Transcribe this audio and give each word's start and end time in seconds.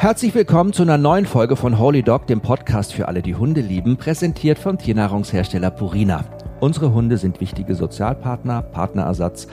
Herzlich 0.00 0.34
willkommen 0.34 0.72
zu 0.72 0.80
einer 0.80 0.96
neuen 0.96 1.26
Folge 1.26 1.56
von 1.56 1.78
Holy 1.78 2.02
Dog, 2.02 2.26
dem 2.26 2.40
Podcast 2.40 2.94
für 2.94 3.06
alle, 3.06 3.20
die 3.20 3.34
Hunde 3.34 3.60
lieben, 3.60 3.98
präsentiert 3.98 4.58
vom 4.58 4.78
Tiernahrungshersteller 4.78 5.70
Purina. 5.70 6.24
Unsere 6.58 6.94
Hunde 6.94 7.18
sind 7.18 7.38
wichtige 7.42 7.74
Sozialpartner, 7.74 8.62
Partnerersatz 8.62 9.46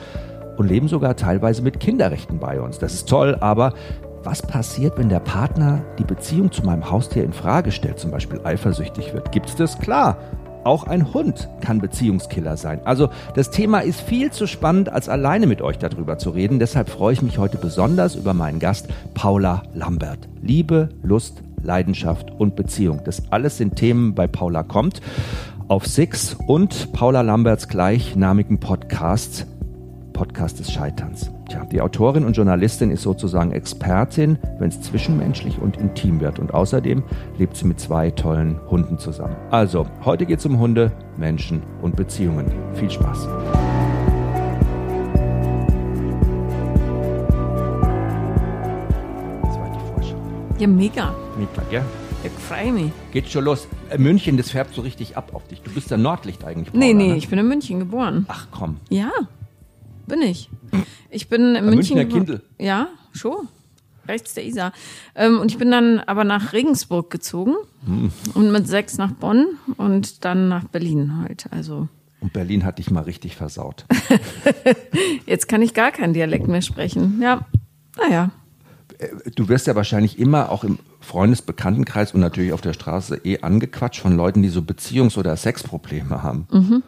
und 0.56 0.66
leben 0.66 0.88
sogar 0.88 1.16
teilweise 1.16 1.60
mit 1.60 1.80
Kinderrechten 1.80 2.38
bei 2.38 2.62
uns. 2.62 2.78
Das 2.78 2.94
ist 2.94 3.10
toll, 3.10 3.36
aber 3.40 3.74
was 4.22 4.40
passiert, 4.40 4.96
wenn 4.96 5.10
der 5.10 5.20
Partner 5.20 5.84
die 5.98 6.04
Beziehung 6.04 6.50
zu 6.50 6.64
meinem 6.64 6.90
Haustier 6.90 7.24
in 7.24 7.34
Frage 7.34 7.70
stellt, 7.70 7.98
zum 7.98 8.10
Beispiel 8.10 8.40
eifersüchtig 8.42 9.12
wird? 9.12 9.30
Gibt's 9.32 9.54
das? 9.54 9.78
Klar. 9.78 10.16
Auch 10.64 10.84
ein 10.84 11.12
Hund 11.14 11.48
kann 11.60 11.80
Beziehungskiller 11.80 12.56
sein. 12.56 12.80
Also 12.84 13.08
das 13.34 13.50
Thema 13.50 13.80
ist 13.80 14.00
viel 14.00 14.30
zu 14.30 14.46
spannend, 14.46 14.90
als 14.90 15.08
alleine 15.08 15.46
mit 15.46 15.62
euch 15.62 15.78
darüber 15.78 16.18
zu 16.18 16.30
reden. 16.30 16.58
Deshalb 16.58 16.88
freue 16.88 17.12
ich 17.12 17.22
mich 17.22 17.38
heute 17.38 17.58
besonders 17.58 18.14
über 18.14 18.34
meinen 18.34 18.58
Gast 18.58 18.88
Paula 19.14 19.62
Lambert. 19.74 20.28
Liebe, 20.42 20.90
Lust, 21.02 21.42
Leidenschaft 21.62 22.30
und 22.30 22.56
Beziehung. 22.56 23.00
Das 23.04 23.30
alles 23.30 23.56
sind 23.56 23.76
Themen 23.76 24.14
bei 24.14 24.26
Paula 24.26 24.62
kommt 24.62 25.00
auf 25.68 25.86
Six 25.86 26.34
und 26.46 26.92
Paula 26.94 27.20
Lamberts 27.20 27.68
gleichnamigen 27.68 28.58
Podcast 28.58 29.46
Podcast 30.18 30.58
des 30.58 30.72
Scheiterns. 30.72 31.30
Tja, 31.48 31.64
die 31.64 31.80
Autorin 31.80 32.24
und 32.24 32.36
Journalistin 32.36 32.90
ist 32.90 33.02
sozusagen 33.02 33.52
Expertin, 33.52 34.36
wenn 34.58 34.68
es 34.68 34.82
zwischenmenschlich 34.82 35.60
und 35.60 35.76
intim 35.76 36.18
wird. 36.18 36.40
Und 36.40 36.52
außerdem 36.52 37.04
lebt 37.38 37.56
sie 37.56 37.66
mit 37.66 37.78
zwei 37.78 38.10
tollen 38.10 38.58
Hunden 38.68 38.98
zusammen. 38.98 39.36
Also, 39.52 39.86
heute 40.04 40.26
geht 40.26 40.40
es 40.40 40.46
um 40.46 40.58
Hunde, 40.58 40.90
Menschen 41.16 41.62
und 41.82 41.94
Beziehungen. 41.94 42.50
Viel 42.74 42.90
Spaß. 42.90 43.28
Ja, 50.58 50.66
mega. 50.66 51.14
Mega, 51.38 51.62
gell? 51.70 51.84
Ich 52.24 52.32
freue 52.32 52.72
mich. 52.72 52.90
Geht 53.12 53.28
schon 53.28 53.44
los. 53.44 53.68
Äh, 53.88 53.98
München, 53.98 54.36
das 54.36 54.50
färbt 54.50 54.74
so 54.74 54.82
richtig 54.82 55.16
ab 55.16 55.30
auf 55.32 55.46
dich. 55.46 55.62
Du 55.62 55.70
bist 55.70 55.92
der 55.92 55.98
Nordlicht 55.98 56.44
eigentlich. 56.44 56.74
Nee, 56.74 56.92
Paula, 56.92 57.04
nee, 57.04 57.12
ne? 57.12 57.16
ich 57.16 57.28
bin 57.28 57.38
in 57.38 57.46
München 57.46 57.78
geboren. 57.78 58.26
Ach 58.26 58.48
komm. 58.50 58.78
Ja, 58.88 59.12
bin 60.08 60.22
ich. 60.22 60.50
Ich 61.10 61.28
bin 61.28 61.54
in 61.54 61.64
München. 61.66 61.96
Münchner 61.96 62.04
Kindl. 62.06 62.42
Ja, 62.58 62.88
schon. 63.12 63.48
Rechts 64.06 64.32
der 64.34 64.46
Isar. 64.46 64.72
Ähm, 65.14 65.38
und 65.38 65.50
ich 65.50 65.58
bin 65.58 65.70
dann 65.70 66.00
aber 66.00 66.24
nach 66.24 66.52
Regensburg 66.54 67.10
gezogen 67.10 67.54
Hm. 67.84 68.10
und 68.34 68.50
mit 68.52 68.66
sechs 68.66 68.96
nach 68.98 69.12
Bonn 69.12 69.46
und 69.76 70.24
dann 70.24 70.48
nach 70.48 70.64
Berlin 70.64 71.18
halt. 71.22 71.46
Also 71.50 71.88
Und 72.20 72.32
Berlin 72.32 72.64
hat 72.64 72.78
dich 72.78 72.90
mal 72.90 73.02
richtig 73.04 73.36
versaut. 73.36 73.84
jetzt 75.26 75.48
kann 75.48 75.62
ich 75.62 75.74
gar 75.74 75.90
keinen 75.92 76.14
Dialekt 76.14 76.48
mehr 76.48 76.62
sprechen. 76.62 77.20
Ja, 77.22 77.46
naja. 77.98 78.30
Du 79.36 79.48
wirst 79.48 79.66
ja 79.68 79.76
wahrscheinlich 79.76 80.18
immer 80.18 80.50
auch 80.50 80.64
im 80.64 80.78
Freundesbekanntenkreis 81.00 82.12
und 82.14 82.20
natürlich 82.20 82.52
auf 82.52 82.60
der 82.62 82.72
Straße 82.72 83.20
eh 83.24 83.40
angequatscht 83.42 84.00
von 84.00 84.16
Leuten, 84.16 84.42
die 84.42 84.48
so 84.48 84.60
Beziehungs- 84.60 85.16
oder 85.16 85.36
Sexprobleme 85.36 86.22
haben. 86.22 86.82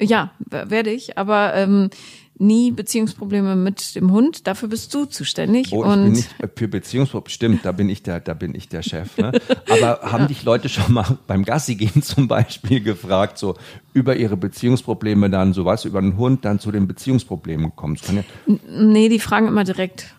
Ja, 0.00 0.32
w- 0.40 0.70
werde 0.70 0.90
ich, 0.90 1.18
aber 1.18 1.54
ähm, 1.54 1.90
nie 2.40 2.72
Beziehungsprobleme 2.72 3.54
mit 3.54 3.94
dem 3.94 4.10
Hund. 4.10 4.46
Dafür 4.46 4.68
bist 4.68 4.92
du 4.94 5.04
zuständig. 5.04 5.72
Oh, 5.72 5.82
ich 5.82 5.88
und 5.88 6.02
bin 6.04 6.12
nicht 6.12 6.34
für 6.56 6.68
Beziehungsprobleme. 6.68 7.30
Stimmt, 7.30 7.64
da 7.64 7.72
bin 7.72 7.88
ich 7.88 8.02
der, 8.02 8.20
da 8.20 8.34
bin 8.34 8.54
ich 8.54 8.68
der 8.68 8.82
Chef. 8.82 9.16
Ne? 9.18 9.32
Aber 9.68 10.00
haben 10.12 10.26
dich 10.26 10.42
Leute 10.42 10.68
schon 10.68 10.92
mal 10.92 11.18
beim 11.26 11.44
Gassi 11.44 11.76
gehen 11.76 12.02
zum 12.02 12.28
Beispiel 12.28 12.80
gefragt, 12.80 13.38
so 13.38 13.54
über 13.92 14.16
ihre 14.16 14.36
Beziehungsprobleme 14.36 15.30
dann, 15.30 15.52
so 15.52 15.64
was 15.64 15.84
über 15.84 16.00
den 16.00 16.16
Hund, 16.16 16.44
dann 16.44 16.58
zu 16.58 16.72
den 16.72 16.88
Beziehungsproblemen 16.88 17.72
kann 17.76 17.96
ja, 18.16 18.22
nee, 18.68 19.08
die 19.08 19.18
fragen 19.18 19.48
immer 19.48 19.64
direkt. 19.64 20.14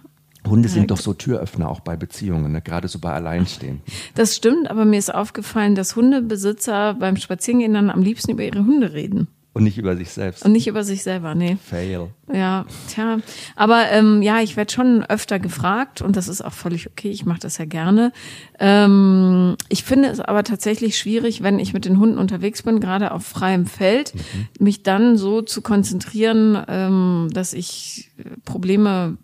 Hunde 0.48 0.70
sind 0.70 0.90
doch 0.90 0.98
so 0.98 1.14
Türöffner 1.14 1.70
auch 1.70 1.82
bei 1.82 1.96
Beziehungen, 1.96 2.52
ne? 2.52 2.62
gerade 2.62 2.88
so 2.88 3.00
bei 3.00 3.12
Alleinstehen. 3.12 3.82
Das 4.16 4.36
stimmt, 4.36 4.70
aber 4.70 4.86
mir 4.86 4.98
ist 4.98 5.14
aufgefallen, 5.14 5.76
dass 5.76 5.96
Hundebesitzer 5.96 6.96
beim 6.96 7.16
Spazierengehen 7.18 7.74
dann 7.74 7.90
am 7.92 8.02
liebsten 8.02 8.32
über 8.32 8.44
ihre 8.44 8.66
Hunde 8.66 8.94
reden 8.94 9.28
Und 9.54 9.64
nicht 9.64 9.78
über 9.78 9.98
sich 9.98 10.12
selbst. 10.12 10.46
und 10.46 10.54
nicht 10.54 10.68
über 10.68 10.86
sich 10.86 11.04
selber. 11.04 11.36
Nee. 11.36 11.58
Fail. 11.62 12.10
Ja, 12.32 12.66
tja. 12.88 13.20
Aber 13.58 13.90
ähm, 13.92 14.22
ja, 14.22 14.40
ich 14.40 14.56
werde 14.56 14.72
schon 14.72 15.04
öfter 15.04 15.40
gefragt 15.40 16.02
und 16.02 16.16
das 16.16 16.30
ist 16.30 16.42
auch 16.42 16.54
völlig 16.54 16.88
okay. 16.90 17.10
Ich 17.10 17.26
mache 17.26 17.42
das 17.42 17.58
ja 17.58 17.66
gerne. 17.66 18.14
Ähm, 18.60 19.58
ich 19.68 19.84
finde 19.84 20.08
es 20.08 20.22
aber 20.22 20.46
tatsächlich 20.46 20.98
schwierig, 20.98 21.44
wenn 21.44 21.60
ich 21.60 21.74
mit 21.74 21.84
den 21.84 22.00
Hunden 22.00 22.18
unterwegs 22.18 22.64
bin, 22.64 22.80
gerade 22.80 23.12
auf 23.12 23.26
freiem 23.26 23.66
Feld, 23.66 24.14
mich 24.58 24.84
dann 24.84 25.18
so 25.18 25.42
zu 25.42 25.62
konzentrieren, 25.62 26.58
ähm, 26.70 27.28
dass 27.34 27.52
ich 27.52 28.12
äh, 28.20 28.24
Probleme 28.46 29.18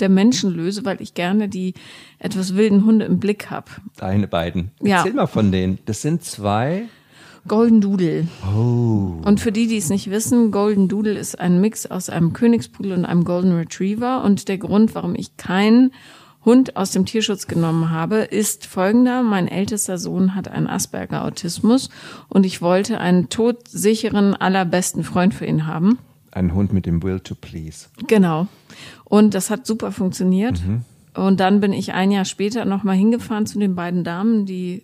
der 0.00 0.08
Menschen 0.08 0.50
löse, 0.50 0.86
weil 0.86 1.02
ich 1.02 1.12
gerne 1.12 1.48
die 1.48 1.74
etwas 2.18 2.54
wilden 2.56 2.86
Hunde 2.86 3.04
im 3.04 3.20
Blick 3.20 3.50
habe. 3.50 3.70
Deine 3.96 4.28
beiden. 4.28 4.70
Ja. 4.80 4.98
Erzähl 4.98 5.12
mal 5.12 5.26
von 5.26 5.52
denen. 5.52 5.78
Das 5.84 6.00
sind 6.00 6.24
zwei. 6.24 6.84
Golden 7.46 7.80
Doodle. 7.80 8.26
Oh. 8.54 9.20
Und 9.24 9.40
für 9.40 9.52
die, 9.52 9.66
die 9.66 9.76
es 9.76 9.90
nicht 9.90 10.10
wissen, 10.10 10.50
Golden 10.50 10.88
Doodle 10.88 11.18
ist 11.18 11.38
ein 11.38 11.60
Mix 11.60 11.86
aus 11.86 12.08
einem 12.08 12.32
Königspudel 12.32 12.92
und 12.92 13.04
einem 13.04 13.24
Golden 13.24 13.52
Retriever. 13.52 14.24
Und 14.24 14.48
der 14.48 14.58
Grund, 14.58 14.94
warum 14.94 15.14
ich 15.14 15.36
keinen 15.36 15.92
Hund 16.44 16.76
aus 16.76 16.90
dem 16.92 17.06
Tierschutz 17.06 17.46
genommen 17.46 17.90
habe, 17.90 18.16
ist 18.16 18.66
folgender. 18.66 19.22
Mein 19.22 19.48
ältester 19.48 19.98
Sohn 19.98 20.34
hat 20.34 20.48
einen 20.48 20.66
Asperger-Autismus 20.66 21.90
und 22.28 22.44
ich 22.44 22.62
wollte 22.62 22.98
einen 22.98 23.28
todsicheren, 23.28 24.34
allerbesten 24.34 25.04
Freund 25.04 25.34
für 25.34 25.46
ihn 25.46 25.66
haben. 25.66 25.98
Ein 26.32 26.54
Hund 26.54 26.72
mit 26.72 26.86
dem 26.86 27.02
Will 27.02 27.20
to 27.20 27.34
Please. 27.34 27.86
Genau. 28.06 28.48
Und 29.04 29.34
das 29.34 29.50
hat 29.50 29.66
super 29.66 29.92
funktioniert. 29.92 30.60
Mhm. 30.66 30.82
Und 31.14 31.40
dann 31.40 31.60
bin 31.60 31.72
ich 31.72 31.92
ein 31.92 32.10
Jahr 32.10 32.24
später 32.24 32.64
nochmal 32.64 32.96
hingefahren 32.96 33.46
zu 33.46 33.58
den 33.58 33.74
beiden 33.74 34.02
Damen, 34.02 34.46
die 34.46 34.82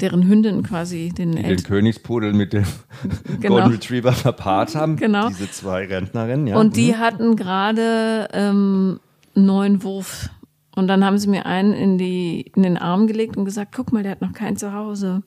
deren 0.00 0.26
Hündin 0.26 0.62
quasi 0.62 1.12
den 1.16 1.32
Die 1.36 1.42
den 1.42 1.62
Königspudel 1.62 2.32
mit 2.32 2.52
dem 2.52 2.64
Genau. 3.40 3.54
Golden 3.56 3.70
Retriever 3.72 4.12
verpaart 4.12 4.74
haben. 4.74 4.96
Genau. 4.96 5.28
Diese 5.28 5.50
zwei 5.50 5.86
Rentnerinnen, 5.86 6.46
ja. 6.48 6.56
Und 6.58 6.76
die 6.76 6.92
Mhm. 6.92 6.98
hatten 6.98 7.36
gerade 7.36 8.28
ähm, 8.32 9.00
einen 9.36 9.46
neuen 9.46 9.82
Wurf. 9.82 10.30
Und 10.76 10.88
dann 10.88 11.04
haben 11.04 11.18
sie 11.18 11.28
mir 11.28 11.46
einen 11.46 11.72
in, 11.72 11.98
die, 11.98 12.50
in 12.56 12.64
den 12.64 12.76
Arm 12.76 13.06
gelegt 13.06 13.36
und 13.36 13.44
gesagt, 13.44 13.72
guck 13.76 13.92
mal, 13.92 14.02
der 14.02 14.12
hat 14.12 14.20
noch 14.22 14.32
kein 14.32 14.56
Zuhause. 14.56 15.22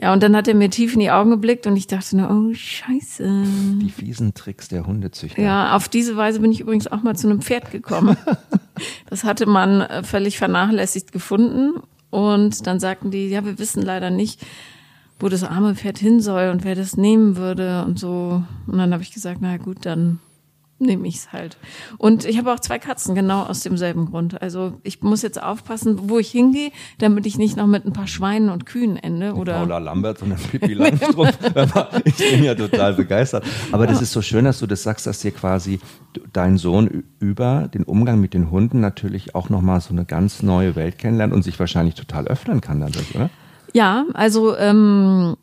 Ja, 0.00 0.12
und 0.12 0.22
dann 0.22 0.36
hat 0.36 0.46
er 0.46 0.54
mir 0.54 0.70
tief 0.70 0.94
in 0.94 1.00
die 1.00 1.10
Augen 1.10 1.30
geblickt 1.30 1.66
und 1.66 1.74
ich 1.76 1.88
dachte 1.88 2.16
nur, 2.16 2.30
oh 2.30 2.54
scheiße. 2.54 3.42
Die 3.82 3.90
fiesen 3.90 4.34
Tricks 4.34 4.68
der 4.68 4.86
Hundezüchter. 4.86 5.42
Ja, 5.42 5.74
auf 5.74 5.88
diese 5.88 6.16
Weise 6.16 6.38
bin 6.38 6.52
ich 6.52 6.60
übrigens 6.60 6.86
auch 6.86 7.02
mal 7.02 7.16
zu 7.16 7.28
einem 7.28 7.40
Pferd 7.40 7.72
gekommen. 7.72 8.16
das 9.10 9.24
hatte 9.24 9.46
man 9.46 9.80
äh, 9.80 10.04
völlig 10.04 10.38
vernachlässigt 10.38 11.10
gefunden. 11.10 11.80
Und 12.10 12.66
dann 12.66 12.80
sagten 12.80 13.10
die, 13.10 13.28
ja, 13.28 13.44
wir 13.44 13.58
wissen 13.58 13.82
leider 13.82 14.10
nicht, 14.10 14.44
wo 15.18 15.28
das 15.28 15.44
arme 15.44 15.74
Pferd 15.74 15.98
hin 15.98 16.20
soll 16.20 16.48
und 16.50 16.64
wer 16.64 16.74
das 16.74 16.96
nehmen 16.96 17.36
würde 17.36 17.84
und 17.84 17.98
so. 17.98 18.42
Und 18.66 18.78
dann 18.78 18.92
habe 18.92 19.02
ich 19.02 19.12
gesagt, 19.12 19.38
na 19.40 19.56
gut, 19.56 19.86
dann 19.86 20.18
nehme 20.80 21.06
ich's 21.06 21.32
halt. 21.32 21.56
Und 21.98 22.24
ich 22.24 22.38
habe 22.38 22.52
auch 22.52 22.60
zwei 22.60 22.78
Katzen, 22.78 23.14
genau 23.14 23.42
aus 23.42 23.60
demselben 23.60 24.06
Grund. 24.06 24.40
Also 24.40 24.80
ich 24.82 25.02
muss 25.02 25.22
jetzt 25.22 25.42
aufpassen, 25.42 26.08
wo 26.08 26.18
ich 26.18 26.30
hingehe, 26.30 26.70
damit 26.98 27.26
ich 27.26 27.38
nicht 27.38 27.56
noch 27.56 27.66
mit 27.66 27.84
ein 27.84 27.92
paar 27.92 28.06
Schweinen 28.06 28.48
und 28.48 28.66
Kühen 28.66 28.96
ende. 28.96 29.34
Oder 29.34 29.58
Paula 29.58 29.78
Lambert 29.78 30.22
und 30.22 30.30
dann 30.30 30.38
Pippi 30.38 30.74
Langstrumpf. 30.74 31.38
ich 32.04 32.16
bin 32.16 32.44
ja 32.44 32.54
total 32.54 32.94
begeistert. 32.94 33.44
Aber 33.72 33.86
das 33.86 34.02
ist 34.02 34.12
so 34.12 34.22
schön, 34.22 34.44
dass 34.44 34.58
du 34.58 34.66
das 34.66 34.82
sagst, 34.82 35.06
dass 35.06 35.20
dir 35.20 35.32
quasi 35.32 35.80
dein 36.32 36.56
Sohn 36.56 37.04
über 37.18 37.68
den 37.72 37.84
Umgang 37.84 38.20
mit 38.20 38.34
den 38.34 38.50
Hunden 38.50 38.80
natürlich 38.80 39.34
auch 39.34 39.48
nochmal 39.48 39.80
so 39.80 39.90
eine 39.90 40.04
ganz 40.04 40.42
neue 40.42 40.76
Welt 40.76 40.98
kennenlernt 40.98 41.32
und 41.32 41.42
sich 41.42 41.58
wahrscheinlich 41.60 41.94
total 41.94 42.26
öffnen 42.26 42.60
kann 42.60 42.80
dadurch, 42.80 43.14
oder? 43.14 43.30
Ja, 43.72 44.06
also 44.14 44.56
ähm, 44.56 45.36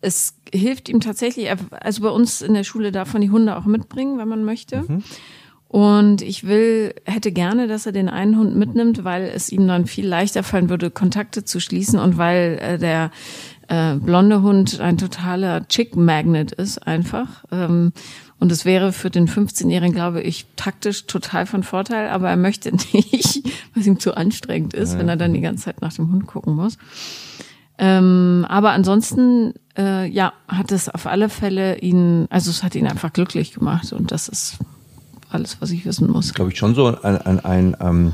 es 0.00 0.37
hilft 0.52 0.88
ihm 0.88 1.00
tatsächlich, 1.00 1.50
also 1.70 2.02
bei 2.02 2.10
uns 2.10 2.42
in 2.42 2.54
der 2.54 2.64
Schule 2.64 2.92
darf 2.92 3.12
man 3.12 3.22
die 3.22 3.30
Hunde 3.30 3.56
auch 3.56 3.64
mitbringen, 3.64 4.18
wenn 4.18 4.28
man 4.28 4.44
möchte. 4.44 4.84
Und 5.68 6.22
ich 6.22 6.46
will, 6.46 6.94
hätte 7.04 7.30
gerne, 7.30 7.68
dass 7.68 7.84
er 7.84 7.92
den 7.92 8.08
einen 8.08 8.38
Hund 8.38 8.56
mitnimmt, 8.56 9.04
weil 9.04 9.24
es 9.24 9.50
ihm 9.50 9.68
dann 9.68 9.86
viel 9.86 10.06
leichter 10.06 10.42
fallen 10.42 10.70
würde, 10.70 10.90
Kontakte 10.90 11.44
zu 11.44 11.60
schließen 11.60 11.98
und 11.98 12.16
weil 12.16 12.58
äh, 12.62 12.78
der 12.78 13.10
äh, 13.68 13.96
blonde 13.96 14.40
Hund 14.40 14.80
ein 14.80 14.96
totaler 14.96 15.68
Chick-Magnet 15.68 16.52
ist 16.52 16.86
einfach. 16.86 17.44
Ähm, 17.52 17.92
und 18.40 18.50
es 18.50 18.64
wäre 18.64 18.92
für 18.92 19.10
den 19.10 19.28
15-Jährigen, 19.28 19.94
glaube 19.94 20.22
ich, 20.22 20.46
taktisch 20.56 21.06
total 21.06 21.44
von 21.44 21.62
Vorteil, 21.62 22.08
aber 22.08 22.30
er 22.30 22.36
möchte 22.36 22.70
nicht, 22.92 23.44
weil 23.74 23.80
es 23.80 23.86
ihm 23.86 24.00
zu 24.00 24.16
anstrengend 24.16 24.72
ist, 24.72 24.98
wenn 24.98 25.08
er 25.08 25.16
dann 25.16 25.34
die 25.34 25.42
ganze 25.42 25.64
Zeit 25.64 25.82
nach 25.82 25.92
dem 25.92 26.10
Hund 26.10 26.26
gucken 26.26 26.54
muss. 26.54 26.78
Ähm, 27.78 28.44
aber 28.48 28.72
ansonsten, 28.72 29.54
äh, 29.76 30.06
ja, 30.08 30.32
hat 30.48 30.72
es 30.72 30.88
auf 30.88 31.06
alle 31.06 31.28
Fälle 31.28 31.78
ihn, 31.78 32.26
also 32.28 32.50
es 32.50 32.62
hat 32.62 32.74
ihn 32.74 32.86
einfach 32.86 33.12
glücklich 33.12 33.52
gemacht 33.52 33.92
und 33.92 34.10
das 34.10 34.28
ist 34.28 34.58
alles, 35.30 35.60
was 35.60 35.70
ich 35.70 35.86
wissen 35.86 36.10
muss. 36.10 36.34
Glaube 36.34 36.50
ich 36.50 36.58
schon 36.58 36.74
so 36.74 36.86
ein, 36.86 37.18
ein, 37.18 37.44
ein 37.44 37.76
ähm, 37.80 38.12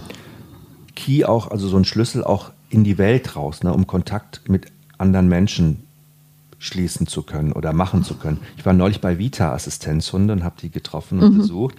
Key 0.94 1.24
auch, 1.24 1.50
also 1.50 1.68
so 1.68 1.76
ein 1.76 1.84
Schlüssel 1.84 2.24
auch 2.24 2.52
in 2.68 2.84
die 2.84 2.98
Welt 2.98 3.36
raus, 3.36 3.62
ne, 3.62 3.72
um 3.72 3.86
Kontakt 3.86 4.48
mit 4.48 4.66
anderen 4.98 5.28
Menschen 5.28 5.84
schließen 6.58 7.06
zu 7.06 7.22
können 7.22 7.52
oder 7.52 7.72
machen 7.72 8.04
zu 8.04 8.14
können. 8.14 8.40
Ich 8.56 8.66
war 8.66 8.72
neulich 8.72 9.00
bei 9.00 9.18
Vita 9.18 9.52
Assistenzhunde 9.52 10.32
und 10.32 10.44
habe 10.44 10.56
die 10.60 10.70
getroffen 10.70 11.20
und 11.20 11.34
mhm. 11.34 11.38
besucht. 11.38 11.74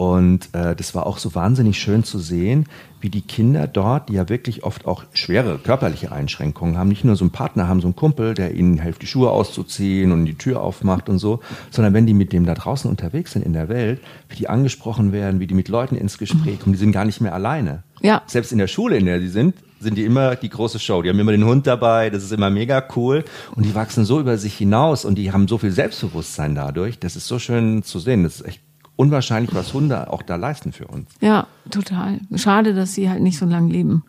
Und 0.00 0.48
äh, 0.54 0.74
das 0.74 0.94
war 0.94 1.06
auch 1.06 1.18
so 1.18 1.34
wahnsinnig 1.34 1.78
schön 1.78 2.04
zu 2.04 2.18
sehen, 2.18 2.64
wie 3.02 3.10
die 3.10 3.20
Kinder 3.20 3.66
dort, 3.66 4.08
die 4.08 4.14
ja 4.14 4.30
wirklich 4.30 4.64
oft 4.64 4.86
auch 4.86 5.04
schwere 5.12 5.58
körperliche 5.58 6.10
Einschränkungen 6.10 6.78
haben, 6.78 6.88
nicht 6.88 7.04
nur 7.04 7.16
so 7.16 7.24
einen 7.24 7.32
Partner 7.32 7.68
haben, 7.68 7.82
so 7.82 7.88
einen 7.88 7.96
Kumpel, 7.96 8.32
der 8.32 8.54
ihnen 8.54 8.80
hilft, 8.80 9.02
die 9.02 9.06
Schuhe 9.06 9.28
auszuziehen 9.28 10.10
und 10.10 10.24
die 10.24 10.38
Tür 10.38 10.62
aufmacht 10.62 11.10
und 11.10 11.18
so, 11.18 11.40
sondern 11.70 11.92
wenn 11.92 12.06
die 12.06 12.14
mit 12.14 12.32
dem 12.32 12.46
da 12.46 12.54
draußen 12.54 12.88
unterwegs 12.88 13.32
sind 13.32 13.44
in 13.44 13.52
der 13.52 13.68
Welt, 13.68 14.00
wie 14.30 14.36
die 14.36 14.48
angesprochen 14.48 15.12
werden, 15.12 15.38
wie 15.38 15.46
die 15.46 15.54
mit 15.54 15.68
Leuten 15.68 15.96
ins 15.96 16.16
Gespräch 16.16 16.60
kommen, 16.60 16.72
die 16.72 16.78
sind 16.78 16.92
gar 16.92 17.04
nicht 17.04 17.20
mehr 17.20 17.34
alleine. 17.34 17.82
Ja. 18.00 18.22
Selbst 18.26 18.52
in 18.52 18.58
der 18.58 18.68
Schule, 18.68 18.96
in 18.96 19.04
der 19.04 19.20
sie 19.20 19.28
sind, 19.28 19.54
sind 19.80 19.98
die 19.98 20.06
immer 20.06 20.34
die 20.34 20.48
große 20.48 20.78
Show. 20.78 21.02
Die 21.02 21.10
haben 21.10 21.18
immer 21.18 21.32
den 21.32 21.44
Hund 21.44 21.66
dabei, 21.66 22.08
das 22.08 22.22
ist 22.22 22.32
immer 22.32 22.48
mega 22.48 22.82
cool. 22.96 23.22
Und 23.54 23.66
die 23.66 23.74
wachsen 23.74 24.06
so 24.06 24.18
über 24.18 24.38
sich 24.38 24.56
hinaus 24.56 25.04
und 25.04 25.16
die 25.16 25.30
haben 25.30 25.46
so 25.46 25.58
viel 25.58 25.72
Selbstbewusstsein 25.72 26.54
dadurch. 26.54 26.98
Das 26.98 27.16
ist 27.16 27.26
so 27.26 27.38
schön 27.38 27.82
zu 27.82 27.98
sehen. 27.98 28.24
Das 28.24 28.36
ist 28.36 28.46
echt 28.46 28.62
unwahrscheinlich, 29.00 29.54
was 29.54 29.72
Hunde 29.72 30.12
auch 30.12 30.20
da 30.20 30.36
leisten 30.36 30.72
für 30.72 30.86
uns. 30.86 31.08
Ja, 31.22 31.46
total. 31.70 32.20
Schade, 32.36 32.74
dass 32.74 32.94
sie 32.94 33.08
halt 33.08 33.22
nicht 33.22 33.38
so 33.38 33.46
lange 33.46 33.72
leben. 33.72 34.04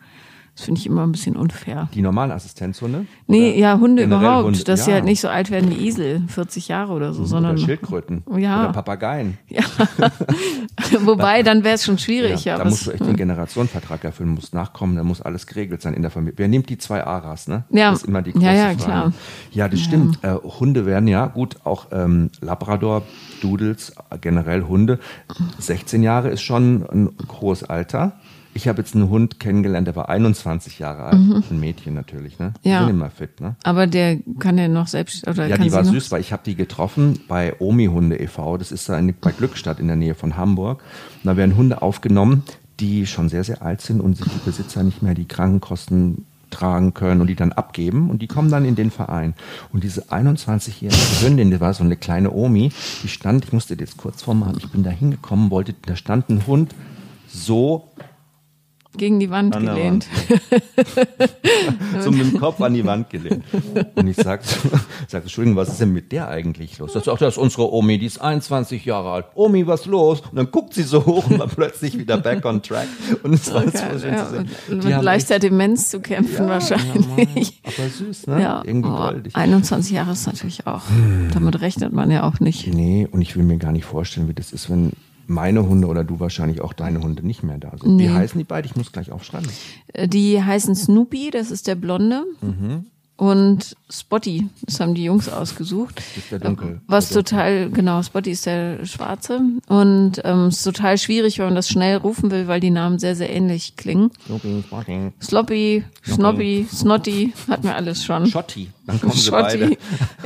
Das 0.54 0.66
finde 0.66 0.80
ich 0.80 0.86
immer 0.86 1.02
ein 1.02 1.12
bisschen 1.12 1.34
unfair. 1.34 1.88
Die 1.94 2.02
normalen 2.02 2.30
Assistenzhunde? 2.30 3.06
Nee, 3.26 3.58
ja, 3.58 3.78
Hunde 3.78 4.04
überhaupt. 4.04 4.44
Hunde. 4.44 4.64
Dass 4.64 4.80
ja. 4.80 4.84
sie 4.84 4.92
halt 4.92 5.04
nicht 5.04 5.20
so 5.20 5.28
alt 5.28 5.50
werden 5.50 5.70
wie 5.70 5.86
Esel, 5.86 6.24
40 6.28 6.68
Jahre 6.68 6.92
oder 6.92 7.14
so, 7.14 7.24
sondern. 7.24 7.56
Oder 7.56 7.64
Schildkröten. 7.64 8.22
Ja. 8.36 8.64
Oder 8.64 8.72
Papageien. 8.74 9.38
Ja. 9.48 9.62
Wobei, 11.00 11.42
dann 11.42 11.64
wäre 11.64 11.76
es 11.76 11.84
schon 11.84 11.96
schwierig. 11.96 12.44
Ja, 12.44 12.52
ja 12.52 12.58
da 12.58 12.68
musst 12.68 12.86
du 12.86 12.90
echt 12.90 13.04
den 13.04 13.16
Generationenvertrag 13.16 14.04
erfüllen, 14.04 14.30
musst 14.30 14.52
nachkommen, 14.52 14.96
da 14.96 15.04
muss 15.04 15.22
alles 15.22 15.46
geregelt 15.46 15.80
sein 15.80 15.94
in 15.94 16.02
der 16.02 16.10
Familie. 16.10 16.34
Wer 16.36 16.48
nimmt 16.48 16.68
die 16.68 16.76
zwei 16.76 17.02
Aras, 17.02 17.48
ne? 17.48 17.64
Ja. 17.70 17.90
Das 17.90 18.02
ist 18.02 18.08
immer 18.08 18.20
die 18.20 18.32
große 18.32 18.44
ja, 18.44 18.52
ja, 18.52 18.64
Frage. 18.64 18.76
Klar. 18.76 19.12
Ja, 19.52 19.68
das 19.68 19.80
stimmt. 19.80 20.22
Äh, 20.22 20.34
Hunde 20.34 20.84
werden 20.84 21.08
ja, 21.08 21.26
gut, 21.28 21.56
auch 21.64 21.86
ähm, 21.92 22.28
Labrador, 22.42 23.04
Doodles, 23.40 23.94
generell 24.20 24.64
Hunde. 24.64 24.98
16 25.58 26.02
Jahre 26.02 26.28
ist 26.28 26.42
schon 26.42 26.86
ein 26.92 27.10
hohes 27.40 27.64
Alter. 27.64 28.12
Ich 28.54 28.68
habe 28.68 28.82
jetzt 28.82 28.94
einen 28.94 29.08
Hund 29.08 29.40
kennengelernt, 29.40 29.86
der 29.86 29.96
war 29.96 30.08
21 30.08 30.78
Jahre 30.78 31.04
alt. 31.04 31.18
Mhm. 31.18 31.42
Ein 31.50 31.60
Mädchen 31.60 31.94
natürlich, 31.94 32.38
ne? 32.38 32.52
Die 32.64 32.68
ja. 32.68 32.80
sind 32.80 32.90
immer 32.90 33.10
fit, 33.10 33.40
ne? 33.40 33.56
Aber 33.62 33.86
der 33.86 34.18
kann 34.38 34.58
ja 34.58 34.68
noch 34.68 34.88
selbst 34.88 35.26
oder 35.26 35.46
Ja, 35.46 35.56
die 35.56 35.72
war 35.72 35.84
süß, 35.84 36.10
weil 36.10 36.20
ich 36.20 36.32
habe 36.32 36.42
die 36.44 36.54
getroffen 36.54 37.20
bei 37.28 37.54
Omi 37.60 37.86
Hunde 37.86 38.20
e.V. 38.20 38.58
Das 38.58 38.70
ist 38.70 38.88
da 38.88 38.98
in, 38.98 39.14
bei 39.20 39.32
Glückstadt 39.32 39.80
in 39.80 39.86
der 39.86 39.96
Nähe 39.96 40.14
von 40.14 40.36
Hamburg. 40.36 40.82
Und 41.22 41.28
da 41.28 41.36
werden 41.36 41.56
Hunde 41.56 41.80
aufgenommen, 41.80 42.42
die 42.78 43.06
schon 43.06 43.28
sehr, 43.28 43.44
sehr 43.44 43.62
alt 43.62 43.80
sind 43.80 44.00
und 44.00 44.16
sich 44.16 44.26
die 44.26 44.40
Besitzer 44.44 44.82
nicht 44.82 45.02
mehr 45.02 45.14
die 45.14 45.26
Krankenkosten 45.26 46.26
tragen 46.52 46.94
können 46.94 47.20
und 47.20 47.26
die 47.26 47.34
dann 47.34 47.52
abgeben 47.52 48.10
und 48.10 48.22
die 48.22 48.28
kommen 48.28 48.50
dann 48.50 48.64
in 48.64 48.76
den 48.76 48.90
Verein. 48.90 49.34
Und 49.72 49.82
diese 49.82 50.04
21-jährige 50.10 51.26
Hündin, 51.26 51.50
die 51.50 51.60
war 51.60 51.74
so 51.74 51.82
eine 51.82 51.96
kleine 51.96 52.30
Omi, 52.30 52.70
die 53.02 53.08
stand, 53.08 53.44
ich 53.44 53.52
musste 53.52 53.74
jetzt 53.74 53.96
kurz 53.96 54.22
vormachen, 54.22 54.58
ich 54.58 54.68
bin 54.70 54.84
da 54.84 54.90
hingekommen, 54.90 55.50
wollte, 55.50 55.74
da 55.86 55.96
stand 55.96 56.28
ein 56.28 56.46
Hund 56.46 56.74
so 57.26 57.88
gegen 58.96 59.20
die 59.20 59.30
Wand 59.30 59.56
an 59.56 59.66
gelehnt. 59.66 60.06
Wand. 60.48 60.62
so 62.00 62.10
mit 62.10 62.32
dem 62.32 62.38
Kopf 62.38 62.60
an 62.60 62.74
die 62.74 62.84
Wand 62.84 63.10
gelehnt. 63.10 63.44
Und 63.94 64.06
ich 64.06 64.16
sag, 64.16 64.42
sag, 65.08 65.22
Entschuldigung, 65.22 65.56
was 65.56 65.70
ist 65.70 65.80
denn 65.80 65.92
mit 65.92 66.12
der 66.12 66.28
eigentlich 66.28 66.78
los? 66.78 66.92
Das 66.92 67.02
ist, 67.02 67.08
auch, 67.08 67.18
das 67.18 67.34
ist 67.34 67.38
unsere 67.38 67.72
Omi, 67.72 67.98
die 67.98 68.06
ist 68.06 68.20
21 68.20 68.84
Jahre 68.84 69.10
alt. 69.10 69.26
Omi, 69.34 69.66
was 69.66 69.86
los? 69.86 70.20
Und 70.20 70.36
dann 70.36 70.50
guckt 70.50 70.74
sie 70.74 70.82
so 70.82 71.04
hoch 71.06 71.28
und 71.28 71.38
war 71.38 71.48
plötzlich 71.48 71.98
wieder 71.98 72.18
back 72.18 72.44
on 72.44 72.62
track. 72.62 72.88
Und 73.22 73.34
es 73.34 73.52
war 73.52 73.66
okay, 73.66 73.78
so 73.92 73.98
schön 73.98 74.18
zu 74.18 74.30
sehen. 74.30 74.50
Mit 74.68 75.02
leichter 75.02 75.38
Demenz 75.38 75.90
zu 75.90 76.00
kämpfen 76.00 76.44
ja, 76.44 76.50
wahrscheinlich. 76.50 77.60
Ja, 77.64 77.72
aber 77.78 77.88
süß, 77.88 78.26
ne? 78.26 78.42
Ja, 78.42 78.62
Irgendwie 78.64 78.90
oh, 78.90 78.96
goldig. 78.96 79.36
21 79.36 79.92
Jahre 79.92 80.12
ist 80.12 80.26
natürlich 80.26 80.66
auch, 80.66 80.82
damit 81.32 81.60
rechnet 81.60 81.92
man 81.92 82.10
ja 82.10 82.24
auch 82.24 82.40
nicht. 82.40 82.66
Nee, 82.66 83.08
und 83.10 83.22
ich 83.22 83.36
will 83.36 83.44
mir 83.44 83.58
gar 83.58 83.72
nicht 83.72 83.84
vorstellen, 83.84 84.28
wie 84.28 84.34
das 84.34 84.52
ist, 84.52 84.70
wenn 84.70 84.92
meine 85.26 85.66
Hunde 85.68 85.86
oder 85.88 86.04
du 86.04 86.20
wahrscheinlich 86.20 86.60
auch 86.60 86.72
deine 86.72 87.00
Hunde 87.00 87.26
nicht 87.26 87.42
mehr 87.42 87.58
da 87.58 87.72
sind. 87.76 87.96
Nee. 87.96 88.08
Wie 88.08 88.10
heißen 88.10 88.38
die 88.38 88.44
beide? 88.44 88.66
Ich 88.66 88.76
muss 88.76 88.92
gleich 88.92 89.10
aufschreiben. 89.10 89.48
Äh, 89.92 90.08
die 90.08 90.42
heißen 90.42 90.74
Snoopy, 90.74 91.30
das 91.30 91.50
ist 91.50 91.66
der 91.66 91.74
Blonde. 91.74 92.24
Mhm. 92.40 92.86
Und 93.22 93.76
Spotty, 93.88 94.48
das 94.62 94.80
haben 94.80 94.94
die 94.94 95.04
Jungs 95.04 95.28
ausgesucht. 95.28 95.98
Das 95.98 96.16
ist 96.16 96.32
der 96.32 96.40
Dunkel. 96.40 96.80
Was 96.88 97.10
der 97.10 97.22
total, 97.22 97.70
genau, 97.70 98.02
Spotty 98.02 98.32
ist 98.32 98.46
der 98.46 98.84
Schwarze. 98.84 99.40
Und 99.68 100.20
ähm, 100.24 100.46
es 100.46 100.56
ist 100.56 100.64
total 100.64 100.98
schwierig, 100.98 101.38
wenn 101.38 101.44
man 101.44 101.54
das 101.54 101.68
schnell 101.68 101.98
rufen 101.98 102.32
will, 102.32 102.48
weil 102.48 102.58
die 102.58 102.70
Namen 102.70 102.98
sehr, 102.98 103.14
sehr 103.14 103.30
ähnlich 103.30 103.76
klingen. 103.76 104.10
Sloppy, 104.26 104.64
Spotty. 104.66 105.12
Sloppy, 105.22 105.84
Schnobby, 106.02 106.66
Snotty, 106.72 107.32
hat 107.48 107.62
mir 107.62 107.76
alles 107.76 108.04
schon. 108.04 108.26
Schotti, 108.26 108.70
dann 108.86 109.00
kommen 109.00 109.12
sie 109.12 109.20
Schotti. 109.20 109.58
beide. 109.58 109.76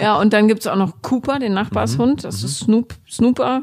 Ja, 0.01 0.19
und 0.19 0.33
dann 0.33 0.49
gibt's 0.49 0.67
auch 0.67 0.77
noch 0.77 1.03
Cooper, 1.03 1.39
den 1.39 1.53
Nachbarshund. 1.53 2.25
Das 2.25 2.41
mhm. 2.41 2.47
ist 2.47 2.59
Snoop, 2.61 2.95
Snooper, 3.11 3.63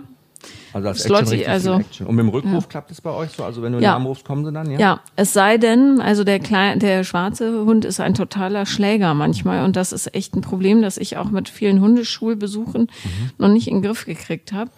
also 0.74 0.88
das 0.88 1.04
Slotty, 1.04 1.46
also 1.46 1.76
Action. 1.76 2.08
Und 2.08 2.16
mit 2.16 2.24
dem 2.24 2.30
Rückruf 2.30 2.64
ja. 2.64 2.70
klappt 2.70 2.92
es 2.92 3.00
bei 3.00 3.12
euch 3.12 3.32
so? 3.32 3.44
Also 3.44 3.62
wenn 3.62 3.74
du 3.74 3.80
ja. 3.80 3.92
Namen 3.92 4.08
rufst, 4.08 4.26
kommen 4.26 4.44
sie 4.44 4.52
dann, 4.52 4.72
ja? 4.72 4.80
Ja, 4.80 5.00
es 5.16 5.32
sei 5.32 5.58
denn, 5.58 6.02
also 6.02 6.24
der 6.24 6.40
kleine, 6.40 6.80
der 6.80 7.04
schwarze 7.04 7.66
Hund 7.66 7.86
ist 7.86 8.00
ein 8.00 8.16
totaler 8.16 8.66
Schläger 8.66 9.14
manchmal 9.14 9.64
und 9.66 9.76
das 9.76 9.92
ist 9.94 10.14
echt 10.16 10.36
ein 10.36 10.42
Problem, 10.42 10.82
das 10.82 10.98
ich 10.98 11.18
auch 11.18 11.30
mit 11.30 11.48
vielen 11.48 11.80
Hundeschulbesuchen 11.80 12.82
mhm. 12.82 13.32
noch 13.38 13.50
nicht 13.50 13.68
in 13.68 13.76
den 13.76 13.84
Griff 13.84 14.06
gekriegt 14.06 14.52
habe. 14.52 14.72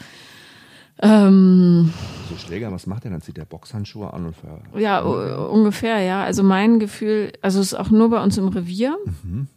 Ähm, 1.01 1.93
so 2.29 2.37
Schläger, 2.37 2.71
was 2.71 2.87
macht 2.87 3.05
er? 3.05 3.11
Dann 3.11 3.21
zieht 3.21 3.37
er 3.37 3.45
Boxhandschuhe 3.45 4.13
an 4.13 4.27
und 4.27 4.35
ver 4.35 4.61
Ja, 4.79 4.99
ungefähr, 4.99 5.99
ja. 5.99 6.23
Also 6.23 6.43
mein 6.43 6.79
Gefühl, 6.79 7.33
also 7.41 7.59
es 7.59 7.67
ist 7.67 7.79
auch 7.79 7.89
nur 7.89 8.09
bei 8.09 8.23
uns 8.23 8.37
im 8.37 8.47
Revier. 8.47 8.97
Mhm. 9.23 9.47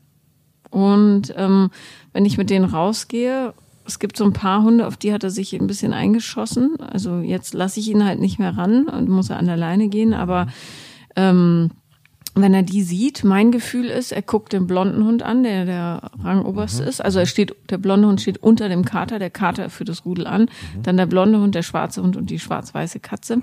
Und 0.70 1.32
ähm, 1.36 1.70
wenn 2.12 2.24
ich 2.24 2.38
mit 2.38 2.50
denen 2.50 2.64
rausgehe 2.64 3.54
es 3.88 3.98
gibt 3.98 4.16
so 4.16 4.24
ein 4.24 4.34
paar 4.34 4.62
Hunde, 4.62 4.86
auf 4.86 4.96
die 4.96 5.12
hat 5.12 5.24
er 5.24 5.30
sich 5.30 5.54
ein 5.54 5.66
bisschen 5.66 5.92
eingeschossen. 5.92 6.78
Also 6.78 7.20
jetzt 7.20 7.54
lasse 7.54 7.80
ich 7.80 7.88
ihn 7.88 8.04
halt 8.04 8.20
nicht 8.20 8.38
mehr 8.38 8.56
ran 8.56 8.86
und 8.86 9.08
muss 9.08 9.30
er 9.30 9.38
an 9.38 9.46
der 9.46 9.56
Leine 9.56 9.88
gehen. 9.88 10.12
Aber 10.12 10.46
ähm, 11.16 11.70
wenn 12.34 12.52
er 12.52 12.62
die 12.62 12.82
sieht, 12.82 13.24
mein 13.24 13.50
Gefühl 13.50 13.86
ist, 13.86 14.12
er 14.12 14.22
guckt 14.22 14.52
den 14.52 14.66
blonden 14.66 15.04
Hund 15.04 15.22
an, 15.22 15.42
der 15.42 15.64
der 15.64 16.10
Rangoberste 16.22 16.82
mhm. 16.82 16.88
ist. 16.88 17.00
Also 17.00 17.18
er 17.18 17.26
steht, 17.26 17.56
der 17.70 17.78
blonde 17.78 18.08
Hund 18.08 18.20
steht 18.20 18.38
unter 18.38 18.68
dem 18.68 18.84
Kater, 18.84 19.18
der 19.18 19.30
Kater 19.30 19.70
führt 19.70 19.88
das 19.88 20.04
Rudel 20.04 20.26
an. 20.26 20.42
Mhm. 20.42 20.82
Dann 20.82 20.96
der 20.98 21.06
blonde 21.06 21.40
Hund, 21.40 21.54
der 21.54 21.62
schwarze 21.62 22.02
Hund 22.02 22.16
und 22.16 22.28
die 22.28 22.38
schwarz-weiße 22.38 23.00
Katze. 23.00 23.38
Mhm. 23.38 23.42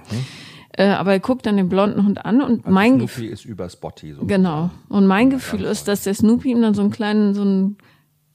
Äh, 0.77 0.89
aber 0.89 1.13
er 1.13 1.19
guckt 1.19 1.47
dann 1.47 1.57
den 1.57 1.69
blonden 1.69 2.05
Hund 2.05 2.25
an 2.25 2.41
und 2.41 2.65
also 2.65 2.69
mein 2.69 2.99
Gefühl 2.99 3.29
ist 3.29 3.45
über 3.45 3.67
Spotty. 3.69 4.13
So 4.13 4.25
genau. 4.25 4.69
Und 4.89 5.07
mein 5.07 5.29
Gefühl 5.29 5.63
ist, 5.63 5.87
dass 5.87 6.03
der 6.03 6.13
Snoopy 6.13 6.51
ihm 6.51 6.61
dann 6.61 6.73
so 6.73 6.81
einen 6.81 6.91
kleinen, 6.91 7.33
so 7.33 7.41
einen 7.41 7.77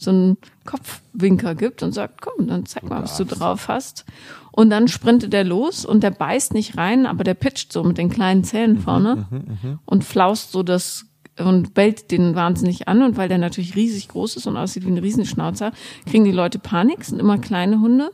so 0.01 0.11
einen 0.11 0.39
Kopfwinker 0.65 1.55
gibt 1.55 1.83
und 1.83 1.93
sagt, 1.93 2.23
komm, 2.23 2.49
dann 2.49 2.65
zeig 2.65 2.85
mal, 2.85 3.03
was 3.03 3.17
du 3.19 3.25
drauf 3.25 3.69
hast. 3.69 4.07
Und 4.51 4.71
dann 4.71 4.89
sprintet 4.89 5.33
er 5.35 5.45
los 5.45 5.85
und 5.85 6.03
der 6.03 6.11
beißt 6.11 6.55
nicht 6.55 6.77
rein, 6.77 7.07
aber 7.07 7.23
der 7.23 7.35
pitcht 7.35 7.73
so 7.73 7.85
mit 7.85 7.99
den 7.99 8.11
kleinen 8.11 8.43
Zähnen 8.43 8.77
mhm, 8.77 8.81
vorne 8.81 9.27
mhm, 9.31 9.37
mhm, 9.37 9.79
und 9.85 10.05
flaust 10.05 10.53
so 10.53 10.63
das 10.63 11.07
und 11.39 11.75
bellt 11.75 12.11
den 12.11 12.35
wahnsinnig 12.35 12.89
an. 12.89 13.03
Und 13.03 13.17
weil 13.17 13.29
der 13.29 13.39
natürlich 13.39 13.77
riesig 13.77 14.09
groß 14.09 14.37
ist 14.37 14.47
und 14.47 14.57
aussieht 14.57 14.85
wie 14.85 14.91
ein 14.91 14.99
Riesenschnauzer, 14.99 15.73
kriegen 16.07 16.25
die 16.25 16.33
Leute 16.33 16.59
Panik, 16.59 17.05
sind 17.05 17.21
immer 17.21 17.39
kleine 17.39 17.81
Hunde, 17.81 18.11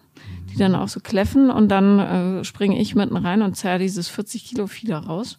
die 0.53 0.57
dann 0.57 0.75
auch 0.75 0.89
so 0.89 1.01
kläffen 1.01 1.51
und 1.51 1.69
dann 1.69 1.99
äh, 1.99 2.45
springe 2.45 2.81
ich 2.81 2.95
mitten 2.95 3.17
rein 3.17 3.43
und 3.43 3.57
zerre 3.57 3.79
dieses 3.79 4.09
40 4.09 4.45
Kilo 4.45 4.67
Fieder 4.67 4.99
raus. 4.99 5.39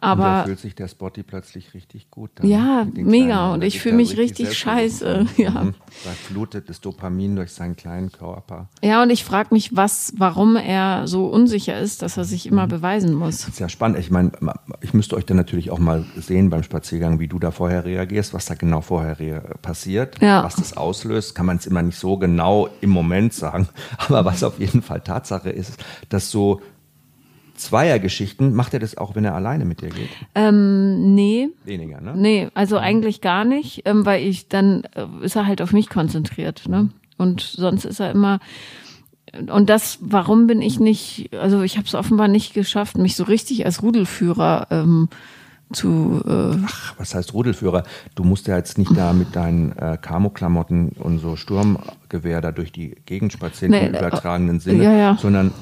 Aber 0.00 0.22
und 0.22 0.28
da 0.28 0.44
fühlt 0.44 0.60
sich 0.60 0.74
der 0.74 0.86
Spotty 0.86 1.24
plötzlich 1.24 1.74
richtig 1.74 2.10
gut. 2.10 2.30
Dann 2.36 2.46
ja, 2.46 2.86
mega. 2.94 3.52
Und 3.52 3.64
ich 3.64 3.80
fühle 3.80 3.96
mich 3.96 4.16
richtig, 4.16 4.56
scheiße. 4.56 5.26
Ja. 5.38 5.50
Mhm. 5.50 5.74
Da 6.04 6.10
flutet 6.10 6.68
das 6.68 6.80
Dopamin 6.80 7.36
durch 7.36 7.52
seinen 7.52 7.76
kleinen 7.76 8.10
Körper. 8.10 8.68
Ja, 8.82 9.02
und 9.02 9.10
ich 9.10 9.24
frage 9.24 9.48
mich, 9.52 9.76
was, 9.76 10.12
warum 10.16 10.56
er 10.56 11.06
so 11.06 11.26
unsicher 11.26 11.78
ist, 11.78 12.02
dass 12.02 12.16
er 12.16 12.24
sich 12.24 12.46
immer 12.46 12.64
mhm. 12.64 12.70
beweisen 12.70 13.14
muss. 13.14 13.38
Das 13.38 13.48
ist 13.48 13.60
ja 13.60 13.68
spannend. 13.68 13.98
Ich 13.98 14.10
meine, 14.10 14.32
ich 14.80 14.94
müsste 14.94 15.16
euch 15.16 15.26
dann 15.26 15.36
natürlich 15.36 15.70
auch 15.70 15.78
mal 15.78 16.04
sehen 16.16 16.50
beim 16.50 16.62
Spaziergang, 16.62 17.20
wie 17.20 17.28
du 17.28 17.38
da 17.38 17.50
vorher 17.50 17.84
reagierst, 17.84 18.34
was 18.34 18.46
da 18.46 18.54
genau 18.54 18.80
vorher 18.80 19.40
passiert, 19.62 20.20
ja. 20.20 20.42
was 20.42 20.56
das 20.56 20.76
auslöst. 20.76 21.34
Kann 21.34 21.46
man 21.46 21.56
es 21.56 21.66
immer 21.66 21.82
nicht 21.82 21.98
so 21.98 22.16
genau 22.16 22.68
im 22.80 22.90
Moment 22.90 23.32
sagen. 23.32 23.68
Aber 23.98 24.24
was 24.24 24.42
auf 24.42 24.58
jeden 24.58 24.82
Fall 24.82 25.00
Tatsache 25.00 25.50
ist, 25.50 25.76
dass 26.08 26.30
so 26.30 26.60
Zweiergeschichten, 27.58 28.54
macht 28.54 28.74
er 28.74 28.80
das 28.80 28.96
auch, 28.96 29.14
wenn 29.14 29.24
er 29.24 29.34
alleine 29.34 29.64
mit 29.64 29.80
dir 29.80 29.90
geht? 29.90 30.08
Ähm, 30.34 31.14
nee. 31.14 31.48
Weniger, 31.64 32.00
ne? 32.00 32.14
Nee, 32.16 32.48
also 32.54 32.76
mhm. 32.76 32.82
eigentlich 32.82 33.20
gar 33.20 33.44
nicht, 33.44 33.82
ähm, 33.84 34.06
weil 34.06 34.22
ich 34.22 34.48
dann 34.48 34.84
äh, 34.94 35.06
ist 35.22 35.36
er 35.36 35.46
halt 35.46 35.60
auf 35.62 35.72
mich 35.72 35.88
konzentriert, 35.88 36.68
ne? 36.68 36.90
Und 37.16 37.40
sonst 37.40 37.84
ist 37.84 38.00
er 38.00 38.12
immer 38.12 38.38
und 39.50 39.68
das, 39.68 39.98
warum 40.00 40.46
bin 40.46 40.62
ich 40.62 40.80
nicht, 40.80 41.30
also 41.34 41.62
ich 41.62 41.76
habe 41.76 41.86
es 41.86 41.94
offenbar 41.94 42.28
nicht 42.28 42.54
geschafft, 42.54 42.98
mich 42.98 43.16
so 43.16 43.24
richtig 43.24 43.66
als 43.66 43.82
Rudelführer 43.82 44.68
ähm, 44.70 45.08
zu. 45.72 46.22
Äh 46.26 46.56
Ach, 46.66 46.94
was 46.98 47.14
heißt 47.14 47.34
Rudelführer? 47.34 47.84
Du 48.14 48.24
musst 48.24 48.46
ja 48.46 48.56
jetzt 48.56 48.78
nicht 48.78 48.96
da 48.96 49.12
mit 49.12 49.36
deinen 49.36 49.76
äh, 49.76 49.98
Camo-Klamotten 50.00 50.90
und 50.98 51.18
so 51.18 51.36
Sturmgewehr 51.36 52.40
da 52.40 52.52
durch 52.52 52.72
die 52.72 52.96
Gegend 53.06 53.32
spazieren 53.32 53.72
nee, 53.72 53.86
im 53.86 53.94
äh, 53.94 53.98
übertragenen 53.98 54.60
Sinne, 54.60 54.84
ja, 54.84 54.92
ja. 54.92 55.16
sondern 55.20 55.52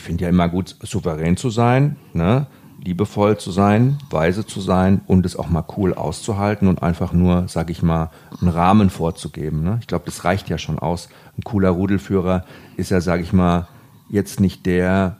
ich 0.00 0.06
finde 0.06 0.24
ja 0.24 0.30
immer 0.30 0.48
gut, 0.48 0.74
souverän 0.82 1.36
zu 1.36 1.50
sein, 1.50 1.96
ne? 2.14 2.46
liebevoll 2.82 3.36
zu 3.36 3.50
sein, 3.50 3.98
weise 4.08 4.46
zu 4.46 4.62
sein 4.62 5.02
und 5.06 5.26
es 5.26 5.36
auch 5.36 5.50
mal 5.50 5.66
cool 5.76 5.92
auszuhalten 5.92 6.68
und 6.68 6.82
einfach 6.82 7.12
nur, 7.12 7.48
sag 7.48 7.68
ich 7.68 7.82
mal, 7.82 8.10
einen 8.40 8.48
Rahmen 8.48 8.88
vorzugeben. 8.88 9.62
Ne? 9.62 9.76
Ich 9.82 9.86
glaube, 9.86 10.06
das 10.06 10.24
reicht 10.24 10.48
ja 10.48 10.56
schon 10.56 10.78
aus. 10.78 11.10
Ein 11.36 11.42
cooler 11.42 11.68
Rudelführer 11.68 12.46
ist 12.78 12.90
ja, 12.90 13.02
sag 13.02 13.20
ich 13.20 13.34
mal, 13.34 13.68
jetzt 14.08 14.40
nicht 14.40 14.64
der, 14.64 15.18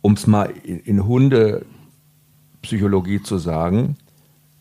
um 0.00 0.14
es 0.14 0.26
mal 0.26 0.52
in, 0.64 0.80
in 0.80 1.06
Hundepsychologie 1.06 3.22
zu 3.22 3.38
sagen, 3.38 3.96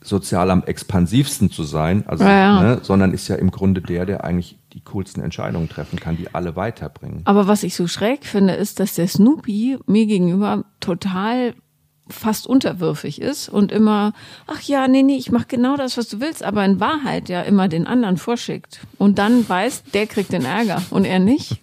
sozial 0.04 0.52
am 0.52 0.64
expansivsten 0.64 1.50
zu 1.50 1.64
sein, 1.64 2.04
also, 2.08 2.24
ja, 2.24 2.30
ja. 2.32 2.64
Ne, 2.64 2.80
sondern 2.82 3.14
ist 3.14 3.28
ja 3.28 3.36
im 3.36 3.52
Grunde 3.52 3.82
der, 3.82 4.06
der 4.06 4.24
eigentlich 4.24 4.58
die 4.74 4.82
coolsten 4.82 5.22
Entscheidungen 5.22 5.70
treffen 5.70 6.00
kann, 6.00 6.18
die 6.18 6.34
alle 6.34 6.56
weiterbringen. 6.56 7.22
Aber 7.26 7.48
was 7.48 7.64
ich 7.64 7.76
so 7.76 7.88
schräg 7.88 8.26
finde, 8.26 8.54
ist, 8.54 8.80
dass 8.80 8.96
der 8.96 9.08
Snoopy 9.08 9.78
mir 9.86 10.06
gegenüber 10.06 10.66
total 10.80 11.54
fast 12.10 12.48
unterwürfig 12.48 13.22
ist 13.22 13.50
und 13.50 13.72
immer, 13.72 14.14
ach 14.48 14.62
ja, 14.62 14.88
nee, 14.88 15.04
nee, 15.04 15.16
ich 15.16 15.32
mach 15.32 15.48
genau 15.48 15.78
das, 15.78 15.98
was 15.98 16.10
du 16.10 16.20
willst, 16.20 16.44
aber 16.44 16.66
in 16.66 16.80
Wahrheit 16.80 17.30
ja 17.30 17.42
immer 17.42 17.68
den 17.68 17.88
anderen 17.88 18.18
vorschickt 18.18 18.82
und 18.98 19.20
dann 19.20 19.48
weiß, 19.48 19.84
der 19.94 20.08
kriegt 20.08 20.34
den 20.34 20.46
Ärger 20.46 20.82
und 20.90 21.06
er 21.06 21.20
nicht. 21.20 21.62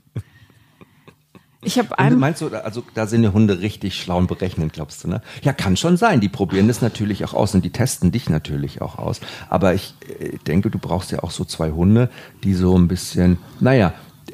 Ich 1.62 1.78
habe 1.78 1.98
einem 1.98 2.18
Meinst 2.18 2.40
du, 2.40 2.48
also 2.48 2.82
da 2.94 3.06
sind 3.06 3.22
die 3.22 3.28
Hunde 3.28 3.60
richtig 3.60 4.00
schlau 4.00 4.16
und 4.16 4.28
berechnend, 4.28 4.72
glaubst 4.72 5.04
du, 5.04 5.08
ne? 5.08 5.20
Ja, 5.42 5.52
kann 5.52 5.76
schon 5.76 5.98
sein. 5.98 6.20
Die 6.20 6.30
probieren 6.30 6.68
das 6.68 6.80
natürlich 6.80 7.22
auch 7.24 7.34
aus 7.34 7.54
und 7.54 7.64
die 7.64 7.70
testen 7.70 8.10
dich 8.10 8.30
natürlich 8.30 8.80
auch 8.80 8.98
aus. 8.98 9.20
Aber 9.50 9.74
ich 9.74 9.94
äh, 10.20 10.38
denke, 10.46 10.70
du 10.70 10.78
brauchst 10.78 11.12
ja 11.12 11.22
auch 11.22 11.30
so 11.30 11.44
zwei 11.44 11.70
Hunde, 11.70 12.08
die 12.44 12.54
so 12.54 12.78
ein 12.78 12.88
bisschen, 12.88 13.38
naja, 13.60 13.92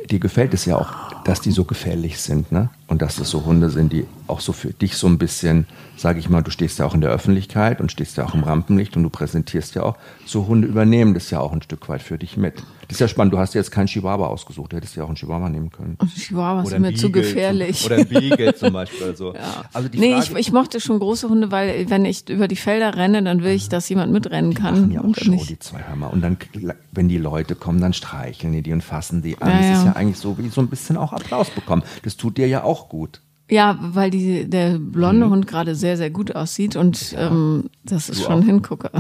dir 0.09 0.21
gefällt 0.21 0.55
es 0.55 0.67
ja 0.67 0.77
auch, 0.77 1.23
dass 1.25 1.41
die 1.41 1.51
so 1.51 1.65
gefährlich 1.65 2.21
sind, 2.21 2.53
ne? 2.53 2.71
Und 2.89 3.03
dass 3.03 3.19
es 3.19 3.31
so 3.31 3.45
Hunde 3.45 3.69
sind, 3.69 3.93
die 3.93 4.07
auch 4.29 4.41
so 4.41 4.53
für 4.53 4.73
dich 4.73 4.97
so 4.97 5.09
ein 5.09 5.19
bisschen, 5.19 5.67
sage 5.97 6.21
ich 6.21 6.29
mal, 6.29 6.43
du 6.43 6.53
stehst 6.53 6.79
ja 6.79 6.87
auch 6.87 6.95
in 6.95 7.01
der 7.01 7.11
Öffentlichkeit 7.11 7.81
und 7.81 7.91
stehst 7.91 8.17
ja 8.17 8.25
auch 8.25 8.35
im 8.35 8.45
Rampenlicht 8.45 8.97
und 8.97 9.03
du 9.03 9.11
präsentierst 9.11 9.75
ja 9.75 9.83
auch, 9.83 9.97
so 10.25 10.47
Hunde 10.47 10.69
übernehmen 10.69 11.13
das 11.15 11.31
ja 11.31 11.41
auch 11.41 11.53
ein 11.53 11.63
Stück 11.63 11.89
weit 11.89 12.03
für 12.03 12.17
dich 12.17 12.37
mit. 12.37 12.63
Das 12.89 12.97
ist 12.97 13.01
ja 13.01 13.09
spannend, 13.09 13.35
du 13.35 13.39
hast 13.39 13.55
jetzt 13.55 13.73
keinen 13.73 13.87
Chihuahua 13.87 14.29
ausgesucht, 14.29 14.73
du 14.73 14.77
hättest 14.77 14.95
ja 14.95 15.03
auch 15.03 15.09
einen 15.09 15.17
Chihuahua 15.17 15.49
nehmen 15.49 15.71
können. 15.71 15.97
Und 15.99 16.15
Chihuahua 16.15 16.63
ist 16.63 16.79
mir 16.79 16.95
zu 16.95 17.11
gefährlich. 17.11 17.81
Zum, 17.81 17.87
oder 17.87 17.97
ein 17.97 18.09
Beagle 18.09 18.55
zum 18.55 18.73
Beispiel. 18.73 19.07
Also. 19.07 19.35
Ja. 19.47 19.65
Also 19.73 19.89
die 19.89 19.99
nee, 19.99 20.13
Frage, 20.13 20.33
ich, 20.33 20.47
ich 20.49 20.53
mochte 20.53 20.81
schon 20.81 20.99
große 20.99 21.29
Hunde, 21.29 21.51
weil 21.51 21.91
wenn 21.91 22.05
ich 22.05 22.29
über 22.29 22.49
die 22.49 22.57
Felder 22.57 22.97
renne, 22.97 23.23
dann 23.23 23.43
will 23.43 23.53
ich, 23.53 23.69
dass 23.69 23.89
jemand 23.89 24.13
mitrennen 24.13 24.53
die 24.53 24.57
kann. 24.57 24.91
Ja, 24.91 25.01
auch 25.03 25.15
Show, 25.15 25.31
nicht. 25.31 25.51
die 25.51 25.59
zwei 25.59 25.83
Hörmer. 25.83 26.13
Und 26.13 26.23
dann, 26.23 26.39
wenn 26.93 27.09
die 27.09 27.19
Leute 27.19 27.55
kommen, 27.55 27.81
dann 27.81 27.93
streicheln 27.93 28.53
die 28.53 28.63
die 28.63 28.73
und 28.73 28.83
fassen 28.83 29.21
die 29.21 29.37
an. 29.41 29.51
Ja, 29.51 29.71
das 29.71 29.79
ist 29.79 29.85
ja 29.85 29.93
eigentlich 29.93 30.19
so 30.19 30.39
wie 30.39 30.49
so 30.49 30.61
ein 30.61 30.69
bisschen 30.69 30.97
auch 30.97 31.13
Applaus 31.13 31.51
bekommen. 31.51 31.83
Das 32.03 32.17
tut 32.17 32.39
dir 32.39 32.47
ja 32.47 32.63
auch 32.63 32.76
gut. 32.89 33.21
Ja, 33.49 33.79
weil 33.81 34.11
die, 34.11 34.49
der 34.49 34.79
blonde 34.79 35.27
mhm. 35.27 35.31
Hund 35.31 35.47
gerade 35.47 35.75
sehr, 35.75 35.97
sehr 35.97 36.11
gut 36.11 36.35
aussieht 36.35 36.75
und 36.77 37.13
ja. 37.13 37.29
ähm, 37.29 37.71
das 37.85 38.09
ist 38.09 38.21
du 38.21 38.25
schon 38.25 38.43
auch. 38.43 38.47
Hingucker. 38.47 38.91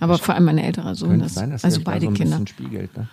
Aber 0.00 0.18
vor 0.18 0.34
allem 0.34 0.44
mein 0.44 0.58
älterer 0.58 0.94
Sohn. 0.94 1.20
Das, 1.20 1.34
sein, 1.34 1.50
dass 1.50 1.64
also 1.64 1.80
beide 1.82 2.06
so 2.06 2.12
Kinder. 2.12 2.40
Spiegelt, 2.46 2.96
ne? 2.96 3.08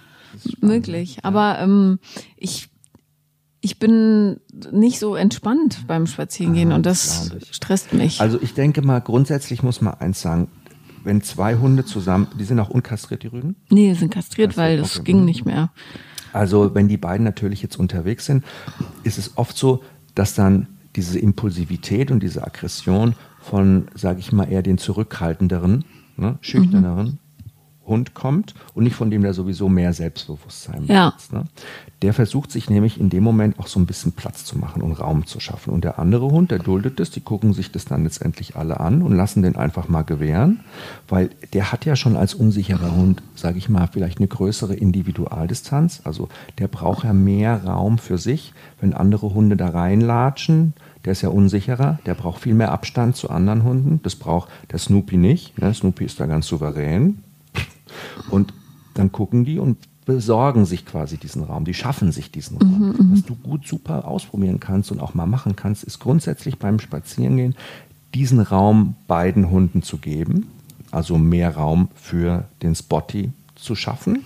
Möglich. 0.59 1.17
Ja. 1.17 1.23
Aber 1.23 1.59
ähm, 1.59 1.99
ich, 2.35 2.69
ich 3.61 3.79
bin 3.79 4.39
nicht 4.71 4.99
so 4.99 5.15
entspannt 5.15 5.85
beim 5.87 6.07
Spazierengehen 6.07 6.71
ah, 6.71 6.75
und 6.75 6.85
das 6.85 7.31
stresst 7.51 7.93
mich. 7.93 8.19
Also 8.19 8.39
ich 8.41 8.53
denke 8.53 8.81
mal, 8.81 8.99
grundsätzlich 8.99 9.63
muss 9.63 9.81
man 9.81 9.93
eins 9.95 10.21
sagen, 10.21 10.49
wenn 11.03 11.21
zwei 11.21 11.55
Hunde 11.55 11.85
zusammen, 11.85 12.27
die 12.39 12.43
sind 12.43 12.59
auch 12.59 12.69
unkastriert, 12.69 13.23
die 13.23 13.27
Rüden? 13.27 13.55
Nee, 13.69 13.89
die 13.89 13.95
sind 13.95 14.11
kastriert, 14.11 14.49
kastriert 14.49 14.57
weil 14.57 14.77
das 14.77 14.97
okay. 14.97 15.11
ging 15.11 15.25
nicht 15.25 15.45
mehr. 15.45 15.71
Also 16.33 16.75
wenn 16.75 16.87
die 16.87 16.97
beiden 16.97 17.23
natürlich 17.23 17.61
jetzt 17.61 17.77
unterwegs 17.77 18.25
sind, 18.25 18.43
ist 19.03 19.17
es 19.17 19.37
oft 19.37 19.57
so, 19.57 19.83
dass 20.15 20.35
dann 20.35 20.67
diese 20.95 21.19
Impulsivität 21.19 22.11
und 22.11 22.21
diese 22.21 22.45
Aggression 22.45 23.15
von, 23.41 23.87
sage 23.95 24.19
ich 24.19 24.31
mal, 24.31 24.51
eher 24.51 24.61
den 24.61 24.77
zurückhaltenderen, 24.77 25.85
ne, 26.17 26.37
schüchterneren 26.41 27.07
mhm. 27.07 27.17
Hund 27.89 28.13
kommt 28.13 28.53
und 28.73 28.83
nicht 28.85 28.95
von 28.95 29.11
dem, 29.11 29.23
der 29.23 29.33
sowieso 29.33 29.67
mehr 29.67 29.93
Selbstbewusstsein 29.93 30.85
ja. 30.85 31.09
besitzt. 31.09 31.33
Ne? 31.33 31.43
Der 32.01 32.13
versucht 32.13 32.51
sich 32.51 32.69
nämlich 32.69 32.99
in 32.99 33.09
dem 33.09 33.23
Moment 33.23 33.59
auch 33.59 33.67
so 33.67 33.79
ein 33.79 33.85
bisschen 33.85 34.13
Platz 34.13 34.45
zu 34.45 34.57
machen 34.57 34.81
und 34.81 34.93
Raum 34.93 35.25
zu 35.25 35.41
schaffen. 35.41 35.73
Und 35.73 35.83
der 35.83 35.99
andere 35.99 36.27
Hund, 36.27 36.51
der 36.51 36.59
duldet 36.59 36.99
es, 37.01 37.11
die 37.11 37.19
gucken 37.19 37.53
sich 37.53 37.71
das 37.71 37.83
dann 37.85 38.03
letztendlich 38.03 38.55
alle 38.55 38.79
an 38.79 39.01
und 39.01 39.15
lassen 39.15 39.41
den 39.41 39.57
einfach 39.57 39.89
mal 39.89 40.03
gewähren, 40.03 40.61
weil 41.09 41.29
der 41.53 41.73
hat 41.73 41.85
ja 41.85 41.97
schon 41.97 42.15
als 42.15 42.33
unsicherer 42.33 42.95
Hund, 42.95 43.21
sage 43.35 43.57
ich 43.57 43.67
mal, 43.67 43.89
vielleicht 43.91 44.19
eine 44.19 44.27
größere 44.27 44.75
Individualdistanz. 44.75 46.01
Also 46.05 46.29
der 46.57 46.69
braucht 46.69 47.03
ja 47.03 47.11
mehr 47.11 47.65
Raum 47.65 47.97
für 47.97 48.17
sich. 48.17 48.53
Wenn 48.79 48.93
andere 48.93 49.33
Hunde 49.33 49.57
da 49.57 49.69
reinlatschen, 49.69 50.73
der 51.05 51.13
ist 51.13 51.21
ja 51.21 51.29
unsicherer, 51.29 51.99
der 52.05 52.13
braucht 52.13 52.41
viel 52.41 52.53
mehr 52.53 52.71
Abstand 52.71 53.15
zu 53.15 53.29
anderen 53.29 53.63
Hunden. 53.63 53.99
Das 54.03 54.15
braucht 54.15 54.49
der 54.71 54.79
Snoopy 54.79 55.17
nicht. 55.17 55.57
Ne? 55.57 55.73
Snoopy 55.73 56.05
ist 56.05 56.19
da 56.19 56.25
ganz 56.25 56.47
souverän. 56.47 57.23
Und 58.29 58.53
dann 58.93 59.11
gucken 59.11 59.45
die 59.45 59.59
und 59.59 59.77
besorgen 60.05 60.65
sich 60.65 60.85
quasi 60.85 61.17
diesen 61.17 61.43
Raum, 61.43 61.65
die 61.65 61.73
schaffen 61.73 62.11
sich 62.11 62.31
diesen 62.31 62.57
Raum. 62.57 62.79
Mhm, 62.79 62.87
mhm, 62.87 63.11
Was 63.11 63.23
du 63.23 63.35
gut 63.35 63.67
super 63.67 64.07
ausprobieren 64.07 64.59
kannst 64.59 64.91
und 64.91 64.99
auch 64.99 65.13
mal 65.13 65.27
machen 65.27 65.55
kannst, 65.55 65.83
ist 65.83 65.99
grundsätzlich 65.99 66.57
beim 66.57 66.79
Spazierengehen 66.79 67.55
diesen 68.15 68.39
Raum 68.39 68.95
beiden 69.07 69.51
Hunden 69.51 69.83
zu 69.83 69.97
geben, 69.97 70.47
also 70.89 71.19
mehr 71.19 71.55
Raum 71.55 71.89
für 71.93 72.45
den 72.63 72.73
Spotty 72.73 73.31
zu 73.53 73.75
schaffen 73.75 74.25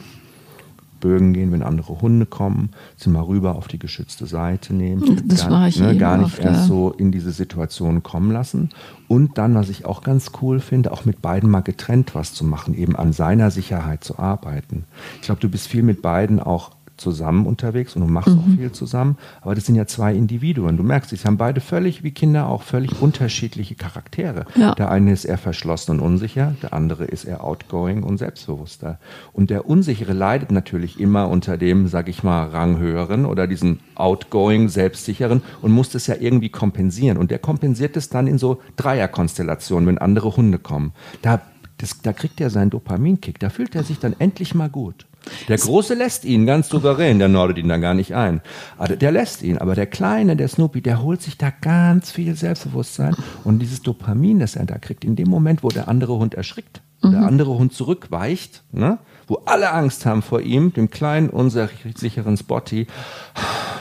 Bögen 1.04 1.34
gehen, 1.34 1.52
wenn 1.52 1.64
andere 1.64 2.00
Hunde 2.02 2.26
kommen, 2.26 2.70
sie 2.96 3.10
mal 3.10 3.24
rüber 3.24 3.56
auf 3.56 3.68
die 3.68 3.78
geschützte 3.78 4.26
Seite 4.26 4.74
nehmen. 4.74 5.22
Das 5.26 5.42
gar, 5.42 5.52
war 5.52 5.68
ich 5.68 5.78
ne, 5.78 5.98
gar 5.98 6.18
nicht 6.18 6.38
oft, 6.38 6.40
erst 6.40 6.62
ja. 6.62 6.66
so 6.66 6.92
in 6.92 7.12
diese 7.12 7.32
Situation 7.32 8.04
kommen 8.04 8.32
lassen. 8.32 8.70
Und 9.10 9.38
dann, 9.38 9.54
was 9.54 9.68
ich 9.68 9.86
auch 9.86 10.02
ganz 10.02 10.32
cool 10.42 10.62
finde, 10.62 10.94
auch 10.94 11.04
mit 11.04 11.22
beiden 11.22 11.52
mal 11.52 11.60
getrennt 11.60 12.16
was 12.16 12.34
zu 12.34 12.46
machen, 12.46 12.74
eben 12.74 12.96
an 12.96 13.12
seiner 13.12 13.52
Sicherheit 13.52 14.06
zu 14.06 14.18
arbeiten. 14.18 14.86
Ich 15.20 15.24
glaube, 15.24 15.42
du 15.42 15.50
bist 15.50 15.68
viel 15.68 15.84
mit 15.84 16.02
beiden 16.02 16.40
auch 16.40 16.72
zusammen 16.98 17.46
unterwegs 17.46 17.96
und 17.96 18.02
du 18.02 18.08
machst 18.08 18.30
mhm. 18.30 18.40
auch 18.40 18.58
viel 18.58 18.72
zusammen. 18.72 19.18
Aber 19.42 19.56
das 19.56 19.66
sind 19.66 19.76
ja 19.76 19.86
zwei 19.88 20.14
Individuen. 20.14 20.78
Du 20.78 20.84
merkst, 20.84 21.10
sie 21.10 21.18
haben 21.18 21.38
beide 21.38 21.62
völlig, 21.62 22.04
wie 22.04 22.12
Kinder 22.12 22.48
auch, 22.48 22.64
völlig 22.64 23.02
unterschiedliche 23.02 23.76
Charaktere. 23.76 24.46
Ja. 24.56 24.76
Der 24.76 24.92
eine 24.92 25.12
ist 25.12 25.26
eher 25.26 25.38
verschlossen 25.38 25.92
und 25.92 26.00
unsicher, 26.00 26.56
der 26.62 26.74
andere 26.74 27.06
ist 27.06 27.26
eher 27.26 27.44
outgoing 27.44 28.04
und 28.04 28.18
selbstbewusster. 28.18 29.00
Und 29.32 29.50
der 29.50 29.68
Unsichere 29.68 30.14
leidet 30.14 30.52
natürlich 30.52 31.00
immer 31.00 31.30
unter 31.30 31.58
dem, 31.58 31.88
sag 31.88 32.08
ich 32.10 32.24
mal, 32.24 32.48
Ranghöheren 32.48 33.26
oder 33.26 33.48
diesen 33.48 33.80
outgoing, 33.96 34.70
selbstsicheren 34.70 35.42
und 35.62 35.72
muss 35.72 35.90
das 35.90 36.08
ja 36.08 36.16
irgendwie 36.20 36.50
kompensieren. 36.50 37.18
Und 37.18 37.32
der 37.32 37.40
kompensiert 37.40 37.98
es 37.98 38.10
dann 38.10 38.28
in 38.28 38.38
so 38.38 38.62
Dreierkonstellationen, 38.76 39.88
wenn 39.88 39.98
andere 39.98 40.36
Hunde 40.38 40.60
kommen. 40.60 40.94
Da, 41.22 41.42
das, 41.78 42.02
da 42.02 42.14
kriegt 42.14 42.40
er 42.40 42.50
seinen 42.50 42.70
Dopaminkick, 42.70 43.40
da 43.40 43.50
fühlt 43.50 43.76
er 43.76 43.84
sich 43.84 44.00
dann 44.00 44.16
endlich 44.20 44.54
mal 44.54 44.70
gut. 44.70 45.08
Der 45.48 45.58
Große 45.58 45.94
lässt 45.94 46.26
ihn 46.26 46.46
ganz 46.46 46.70
souverän, 46.70 47.20
der 47.20 47.30
nordet 47.30 47.58
ihn 47.58 47.70
da 47.70 47.78
gar 47.78 47.94
nicht 47.94 48.16
ein. 48.16 48.42
Also 48.78 48.96
der 48.96 49.12
lässt 49.12 49.42
ihn, 49.42 49.58
aber 49.58 49.76
der 49.76 49.88
Kleine, 49.88 50.36
der 50.36 50.48
Snoopy, 50.48 50.82
der 50.82 51.02
holt 51.02 51.22
sich 51.22 51.38
da 51.38 51.50
ganz 51.50 52.12
viel 52.12 52.36
Selbstbewusstsein 52.36 53.16
und 53.44 53.60
dieses 53.60 53.82
Dopamin, 53.82 54.40
das 54.40 54.56
er 54.56 54.66
da 54.66 54.78
kriegt, 54.78 55.06
in 55.06 55.16
dem 55.16 55.30
Moment, 55.30 55.64
wo 55.64 55.70
der 55.70 55.88
andere 55.88 56.18
Hund 56.18 56.34
erschrickt, 56.34 56.82
mhm. 57.02 57.12
der 57.12 57.22
andere 57.22 57.58
Hund 57.58 57.74
zurückweicht, 57.74 58.64
ne, 58.72 59.00
wo 59.28 59.36
alle 59.46 59.72
Angst 59.72 60.06
haben 60.06 60.22
vor 60.22 60.42
ihm, 60.42 60.74
dem 60.74 60.90
kleinen, 60.90 61.30
unsicheren 61.30 62.38
Spotty, 62.38 62.88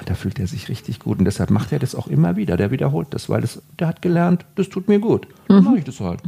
da 0.04 0.14
fühlt 0.14 0.38
er 0.38 0.46
sich 0.46 0.68
richtig 0.68 0.98
gut. 0.98 1.18
Und 1.18 1.24
deshalb 1.24 1.50
macht 1.50 1.72
er 1.72 1.78
das 1.78 1.94
auch 1.94 2.06
immer 2.06 2.36
wieder. 2.36 2.56
Der 2.56 2.70
wiederholt 2.70 3.08
das, 3.10 3.28
weil 3.28 3.40
das, 3.40 3.62
der 3.78 3.88
hat 3.88 4.02
gelernt, 4.02 4.44
das 4.54 4.68
tut 4.68 4.88
mir 4.88 4.98
gut. 4.98 5.26
Dann 5.48 5.58
mhm. 5.58 5.64
mache 5.64 5.78
ich 5.78 5.84
das 5.84 6.00
halt. 6.00 6.20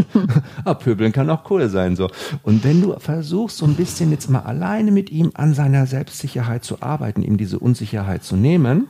Abhöbeln 0.64 1.12
kann 1.12 1.30
auch 1.30 1.48
cool 1.50 1.68
sein. 1.68 1.96
so. 1.96 2.10
Und 2.42 2.64
wenn 2.64 2.80
du 2.80 2.98
versuchst, 2.98 3.56
so 3.56 3.66
ein 3.66 3.74
bisschen 3.74 4.10
jetzt 4.10 4.30
mal 4.30 4.40
alleine 4.40 4.90
mit 4.90 5.10
ihm 5.10 5.32
an 5.34 5.54
seiner 5.54 5.86
Selbstsicherheit 5.86 6.64
zu 6.64 6.82
arbeiten, 6.82 7.22
ihm 7.22 7.36
diese 7.36 7.58
Unsicherheit 7.58 8.24
zu 8.24 8.36
nehmen, 8.36 8.88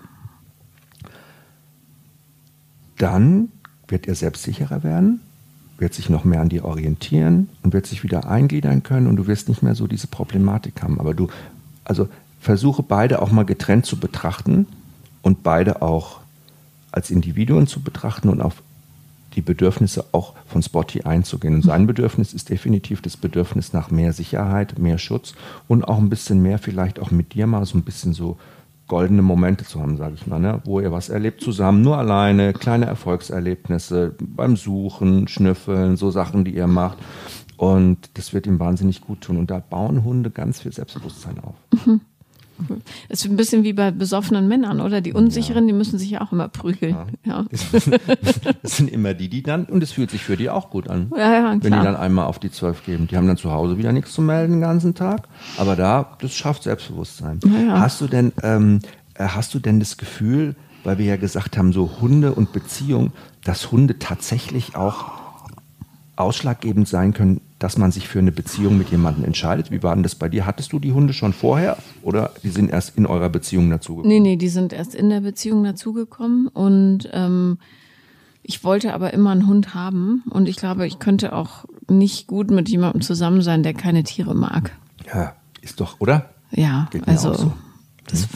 dann 2.97 3.49
wird 3.89 4.07
er 4.07 4.15
selbstsicherer 4.15 4.85
werden, 4.85 5.21
wird 5.79 5.95
sich 5.95 6.09
noch 6.09 6.25
mehr 6.25 6.41
an 6.41 6.49
dir 6.49 6.65
orientieren 6.65 7.49
und 7.63 7.73
wird 7.73 7.87
sich 7.87 8.05
wieder 8.05 8.29
eingliedern 8.29 8.83
können 8.83 9.09
und 9.09 9.17
du 9.17 9.27
wirst 9.27 9.49
nicht 9.49 9.63
mehr 9.63 9.75
so 9.75 9.87
diese 9.87 10.07
Problematik 10.07 10.83
haben. 10.83 11.01
Aber 11.01 11.13
du, 11.13 11.29
also 11.85 12.09
versuche 12.43 12.83
beide 12.83 13.23
auch 13.23 13.31
mal 13.31 13.45
getrennt 13.45 13.87
zu 13.87 13.99
betrachten 13.99 14.67
und 15.23 15.45
beide 15.45 15.81
auch 15.81 16.19
als 16.91 17.11
Individuen 17.11 17.69
zu 17.69 17.81
betrachten 17.81 18.29
und 18.29 18.43
auf 18.43 18.63
die 19.37 19.43
Bedürfnisse 19.43 20.05
auch 20.11 20.35
von 20.47 20.61
Spotty 20.61 21.03
einzugehen. 21.03 21.55
Und 21.55 21.63
sein 21.63 21.87
Bedürfnis 21.87 22.35
ist 22.35 22.51
definitiv 22.51 23.01
das 23.01 23.17
Bedürfnis 23.17 23.73
nach 23.73 23.93
mehr 23.93 24.13
Sicherheit, 24.13 24.79
mehr 24.79 24.99
Schutz 24.99 25.35
und 25.69 25.85
auch 25.85 25.99
ein 25.99 26.11
bisschen 26.11 26.43
mehr 26.43 26.59
vielleicht 26.59 26.99
auch 26.99 27.13
mit 27.13 27.33
dir 27.33 27.47
mal 27.47 27.65
so 27.65 27.79
ein 27.79 27.85
bisschen 27.85 28.13
so 28.13 28.39
goldene 28.89 29.23
Momente 29.23 29.65
zu 29.65 29.81
haben, 29.81 29.97
sage 29.97 30.17
ich 30.17 30.27
mal, 30.27 30.41
ne? 30.41 30.61
wo 30.65 30.81
ihr 30.81 30.91
was 30.91 31.09
erlebt 31.11 31.41
zusammen, 31.41 31.81
nur 31.81 31.97
alleine, 31.97 32.53
kleine 32.53 32.87
Erfolgserlebnisse 32.87 34.17
beim 34.21 34.57
Suchen, 34.57 35.29
Schnüffeln, 35.29 35.97
so 35.97 36.11
Sachen, 36.11 36.45
die 36.45 36.57
ihr 36.57 36.67
macht. 36.67 36.99
Und 37.57 38.11
das 38.15 38.35
wird 38.35 38.49
ihm 38.49 38.59
wahnsinnig 38.59 39.01
gut 39.01 39.21
tun. 39.21 39.37
Und 39.37 39.53
da 39.53 39.61
bauen 39.61 40.03
Hunde 40.03 40.31
ganz 40.31 40.61
viel 40.61 40.73
Selbstbewusstsein 40.73 41.39
auf. 41.39 41.55
Mhm. 41.87 42.01
Ist 43.09 43.25
ein 43.25 43.37
bisschen 43.37 43.65
wie 43.65 43.73
bei 43.73 43.91
besoffenen 43.91 44.49
Männern, 44.49 44.81
oder? 44.81 45.01
Die 45.01 45.13
Unsicheren, 45.13 45.67
die 45.67 45.73
müssen 45.73 45.99
sich 45.99 46.11
ja 46.11 46.21
auch 46.21 46.33
immer 46.33 46.49
prügeln. 46.49 46.97
Ja. 47.25 47.45
Das 48.63 48.77
sind 48.77 48.91
immer 48.91 49.15
die, 49.15 49.29
die 49.29 49.43
dann, 49.43 49.65
und 49.65 49.83
es 49.83 49.93
fühlt 49.93 50.11
sich 50.11 50.23
für 50.23 50.37
die 50.37 50.51
auch 50.51 50.71
gut 50.71 50.89
an. 50.89 51.11
Ja, 51.17 51.33
ja, 51.33 51.51
Wenn 51.53 51.61
die 51.61 51.71
dann 51.71 51.97
einmal 51.97 52.27
auf 52.27 52.39
die 52.39 52.51
zwölf 52.51 52.85
geben. 52.85 53.07
Die 53.07 53.17
haben 53.17 53.27
dann 53.27 53.37
zu 53.37 53.53
Hause 53.53 53.79
wieder 53.79 53.93
nichts 53.93 54.13
zu 54.13 54.23
melden 54.23 54.53
den 54.53 54.61
ganzen 54.61 54.95
Tag. 54.95 55.29
Aber 55.57 55.77
da, 55.77 56.17
das 56.21 56.35
schafft 56.35 56.65
Selbstbewusstsein. 56.65 57.41
ja. 57.45 57.81
Hast 57.81 58.01
du 58.01 58.07
denn, 58.07 58.33
ähm, 58.43 58.81
äh, 59.15 59.27
hast 59.27 59.55
du 59.55 59.59
denn 59.59 59.81
das 59.81 59.97
Gefühl, 59.97 60.57
weil 60.85 60.99
wir 60.99 61.07
ja 61.07 61.17
gesagt 61.17 61.57
haben, 61.57 61.73
so 61.73 62.01
Hunde 62.01 62.35
und 62.35 62.53
Beziehung, 62.53 63.13
dass 63.45 63.71
Hunde 63.71 63.99
tatsächlich 63.99 64.77
auch 64.77 65.13
ausschlaggebend 66.17 66.89
sein 66.89 67.13
können, 67.15 67.41
dass 67.63 67.79
man 67.79 67.93
sich 67.93 68.09
für 68.09 68.19
eine 68.19 68.33
Beziehung 68.33 68.77
mit 68.77 68.91
jemandem 68.91 69.25
entscheidet? 69.25 69.71
Wie 69.71 69.83
war 69.83 69.95
denn 69.95 70.03
das 70.03 70.15
bei 70.17 70.29
dir? 70.29 70.47
Hattest 70.47 70.73
du 70.73 70.81
die 70.81 70.93
Hunde 70.93 71.13
schon 71.13 71.33
vorher 71.33 71.77
oder 72.03 72.33
die 72.43 72.49
sind 72.49 72.71
erst 72.71 72.97
in 72.97 73.07
eurer 73.07 73.29
Beziehung 73.29 73.71
dazugekommen? 73.71 74.09
Nee, 74.09 74.21
nee, 74.21 74.37
die 74.37 74.49
sind 74.49 74.73
erst 74.73 74.95
in 74.95 75.11
der 75.11 75.21
Beziehung 75.21 75.63
dazugekommen 75.63 76.49
und 76.49 77.09
ähm, 77.13 77.59
ich 78.43 78.65
wollte 78.65 78.95
aber 78.95 79.15
immer 79.15 79.31
einen 79.31 79.47
Hund 79.47 79.75
haben 79.75 80.25
und 80.31 80.49
ich 80.49 80.57
glaube, 80.57 80.87
ich 80.87 80.99
könnte 80.99 81.33
auch 81.33 81.65
nicht 81.89 82.27
gut 82.27 82.51
mit 82.51 82.69
jemandem 82.69 83.01
zusammen 83.03 83.43
sein, 83.43 83.63
der 83.63 83.75
keine 83.75 84.03
Tiere 84.03 84.35
mag. 84.35 84.73
Ja, 85.15 85.37
ist 85.61 85.81
doch, 85.81 86.01
oder? 86.01 86.31
Ja, 86.51 86.89
Geht 86.91 87.07
also 87.07 87.33
so. 87.35 87.53
das, 88.09 88.27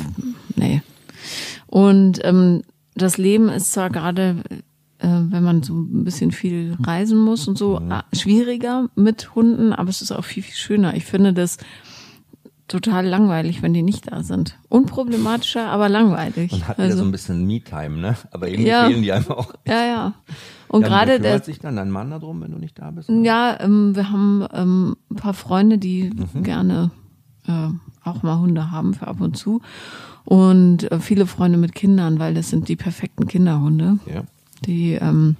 nee. 0.54 0.82
Und 1.66 2.20
ähm, 2.24 2.62
das 2.94 3.18
Leben 3.18 3.48
ist 3.48 3.72
zwar 3.72 3.90
gerade, 3.90 4.44
äh, 4.98 5.06
wenn 5.08 5.42
man 5.42 5.62
so 5.62 5.74
ein 5.74 6.04
bisschen 6.04 6.32
viel 6.32 6.76
reisen 6.82 7.18
muss 7.18 7.46
und 7.48 7.58
so, 7.58 7.78
ah, 7.78 8.04
schwieriger 8.12 8.88
mit 8.96 9.34
Hunden, 9.34 9.72
aber 9.72 9.88
es 9.90 10.02
ist 10.02 10.12
auch 10.12 10.24
viel, 10.24 10.42
viel 10.42 10.54
schöner. 10.54 10.94
Ich 10.96 11.04
finde 11.04 11.32
das 11.32 11.58
total 12.68 13.06
langweilig, 13.06 13.62
wenn 13.62 13.74
die 13.74 13.82
nicht 13.82 14.10
da 14.10 14.22
sind. 14.24 14.58
Unproblematischer, 14.68 15.68
aber 15.68 15.88
langweilig. 15.88 16.50
Man 16.52 16.66
hat 16.68 16.78
Also, 16.80 16.98
so 16.98 17.04
ein 17.04 17.12
bisschen 17.12 17.46
Me-Time, 17.46 17.98
ne? 17.98 18.16
Aber 18.32 18.48
irgendwie 18.48 18.68
Ja. 18.70 18.86
fehlen 18.88 19.02
die 19.02 19.12
einem 19.12 19.28
auch. 19.30 19.54
ja, 19.66 19.84
ja. 19.84 20.14
Und 20.68 20.82
Ja, 20.82 20.88
gerade 20.88 21.12
der, 21.20 21.30
kümmert 21.30 21.44
sich 21.44 21.60
dann 21.60 21.76
dein 21.76 21.90
Mann 21.92 22.10
darum, 22.10 22.40
wenn 22.40 22.50
du 22.50 22.58
nicht 22.58 22.76
da 22.78 22.90
bist? 22.90 23.08
Ja, 23.08 23.56
ähm, 23.60 23.94
wir 23.94 24.10
haben 24.10 24.44
ähm, 24.52 24.96
ein 25.10 25.16
paar 25.16 25.34
Freunde, 25.34 25.78
die 25.78 26.10
Mhm. 26.34 26.42
gerne 26.42 26.90
äh, 27.46 27.68
auch 28.02 28.24
mal 28.24 28.38
Hunde 28.40 28.72
haben 28.72 28.94
für 28.94 29.06
ab 29.06 29.20
und 29.20 29.36
zu. 29.36 29.60
Und 30.24 30.90
äh, 30.90 30.98
viele 30.98 31.26
Freunde 31.26 31.58
mit 31.58 31.72
Kindern, 31.76 32.18
weil 32.18 32.34
das 32.34 32.50
sind 32.50 32.68
die 32.68 32.74
perfekten 32.74 33.28
Kinderhunde. 33.28 33.98
Ja. 34.12 34.22
Die, 34.64 34.92
ähm, 34.92 35.36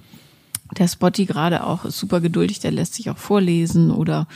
der 0.77 0.87
Spotty 0.87 1.25
gerade 1.25 1.65
auch 1.65 1.85
ist 1.85 1.97
super 1.97 2.21
geduldig, 2.21 2.59
der 2.59 2.71
lässt 2.71 2.93
sich 2.93 3.09
auch 3.09 3.17
vorlesen 3.17 3.91
oder 3.91 4.27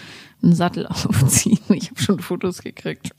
einen 0.43 0.53
Sattel 0.53 0.87
aufziehen. 0.87 1.59
Ich 1.69 1.89
habe 1.91 2.01
schon 2.01 2.19
Fotos 2.19 2.61
gekriegt. 2.61 3.11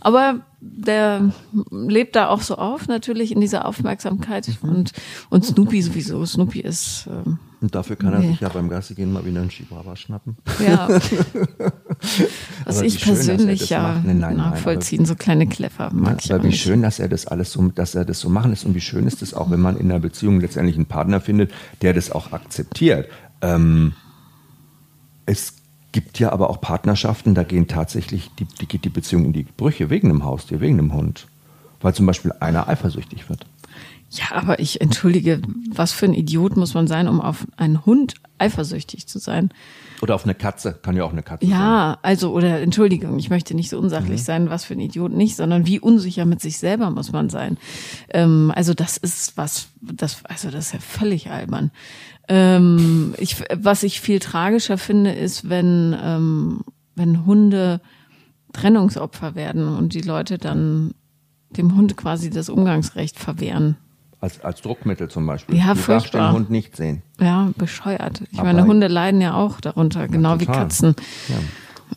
Aber 0.00 0.40
der 0.60 1.32
lebt 1.70 2.14
da 2.14 2.28
auch 2.28 2.40
so 2.40 2.56
auf, 2.56 2.86
natürlich 2.86 3.32
in 3.32 3.40
dieser 3.40 3.64
Aufmerksamkeit. 3.66 4.48
Mhm. 4.62 4.68
Und, 4.68 4.92
und 5.28 5.44
Snoopy 5.44 5.82
sowieso. 5.82 6.24
Snoopy 6.24 6.60
ist 6.60 7.08
ähm, 7.10 7.38
Und 7.60 7.74
dafür 7.74 7.96
kann 7.96 8.12
er 8.12 8.20
Nee. 8.20 8.28
sich 8.28 8.40
ja 8.40 8.48
beim 8.48 8.68
Gassi 8.68 8.94
gehen 8.94 9.12
mal 9.12 9.24
wieder 9.24 9.40
einen 9.40 9.48
Chihuahua 9.50 9.96
schnappen. 9.96 10.36
Ja. 10.64 10.88
Was 12.64 12.80
ich 12.82 13.00
er 13.00 13.06
persönlich 13.06 13.68
ja 13.70 13.94
macht. 13.94 14.04
Nein, 14.04 14.36
nachvollziehen, 14.36 15.04
so 15.04 15.16
kleine 15.16 15.48
Kleffer 15.48 15.90
mag 15.92 16.24
ich 16.24 16.32
Aber 16.32 16.44
wie 16.44 16.52
schön, 16.52 16.82
dass 16.82 16.98
er 17.00 17.08
das 17.08 17.26
alles 17.26 17.50
so, 17.52 17.68
dass 17.68 17.94
er 17.96 18.04
das 18.04 18.20
so 18.20 18.28
machen 18.28 18.50
lässt 18.50 18.64
und 18.64 18.74
wie 18.74 18.80
schön 18.80 19.06
ist 19.06 19.20
es 19.22 19.34
auch, 19.34 19.50
wenn 19.50 19.60
man 19.60 19.76
in 19.76 19.90
einer 19.90 20.00
Beziehung 20.00 20.40
letztendlich 20.40 20.76
einen 20.76 20.86
Partner 20.86 21.20
findet, 21.20 21.50
der 21.82 21.92
das 21.92 22.12
auch 22.12 22.32
akzeptiert. 22.32 23.08
Ähm, 23.40 23.94
es 25.26 25.54
gibt 25.92 26.18
ja 26.18 26.32
aber 26.32 26.50
auch 26.50 26.60
Partnerschaften, 26.60 27.34
da 27.34 27.44
gehen 27.44 27.68
tatsächlich 27.68 28.30
die, 28.38 28.46
die 28.46 28.66
geht 28.66 28.84
die 28.84 28.90
Beziehung 28.90 29.26
in 29.26 29.32
die 29.32 29.44
Brüche 29.44 29.90
wegen 29.90 30.10
einem 30.10 30.24
Haustier, 30.24 30.60
wegen 30.60 30.78
einem 30.78 30.94
Hund, 30.94 31.26
weil 31.80 31.94
zum 31.94 32.06
Beispiel 32.06 32.32
einer 32.40 32.68
eifersüchtig 32.68 33.28
wird. 33.28 33.46
Ja, 34.10 34.36
aber 34.36 34.58
ich 34.58 34.80
entschuldige, 34.80 35.40
was 35.70 35.92
für 35.92 36.06
ein 36.06 36.14
Idiot 36.14 36.56
muss 36.56 36.74
man 36.74 36.86
sein, 36.86 37.08
um 37.08 37.20
auf 37.20 37.46
einen 37.56 37.86
Hund 37.86 38.14
eifersüchtig 38.38 39.06
zu 39.06 39.18
sein? 39.18 39.50
Oder 40.02 40.16
auf 40.16 40.24
eine 40.24 40.34
Katze, 40.34 40.72
kann 40.82 40.96
ja 40.96 41.04
auch 41.04 41.12
eine 41.12 41.22
Katze 41.22 41.46
sein. 41.46 41.54
Ja, 41.56 41.98
also, 42.02 42.32
oder 42.32 42.60
Entschuldigung, 42.60 43.18
ich 43.20 43.30
möchte 43.30 43.54
nicht 43.54 43.70
so 43.70 43.78
unsachlich 43.78 44.20
Mhm. 44.20 44.24
sein, 44.24 44.50
was 44.50 44.64
für 44.64 44.74
ein 44.74 44.80
Idiot 44.80 45.12
nicht, 45.12 45.36
sondern 45.36 45.64
wie 45.64 45.78
unsicher 45.78 46.24
mit 46.24 46.40
sich 46.40 46.58
selber 46.58 46.90
muss 46.90 47.12
man 47.12 47.30
sein. 47.30 47.56
Ähm, 48.08 48.52
also 48.54 48.74
das 48.74 48.96
ist 48.96 49.36
was, 49.36 49.68
das, 49.80 50.24
also 50.24 50.50
das 50.50 50.66
ist 50.66 50.72
ja 50.72 50.80
völlig 50.80 51.30
albern. 51.30 51.70
Ähm, 52.28 53.14
ich, 53.18 53.36
was 53.54 53.84
ich 53.84 54.00
viel 54.00 54.18
tragischer 54.18 54.76
finde, 54.76 55.12
ist, 55.12 55.48
wenn, 55.48 55.96
ähm, 56.02 56.62
wenn 56.96 57.24
Hunde 57.24 57.80
Trennungsopfer 58.52 59.34
werden 59.34 59.68
und 59.68 59.94
die 59.94 60.02
Leute 60.02 60.36
dann 60.36 60.94
dem 61.50 61.76
Hund 61.76 61.96
quasi 61.96 62.28
das 62.30 62.48
Umgangsrecht 62.48 63.18
verwehren. 63.18 63.76
Als, 64.22 64.40
als 64.44 64.62
Druckmittel 64.62 65.08
zum 65.10 65.26
Beispiel. 65.26 65.56
Ja, 65.56 65.62
du 65.62 65.68
darfst 65.74 65.88
den 65.88 65.94
furchtbar. 66.00 66.32
Hund 66.32 66.48
nicht 66.48 66.76
sehen. 66.76 67.02
Ja, 67.20 67.50
bescheuert. 67.58 68.22
Ich 68.30 68.38
Aber- 68.38 68.46
meine, 68.52 68.64
Hunde 68.64 68.86
leiden 68.86 69.20
ja 69.20 69.34
auch 69.34 69.60
darunter, 69.60 70.06
genau 70.06 70.38
wie 70.38 70.46
total. 70.46 70.62
Katzen. 70.62 70.94
Ja. 71.28 71.34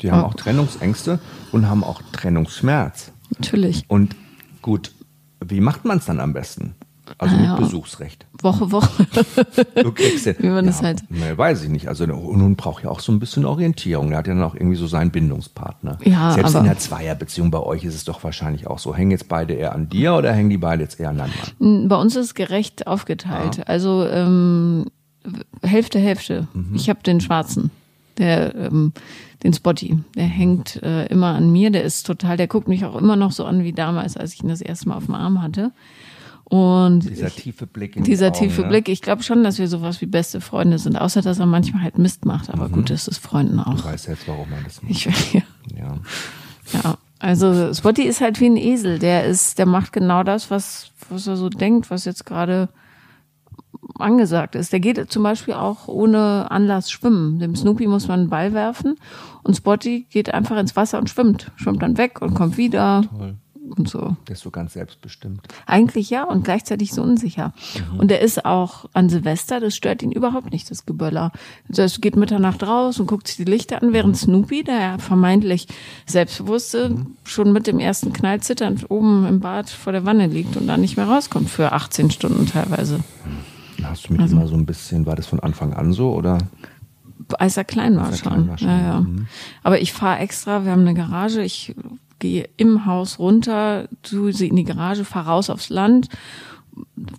Die 0.01 0.11
haben 0.11 0.23
auch 0.23 0.33
Trennungsängste 0.33 1.19
und 1.51 1.69
haben 1.69 1.83
auch 1.83 2.01
Trennungsschmerz. 2.11 3.11
Natürlich. 3.37 3.83
Und 3.87 4.15
gut, 4.63 4.91
wie 5.39 5.61
macht 5.61 5.85
man 5.85 5.99
es 5.99 6.05
dann 6.05 6.19
am 6.19 6.33
besten? 6.33 6.73
Also 7.17 7.35
mit 7.35 7.45
Ja. 7.45 7.55
Besuchsrecht. 7.55 8.25
Woche, 8.41 8.71
Woche. 8.71 9.05
Du 9.83 9.91
kriegst 9.91 10.25
den, 10.25 10.35
Wie 10.39 10.47
man 10.47 10.65
ja, 10.65 10.71
das 10.71 10.81
halt- 10.81 11.03
Ne, 11.09 11.37
weiß 11.37 11.63
ich 11.63 11.69
nicht. 11.69 11.87
Also 11.87 12.03
ein 12.05 12.11
Hund 12.13 12.57
braucht 12.57 12.83
ja 12.83 12.89
auch 12.89 12.99
so 12.99 13.11
ein 13.11 13.19
bisschen 13.19 13.45
Orientierung. 13.45 14.09
Der 14.09 14.17
hat 14.19 14.27
ja 14.27 14.33
dann 14.33 14.43
auch 14.43 14.55
irgendwie 14.55 14.75
so 14.75 14.87
seinen 14.87 15.11
Bindungspartner. 15.11 15.97
Ja, 16.03 16.31
Selbst 16.31 16.55
in 16.55 16.63
der 16.63 16.77
Zweierbeziehung 16.77 17.51
bei 17.51 17.59
euch 17.59 17.83
ist 17.83 17.95
es 17.95 18.03
doch 18.05 18.23
wahrscheinlich 18.23 18.67
auch 18.67 18.79
so. 18.79 18.95
Hängen 18.95 19.11
jetzt 19.11 19.27
beide 19.27 19.53
eher 19.53 19.73
an 19.75 19.89
dir 19.89 20.15
oder 20.15 20.31
hängen 20.33 20.49
die 20.49 20.57
beide 20.57 20.83
jetzt 20.83 20.99
eher 20.99 21.09
an 21.09 21.17
deinem 21.17 21.33
Mann? 21.59 21.87
Bei 21.87 21.95
uns 21.97 22.15
ist 22.15 22.25
es 22.25 22.33
gerecht 22.33 22.87
aufgeteilt. 22.87 23.67
Also 23.67 24.05
ähm, 24.07 24.85
Hälfte, 25.63 25.99
Hälfte. 25.99 26.47
Mhm. 26.53 26.75
Ich 26.75 26.89
habe 26.89 27.01
den 27.03 27.21
schwarzen, 27.21 27.71
der 28.17 28.55
ähm, 28.55 28.93
den 29.43 29.53
Spotty. 29.53 29.99
Der 30.15 30.23
hängt 30.25 30.81
äh, 30.83 31.05
immer 31.07 31.35
an 31.35 31.51
mir. 31.51 31.69
Der 31.71 31.83
ist 31.83 32.05
total, 32.07 32.37
der 32.37 32.47
guckt 32.47 32.67
mich 32.67 32.85
auch 32.85 32.95
immer 32.95 33.15
noch 33.15 33.31
so 33.31 33.45
an 33.45 33.63
wie 33.63 33.73
damals, 33.73 34.17
als 34.17 34.33
ich 34.33 34.41
ihn 34.43 34.49
das 34.49 34.61
erste 34.61 34.89
Mal 34.89 34.95
auf 34.97 35.05
dem 35.05 35.15
Arm 35.15 35.41
hatte. 35.41 35.71
Und 36.47 36.99
Dieser 37.09 37.27
ich, 37.27 37.35
tiefe 37.35 37.65
Blick 37.65 37.95
in 37.95 38.03
die 38.03 38.11
dieser 38.11 38.27
Augen, 38.27 38.35
tiefe 38.35 38.61
ne? 38.61 38.67
Blick, 38.67 38.87
ich 38.87 39.01
glaube 39.01 39.23
schon, 39.23 39.43
dass 39.43 39.57
wir 39.57 39.67
sowas 39.67 39.99
wie 40.01 40.05
beste 40.05 40.41
Freunde 40.41 40.77
sind, 40.77 40.95
außer 40.95 41.21
dass 41.23 41.39
er 41.39 41.47
manchmal 41.47 41.81
halt 41.81 41.97
Mist 41.97 42.23
macht. 42.25 42.51
Aber 42.51 42.69
gut, 42.69 42.91
das 42.91 43.07
ist 43.07 43.17
Freunden 43.17 43.57
Du 43.57 43.63
auch. 43.63 43.83
weißt 43.83 44.07
jetzt, 44.07 44.27
warum 44.27 44.51
er 44.51 44.61
das 44.63 44.81
macht. 44.83 44.91
Ich, 44.91 45.05
ja. 45.05 45.41
Ja. 45.75 45.97
Ja, 46.73 46.97
also 47.19 47.73
Spotty 47.73 48.03
ist 48.03 48.21
halt 48.21 48.39
wie 48.39 48.45
ein 48.47 48.57
Esel. 48.57 48.99
Der 48.99 49.25
ist, 49.25 49.57
der 49.57 49.65
macht 49.65 49.91
genau 49.91 50.23
das, 50.23 50.51
was, 50.51 50.91
was 51.09 51.25
er 51.27 51.35
so 51.37 51.49
denkt, 51.49 51.89
was 51.89 52.05
jetzt 52.05 52.25
gerade 52.25 52.69
angesagt 53.97 54.55
ist. 54.55 54.71
Der 54.73 54.79
geht 54.79 55.11
zum 55.11 55.23
Beispiel 55.23 55.53
auch 55.53 55.87
ohne 55.87 56.49
Anlass 56.51 56.91
schwimmen. 56.91 57.39
Dem 57.39 57.55
Snoopy 57.55 57.87
muss 57.87 58.07
man 58.07 58.21
einen 58.21 58.29
Ball 58.29 58.53
werfen 58.53 58.95
und 59.43 59.55
Spotty 59.55 60.07
geht 60.09 60.33
einfach 60.33 60.57
ins 60.57 60.75
Wasser 60.75 60.97
und 60.99 61.09
schwimmt. 61.09 61.51
Schwimmt 61.55 61.81
dann 61.81 61.97
weg 61.97 62.21
und 62.21 62.33
kommt 62.33 62.57
wieder 62.57 63.03
Toll. 63.09 63.35
Und 63.75 63.89
so. 63.89 64.15
Der 64.27 64.35
ist 64.35 64.41
so 64.41 64.51
ganz 64.51 64.73
selbstbestimmt. 64.73 65.47
Eigentlich 65.65 66.09
ja 66.09 66.23
und 66.23 66.43
gleichzeitig 66.43 66.91
so 66.93 67.01
unsicher. 67.01 67.53
Und 67.97 68.11
er 68.11 68.21
ist 68.21 68.45
auch 68.45 68.85
an 68.93 69.09
Silvester, 69.09 69.59
das 69.59 69.75
stört 69.75 70.03
ihn 70.03 70.11
überhaupt 70.11 70.51
nicht, 70.51 70.69
das 70.71 70.85
Geböller. 70.85 71.31
Also 71.69 71.83
es 71.83 72.01
geht 72.01 72.15
Mitternacht 72.15 72.63
raus 72.63 72.99
und 72.99 73.07
guckt 73.07 73.27
sich 73.27 73.37
die 73.37 73.43
Lichter 73.45 73.81
an, 73.81 73.93
während 73.93 74.17
Snoopy, 74.17 74.63
der 74.63 74.99
vermeintlich 74.99 75.67
Selbstbewusste, 76.05 76.97
schon 77.23 77.51
mit 77.53 77.67
dem 77.67 77.79
ersten 77.79 78.13
Knall 78.13 78.41
zitternd 78.41 78.89
oben 78.89 79.25
im 79.25 79.39
Bad 79.39 79.69
vor 79.69 79.93
der 79.93 80.05
Wanne 80.05 80.27
liegt 80.27 80.57
und 80.57 80.67
dann 80.67 80.81
nicht 80.81 80.97
mehr 80.97 81.07
rauskommt 81.07 81.49
für 81.49 81.71
18 81.71 82.11
Stunden 82.11 82.45
teilweise. 82.45 82.99
Hast 83.83 84.07
du 84.09 84.13
mich 84.13 84.21
Also 84.21 84.35
immer 84.35 84.47
so 84.47 84.55
ein 84.55 84.65
bisschen, 84.65 85.05
war 85.05 85.15
das 85.15 85.27
von 85.27 85.39
Anfang 85.39 85.73
an 85.73 85.93
so 85.93 86.13
oder? 86.13 86.37
Als 87.39 87.57
er 87.57 87.63
klein 87.63 87.97
war 87.97 88.07
Als 88.07 88.21
er 88.21 88.23
schon. 88.23 88.33
klein 88.33 88.47
war 88.49 88.57
schon, 88.57 88.67
ja, 88.67 88.81
ja. 88.81 88.99
mhm. 89.01 89.27
Aber 89.63 89.81
ich 89.81 89.93
fahre 89.93 90.19
extra, 90.19 90.63
wir 90.65 90.71
haben 90.71 90.81
eine 90.81 90.93
Garage, 90.93 91.41
ich 91.41 91.75
gehe 92.19 92.49
im 92.57 92.85
Haus 92.85 93.19
runter, 93.19 93.87
tue 94.03 94.33
sie 94.33 94.47
in 94.47 94.55
die 94.55 94.63
Garage, 94.63 95.05
fahre 95.05 95.29
raus 95.29 95.49
aufs 95.49 95.69
Land 95.69 96.09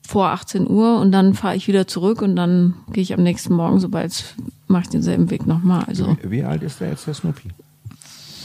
vor 0.07 0.29
18 0.29 0.69
Uhr 0.69 1.01
und 1.01 1.13
dann 1.13 1.35
fahre 1.35 1.57
ich 1.57 1.67
wieder 1.69 1.87
zurück 1.87 2.23
und 2.23 2.37
dann 2.37 2.75
gehe 2.93 3.03
ich 3.03 3.15
am 3.15 3.23
nächsten 3.23 3.55
Morgen, 3.55 3.81
sobald 3.81 4.35
mache 4.69 4.83
ich 4.85 4.89
denselben 4.91 5.31
Weg 5.31 5.47
nochmal. 5.47 5.85
Also 5.87 6.17
Wie, 6.23 6.31
wie 6.31 6.45
alt 6.45 6.63
ist 6.63 6.81
der 6.81 6.91
jetzt, 6.91 7.07
der 7.07 7.15
Snoopy? 7.15 7.51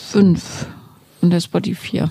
fünf 0.10 0.68
und 1.22 1.30
der 1.30 1.40
Spotty 1.40 1.74
vier. 1.74 2.10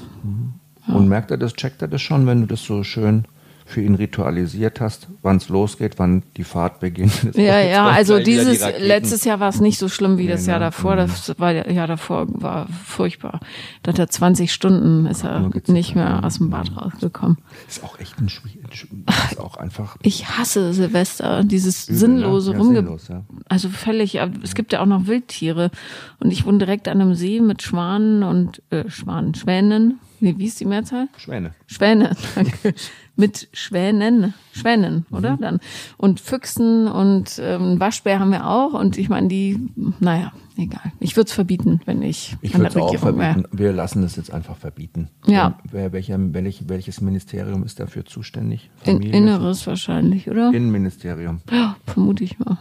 Und 0.87 1.09
merkt 1.09 1.31
er 1.31 1.37
das, 1.37 1.53
checkt 1.55 1.83
er 1.83 1.89
das 1.89 2.01
schon, 2.01 2.27
wenn 2.27 2.41
du 2.41 2.47
das 2.47 2.65
so 2.65 2.83
schön 2.83 3.25
für 3.71 3.81
ihn 3.81 3.95
ritualisiert 3.95 4.81
hast, 4.81 5.09
wann 5.23 5.37
es 5.37 5.49
losgeht, 5.49 5.99
wann 5.99 6.23
die 6.37 6.45
Fahrt 6.45 6.81
beginnt? 6.81 7.13
Das 7.25 7.37
Ja, 7.41 7.61
ja, 7.61 7.87
also 7.87 8.19
die 8.19 8.25
dieses 8.25 8.63
Raketen. 8.63 8.85
letztes 8.87 9.25
Jahr 9.25 9.41
war 9.41 9.49
es 9.49 9.61
nicht 9.61 9.79
so 9.79 9.89
schlimm 9.89 10.19
wie 10.19 10.27
das 10.27 10.43
Nee, 10.47 10.51
Jahr 10.51 10.59
ne? 10.59 10.67
davor. 10.67 10.97
Das 10.97 11.39
war 11.39 11.53
ja 11.53 11.71
Jahr 11.71 11.87
davor 11.87 12.27
war 12.29 12.67
furchtbar. 12.85 13.41
Da 13.83 13.93
hat 13.93 13.99
er 13.99 14.09
20 14.09 14.53
Stunden 14.53 15.07
ist 15.07 15.25
er 15.25 15.51
nicht 15.69 15.95
mehr 15.95 16.25
aus 16.25 16.39
dem 16.39 16.51
Bad 16.51 16.77
rausgekommen. 16.77 17.39
Ist 17.69 17.85
auch 17.85 17.99
echt 18.01 18.19
ein 18.21 18.29
Schwierig, 18.29 18.89
ist 19.31 19.39
auch 19.41 19.57
einfach 19.57 19.97
Ich 20.03 20.29
hasse 20.29 20.73
Silvester, 20.73 21.45
dieses 21.45 21.89
übel, 21.89 21.99
sinnlose 21.99 22.51
ne? 22.51 22.57
Ja, 22.57 22.63
Rumge... 22.63 22.77
sinnlos, 22.77 23.09
ja. 23.09 23.25
Also 23.49 23.69
völlig, 23.69 24.21
aber 24.21 24.33
es 24.43 24.55
gibt 24.55 24.73
ja 24.73 24.81
auch 24.81 24.87
noch 24.87 25.07
Wildtiere. 25.07 25.71
Und 26.19 26.33
ich 26.33 26.45
wohne 26.45 26.59
direkt 26.59 26.89
an 26.89 27.01
einem 27.01 27.15
See 27.15 27.41
mit 27.41 27.63
Schwanen 27.63 28.23
und 28.23 28.63
äh, 28.71 28.89
Schwanen, 28.91 29.35
Schwänen. 29.35 30.01
Nee, 30.23 30.35
wie 30.37 30.47
ist 30.47 30.61
die 30.61 30.67
Mehrzahl? 30.67 31.09
Schwäne. 31.17 31.53
Schwäne, 31.67 32.15
danke. 32.35 32.75
Mit 33.21 33.49
Schwänen, 33.53 34.35
Schwänen, 34.53 35.07
oder? 35.11 35.33
Mhm. 35.37 35.41
Dann. 35.41 35.61
Und 35.97 36.19
Füchsen 36.21 36.89
und 36.89 37.39
ähm, 37.43 37.79
Waschbär 37.79 38.19
haben 38.19 38.33
wir 38.33 38.47
auch. 38.47 38.73
Und 38.73 38.99
ich 38.99 39.09
meine, 39.09 39.29
die, 39.29 39.59
naja, 40.01 40.33
egal. 40.57 40.93
Ich 40.99 41.17
würde 41.17 41.29
es 41.29 41.33
verbieten, 41.33 41.81
wenn 41.85 42.03
ich, 42.03 42.37
Ich 42.41 42.55
an 42.55 42.63
der 42.63 42.71
auch 42.73 42.87
Regierung 42.93 43.19
wäre. 43.19 43.33
verbieten. 43.35 43.57
Wir 43.59 43.73
lassen 43.73 44.03
es 44.03 44.17
jetzt 44.17 44.33
einfach 44.33 44.57
verbieten. 44.57 45.09
Ja. 45.27 45.59
Wer, 45.71 45.93
welcher, 45.93 46.17
welch, 46.35 46.69
welches 46.69 47.01
Ministerium 47.01 47.63
ist 47.63 47.79
dafür 47.79 48.05
zuständig? 48.05 48.71
In, 48.85 49.03
Inneres 49.03 49.67
wahrscheinlich, 49.67 50.29
oder? 50.29 50.49
Innenministerium. 50.53 51.41
ja, 51.51 51.77
vermute 51.87 52.25
ich 52.25 52.39
mal. 52.39 52.59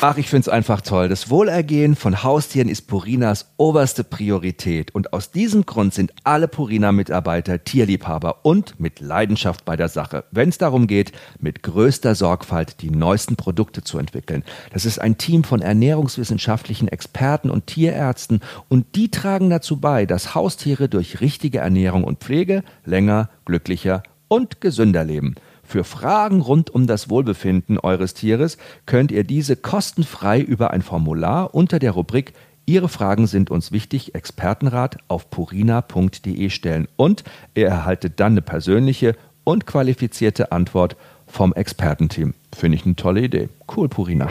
Ach, 0.00 0.16
ich 0.16 0.28
find's 0.28 0.48
einfach 0.48 0.80
toll. 0.80 1.08
Das 1.08 1.30
Wohlergehen 1.30 1.96
von 1.96 2.22
Haustieren 2.22 2.68
ist 2.68 2.82
Purinas 2.82 3.52
oberste 3.56 4.04
Priorität. 4.04 4.94
Und 4.94 5.12
aus 5.12 5.30
diesem 5.30 5.66
Grund 5.66 5.94
sind 5.94 6.12
alle 6.24 6.48
Purina-Mitarbeiter 6.48 7.64
Tierliebhaber 7.64 8.44
und 8.44 8.78
mit 8.78 9.00
Leidenschaft 9.00 9.64
bei 9.64 9.76
der 9.76 9.88
Sache, 9.88 10.24
wenn 10.30 10.48
es 10.48 10.58
darum 10.58 10.86
geht, 10.86 11.12
mit 11.40 11.62
größter 11.62 12.14
Sorgfalt 12.14 12.82
die 12.82 12.90
neuesten 12.90 13.36
Produkte 13.36 13.82
zu 13.82 13.98
entwickeln. 13.98 14.44
Das 14.72 14.84
ist 14.84 15.00
ein 15.00 15.18
Team 15.18 15.44
von 15.44 15.62
ernährungswissenschaftlichen 15.62 16.88
Experten 16.88 17.50
und 17.50 17.66
Tierärzten 17.66 18.40
und 18.68 18.94
die 18.94 19.10
tragen 19.10 19.50
dazu 19.50 19.80
bei, 19.80 20.06
dass 20.06 20.34
Haustiere 20.34 20.88
durch 20.88 21.20
richtige 21.20 21.58
Ernährung 21.58 22.04
und 22.04 22.20
Pflege 22.20 22.62
länger, 22.84 23.30
glücklicher 23.44 24.02
und 24.28 24.60
gesünder 24.60 25.04
leben. 25.04 25.36
Für 25.66 25.84
Fragen 25.84 26.40
rund 26.40 26.70
um 26.70 26.86
das 26.86 27.10
Wohlbefinden 27.10 27.78
eures 27.78 28.14
Tieres 28.14 28.56
könnt 28.86 29.10
ihr 29.10 29.24
diese 29.24 29.56
kostenfrei 29.56 30.40
über 30.40 30.70
ein 30.70 30.82
Formular 30.82 31.54
unter 31.54 31.78
der 31.78 31.92
Rubrik 31.92 32.32
Ihre 32.68 32.88
Fragen 32.88 33.28
sind 33.28 33.52
uns 33.52 33.70
wichtig, 33.70 34.16
Expertenrat 34.16 34.98
auf 35.06 35.30
purina.de 35.30 36.50
stellen 36.50 36.88
und 36.96 37.22
ihr 37.54 37.68
erhaltet 37.68 38.18
dann 38.18 38.32
eine 38.32 38.42
persönliche 38.42 39.14
und 39.44 39.66
qualifizierte 39.66 40.50
Antwort 40.50 40.96
vom 41.28 41.54
Expertenteam. 41.54 42.34
Finde 42.52 42.76
ich 42.76 42.84
eine 42.84 42.96
tolle 42.96 43.22
Idee. 43.22 43.48
Cool, 43.74 43.88
Purina. 43.88 44.28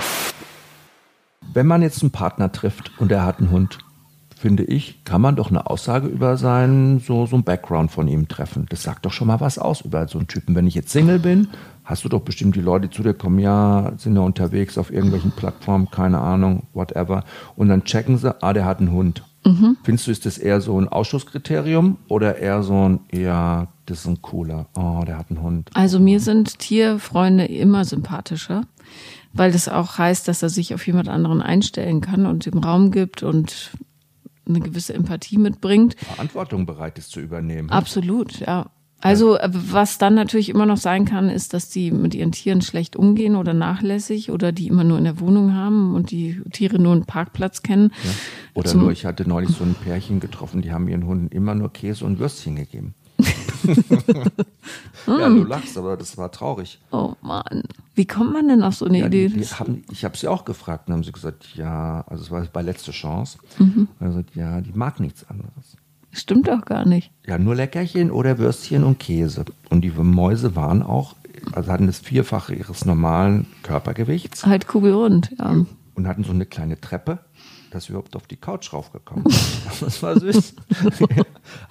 Wenn 1.53 1.65
man 1.65 1.81
jetzt 1.81 2.01
einen 2.01 2.11
Partner 2.11 2.51
trifft 2.51 2.91
und 2.99 3.09
er 3.09 3.23
hat 3.23 3.39
einen 3.39 3.51
Hund, 3.51 3.79
finde 4.45 4.63
ich, 4.63 5.03
kann 5.05 5.21
man 5.21 5.35
doch 5.35 5.49
eine 5.49 5.67
Aussage 5.71 6.07
über 6.07 6.37
seinen, 6.37 6.99
so, 6.99 7.25
so 7.25 7.35
ein 7.35 7.43
Background 7.43 7.89
von 7.89 8.07
ihm 8.07 8.27
treffen. 8.27 8.67
Das 8.69 8.83
sagt 8.83 9.03
doch 9.03 9.11
schon 9.11 9.27
mal 9.27 9.39
was 9.39 9.57
aus 9.57 9.81
über 9.81 10.07
so 10.07 10.19
einen 10.19 10.27
Typen. 10.27 10.53
Wenn 10.53 10.67
ich 10.67 10.75
jetzt 10.75 10.91
Single 10.91 11.17
bin, 11.17 11.47
hast 11.83 12.05
du 12.05 12.09
doch 12.09 12.21
bestimmt 12.21 12.55
die 12.55 12.61
Leute, 12.61 12.87
die 12.87 12.95
zu 12.95 13.01
dir 13.01 13.15
kommen, 13.15 13.39
ja, 13.39 13.93
sind 13.97 14.15
ja 14.15 14.21
unterwegs 14.21 14.77
auf 14.77 14.93
irgendwelchen 14.93 15.31
Plattformen, 15.31 15.89
keine 15.89 16.19
Ahnung, 16.19 16.67
whatever. 16.75 17.23
Und 17.55 17.69
dann 17.69 17.85
checken 17.85 18.19
sie, 18.19 18.39
ah, 18.43 18.53
der 18.53 18.65
hat 18.65 18.81
einen 18.81 18.91
Hund. 18.91 19.23
Findest 19.81 20.05
du, 20.05 20.11
ist 20.11 20.27
das 20.27 20.37
eher 20.37 20.61
so 20.61 20.79
ein 20.79 20.89
Ausschusskriterium 20.89 21.97
oder 22.07 22.37
eher 22.37 22.61
so 22.61 22.87
ein, 22.87 22.99
ja, 23.11 23.67
das 23.87 24.01
ist 24.01 24.05
ein 24.05 24.21
cooler, 24.21 24.67
oh, 24.77 25.03
der 25.07 25.17
hat 25.17 25.31
einen 25.31 25.41
Hund. 25.41 25.71
Also 25.73 25.99
mir 25.99 26.19
sind 26.19 26.59
Tierfreunde 26.59 27.45
immer 27.45 27.83
sympathischer, 27.83 28.61
weil 29.33 29.51
das 29.51 29.67
auch 29.67 29.97
heißt, 29.97 30.27
dass 30.27 30.43
er 30.43 30.49
sich 30.49 30.75
auf 30.75 30.85
jemand 30.85 31.09
anderen 31.09 31.41
einstellen 31.41 32.01
kann 32.01 32.27
und 32.27 32.45
ihm 32.45 32.59
Raum 32.59 32.91
gibt 32.91 33.23
und 33.23 33.71
eine 34.47 34.59
gewisse 34.59 34.93
Empathie 34.93 35.37
mitbringt. 35.37 35.95
Verantwortung 35.99 36.65
bereit 36.65 36.97
ist 36.97 37.11
zu 37.11 37.19
übernehmen. 37.19 37.69
Absolut, 37.69 38.39
ja. 38.39 38.69
Also 39.01 39.37
äh, 39.37 39.49
was 39.51 39.97
dann 39.97 40.15
natürlich 40.15 40.49
immer 40.49 40.65
noch 40.65 40.77
sein 40.77 41.05
kann, 41.05 41.29
ist, 41.29 41.53
dass 41.53 41.69
die 41.69 41.91
mit 41.91 42.15
ihren 42.15 42.31
Tieren 42.31 42.61
schlecht 42.61 42.95
umgehen 42.95 43.35
oder 43.35 43.53
nachlässig 43.53 44.31
oder 44.31 44.51
die 44.51 44.67
immer 44.67 44.83
nur 44.83 44.97
in 44.97 45.03
der 45.03 45.19
Wohnung 45.19 45.53
haben 45.53 45.93
und 45.93 46.11
die 46.11 46.41
Tiere 46.51 46.79
nur 46.79 46.93
einen 46.93 47.05
Parkplatz 47.05 47.61
kennen. 47.61 47.91
Oder 48.55 48.69
Zum- 48.69 48.81
nur, 48.81 48.91
ich 48.91 49.05
hatte 49.05 49.27
neulich 49.27 49.51
so 49.51 49.63
ein 49.63 49.75
Pärchen 49.75 50.19
getroffen, 50.19 50.61
die 50.61 50.71
haben 50.71 50.87
ihren 50.87 51.05
Hunden 51.05 51.27
immer 51.27 51.53
nur 51.55 51.71
Käse 51.73 52.05
und 52.05 52.19
Würstchen 52.19 52.55
gegeben. 52.55 52.95
Ja, 55.07 55.29
du 55.29 55.43
lachst, 55.43 55.77
aber 55.77 55.97
das 55.97 56.17
war 56.17 56.31
traurig. 56.31 56.79
Oh 56.91 57.13
Mann, 57.21 57.63
wie 57.95 58.05
kommt 58.05 58.33
man 58.33 58.47
denn 58.47 58.63
auf 58.63 58.75
so 58.75 58.85
eine 58.85 58.99
Ja, 58.99 59.05
Idee? 59.07 59.27
die, 59.29 59.37
die 59.39 59.45
haben, 59.45 59.83
ich 59.91 60.03
habe 60.05 60.17
sie 60.17 60.27
auch 60.27 60.45
gefragt 60.45 60.87
und 60.87 60.93
haben 60.93 61.03
sie 61.03 61.11
gesagt, 61.11 61.55
ja, 61.55 62.03
also 62.07 62.23
es 62.23 62.31
war 62.31 62.41
bei 62.51 62.61
letzte 62.61 62.91
Chance. 62.91 63.37
Mhm. 63.59 63.87
Und 63.99 64.07
er 64.07 64.11
sagt, 64.13 64.35
ja, 64.35 64.61
die 64.61 64.73
mag 64.73 64.99
nichts 64.99 65.27
anderes. 65.29 65.77
Stimmt 66.11 66.47
doch 66.47 66.63
gar 66.63 66.85
nicht. 66.85 67.11
Ja, 67.27 67.37
nur 67.37 67.55
Leckerchen 67.55 68.09
oder 68.09 68.37
Würstchen 68.37 68.83
und 68.83 68.99
Käse. 68.99 69.43
Und 69.69 69.81
die 69.81 69.91
Mäuse 69.91 70.55
waren 70.55 70.81
auch, 70.81 71.15
also 71.51 71.71
hatten 71.71 71.87
das 71.87 71.99
Vierfache 71.99 72.55
ihres 72.55 72.85
normalen 72.85 73.47
Körpergewichts 73.63 74.45
Halt 74.45 74.67
kugelrund, 74.67 75.31
ja. 75.37 75.65
und 75.95 76.07
hatten 76.07 76.23
so 76.23 76.31
eine 76.31 76.45
kleine 76.45 76.79
Treppe, 76.79 77.19
dass 77.71 77.89
wir 77.89 77.95
überhaupt 77.95 78.15
auf 78.15 78.27
die 78.27 78.37
Couch 78.37 78.71
raufgekommen 78.71 79.25
sind. 79.29 79.41
Das 79.81 80.01
war 80.01 80.17
süß. 80.17 80.53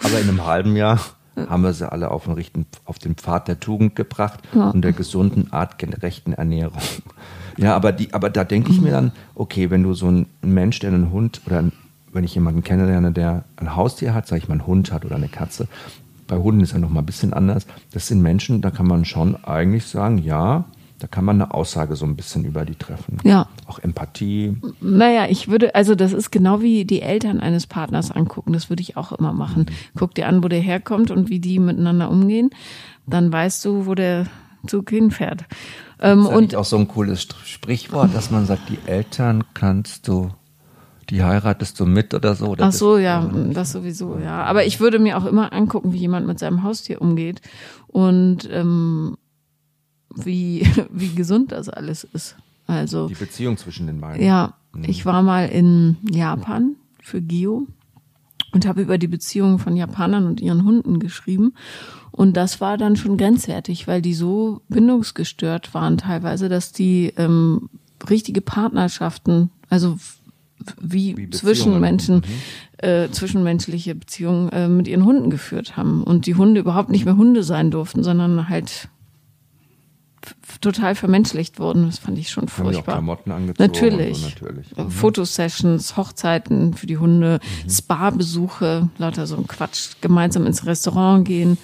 Aber 0.02 0.20
in 0.20 0.28
einem 0.28 0.44
halben 0.44 0.76
Jahr 0.76 1.00
haben 1.37 1.62
wir 1.62 1.73
sie 1.73 1.90
alle 1.90 2.11
auf 2.11 2.25
den, 2.25 2.35
richten, 2.35 2.66
auf 2.85 2.99
den 2.99 3.14
Pfad 3.16 3.49
der 3.49 3.61
Tugend 3.61 3.97
gebracht 3.97 4.40
Ja. 4.55 4.70
und 4.70 4.83
der 4.83 4.92
gesunden, 4.92 5.53
artgerechten 5.53 6.33
Ernährung. 6.33 6.79
Ja, 7.57 7.75
aber, 7.77 7.92
die, 7.92 8.12
aber 8.12 8.31
da 8.31 8.44
denke 8.44 8.70
ich 8.73 8.81
mir 8.81 8.90
dann, 8.92 9.12
okay, 9.35 9.70
wenn 9.70 9.83
du 9.83 9.94
so 9.94 10.11
ein 10.11 10.27
Mensch, 10.42 10.79
der 10.81 10.92
einen 10.92 11.11
Hund 11.12 11.40
oder 11.47 11.59
ein, 11.61 11.73
wenn 12.12 12.25
ich 12.25 12.35
jemanden 12.35 12.62
kennenlerne, 12.62 13.12
der 13.12 13.44
ein 13.57 13.75
Haustier 13.77 14.14
hat, 14.14 14.27
sag 14.27 14.38
ich 14.38 14.49
mal, 14.49 14.55
einen 14.55 14.66
Hund 14.66 14.92
hat 14.92 15.05
oder 15.05 15.16
eine 15.16 15.29
Katze, 15.29 15.68
bei 16.27 16.37
Hunden 16.37 16.61
ist 16.62 16.73
ja 16.73 16.79
noch 16.79 16.90
mal 16.90 17.01
ein 17.01 17.07
bisschen 17.07 17.33
anders. 17.33 17.66
Das 17.92 18.07
sind 18.07 18.23
Menschen, 18.23 18.61
da 18.62 18.70
kann 18.70 18.87
man 18.87 19.05
schon 19.05 19.37
eigentlich 19.44 19.87
sagen, 19.87 20.18
ja, 20.18 20.64
da 21.05 21.09
kann 21.09 21.27
man 21.27 21.38
eine 21.38 21.53
Aussage 21.53 21.97
so 21.97 22.07
ein 22.07 22.17
bisschen 22.17 22.47
über 22.47 22.64
die 22.64 22.77
treffen. 22.77 23.19
Ja. 23.25 23.47
Auch 23.67 23.79
Empathie. 23.79 24.57
Naja, 24.81 25.27
ich 25.29 25.49
würde, 25.49 25.75
also 25.75 25.95
das 25.95 26.14
ist 26.14 26.31
genau 26.31 26.62
wie 26.62 26.87
die 26.87 27.03
Eltern 27.03 27.40
eines 27.40 27.67
Partners 27.67 28.11
angucken. 28.11 28.55
Das 28.55 28.71
würde 28.71 28.81
ich 28.81 28.97
auch 28.97 29.12
immer 29.12 29.35
machen. 29.35 29.67
Guck 29.99 30.14
dir 30.14 30.27
an, 30.27 30.43
wo 30.43 30.49
der 30.49 30.61
herkommt 30.61 31.11
und 31.11 31.29
wie 31.29 31.40
die 31.40 31.59
miteinander 31.59 32.11
umgehen. 32.11 32.49
Dann 33.07 33.31
weißt 33.31 33.62
du, 33.67 33.85
wo 33.85 33.95
der 33.95 34.29
Zug 34.67 34.88
hinfährt. 34.88 35.45
Ähm, 36.01 36.21
Ist 36.21 36.31
ja 36.31 36.37
und 36.37 36.55
auch 36.55 36.64
so 36.64 36.79
ein 36.79 36.88
cooles 36.88 37.29
Sprichwort, 37.45 38.14
dass 38.14 38.31
man 38.31 38.47
sagt, 38.47 38.71
die 38.71 38.79
Eltern 38.87 39.45
kannst 39.53 40.09
du, 40.09 40.31
die 41.11 41.23
heiratest 41.23 41.79
du 41.81 41.85
mit 41.85 42.14
oder 42.14 42.35
so. 42.35 42.47
Oder 42.47 42.64
ach 42.64 42.73
so, 42.73 42.97
ja, 42.97 43.31
das 43.53 43.73
sowieso, 43.73 44.19
ja. 44.25 44.43
Aber 44.45 44.64
ich 44.64 44.81
würde 44.81 44.99
mir 44.99 45.19
auch 45.19 45.27
immer 45.27 45.53
angucken, 45.53 45.93
wie 45.93 45.99
jemand 45.99 46.27
mit 46.27 46.38
seinem 46.38 46.62
Haustier 46.62 47.03
umgeht 47.03 47.43
und 47.88 48.49
ähm, 48.51 49.19
wie, 50.16 50.66
wie 50.90 51.14
gesund 51.14 51.53
das 51.53 51.68
alles 51.68 52.05
ist. 52.05 52.37
Also 52.66 53.09
Die 53.09 53.14
Beziehung 53.14 53.57
zwischen 53.57 53.87
den 53.87 54.00
beiden. 54.00 54.24
Ja, 54.24 54.55
ich 54.83 55.05
war 55.05 55.22
mal 55.22 55.48
in 55.48 55.96
Japan 56.11 56.77
für 57.03 57.20
Geo 57.20 57.66
und 58.53 58.66
habe 58.66 58.83
über 58.83 58.98
die 58.98 59.09
Beziehungen 59.09 59.59
von 59.59 59.77
Japanern 59.77 60.27
und 60.27 60.40
ihren 60.40 60.64
Hunden 60.64 60.98
geschrieben. 60.98 61.55
Und 62.11 62.37
das 62.37 62.61
war 62.61 62.79
dann 62.79 62.96
schon 62.96 63.16
grenzwertig, 63.16 63.87
weil 63.87 64.00
die 64.00 64.14
so 64.14 64.62
bindungsgestört 64.68 65.74
waren 65.74 65.98
teilweise, 65.98 66.48
dass 66.48 66.72
die 66.72 67.12
ähm, 67.16 67.68
richtige 68.09 68.40
Partnerschaften, 68.40 69.50
also 69.68 69.98
wie, 70.81 71.16
Wie 71.16 71.27
Beziehungen. 71.27 71.33
Zwischenmenschen, 71.33 72.22
äh, 72.79 73.09
zwischenmenschliche 73.11 73.94
Beziehungen 73.94 74.48
äh, 74.50 74.68
mit 74.68 74.88
ihren 74.88 75.05
Hunden 75.05 75.31
geführt 75.31 75.77
haben. 75.77 76.03
Und 76.05 76.27
die 76.27 76.37
Hunde 76.37 76.61
überhaupt 76.61 76.90
nicht 76.90 77.05
mehr 77.05 77.16
Hunde 77.16 77.42
sein 77.42 77.70
durften, 77.70 78.03
sondern 78.03 78.48
halt 78.48 78.88
total 80.60 80.94
vermenschlicht 80.94 81.58
wurden. 81.58 81.87
Das 81.87 81.98
fand 81.98 82.18
ich 82.18 82.30
schon 82.30 82.44
Haben 82.44 82.50
die 82.56 82.60
auch 82.62 82.64
furchtbar. 82.72 82.94
Klamotten 82.94 83.32
angezogen? 83.32 83.70
Natürlich. 83.72 84.18
So, 84.18 84.28
natürlich. 84.28 84.78
Äh, 84.78 84.88
Fotosessions, 84.90 85.96
Hochzeiten 85.96 86.74
für 86.74 86.87
die 86.87 86.98
Hunde, 86.98 87.40
Mhm. 87.64 87.70
Spa-Besuche, 87.70 88.88
lauter 88.98 89.26
so 89.26 89.37
ein 89.37 89.46
Quatsch, 89.46 89.92
gemeinsam 90.00 90.46
ins 90.46 90.66
Restaurant 90.66 91.26
gehen. 91.26 91.58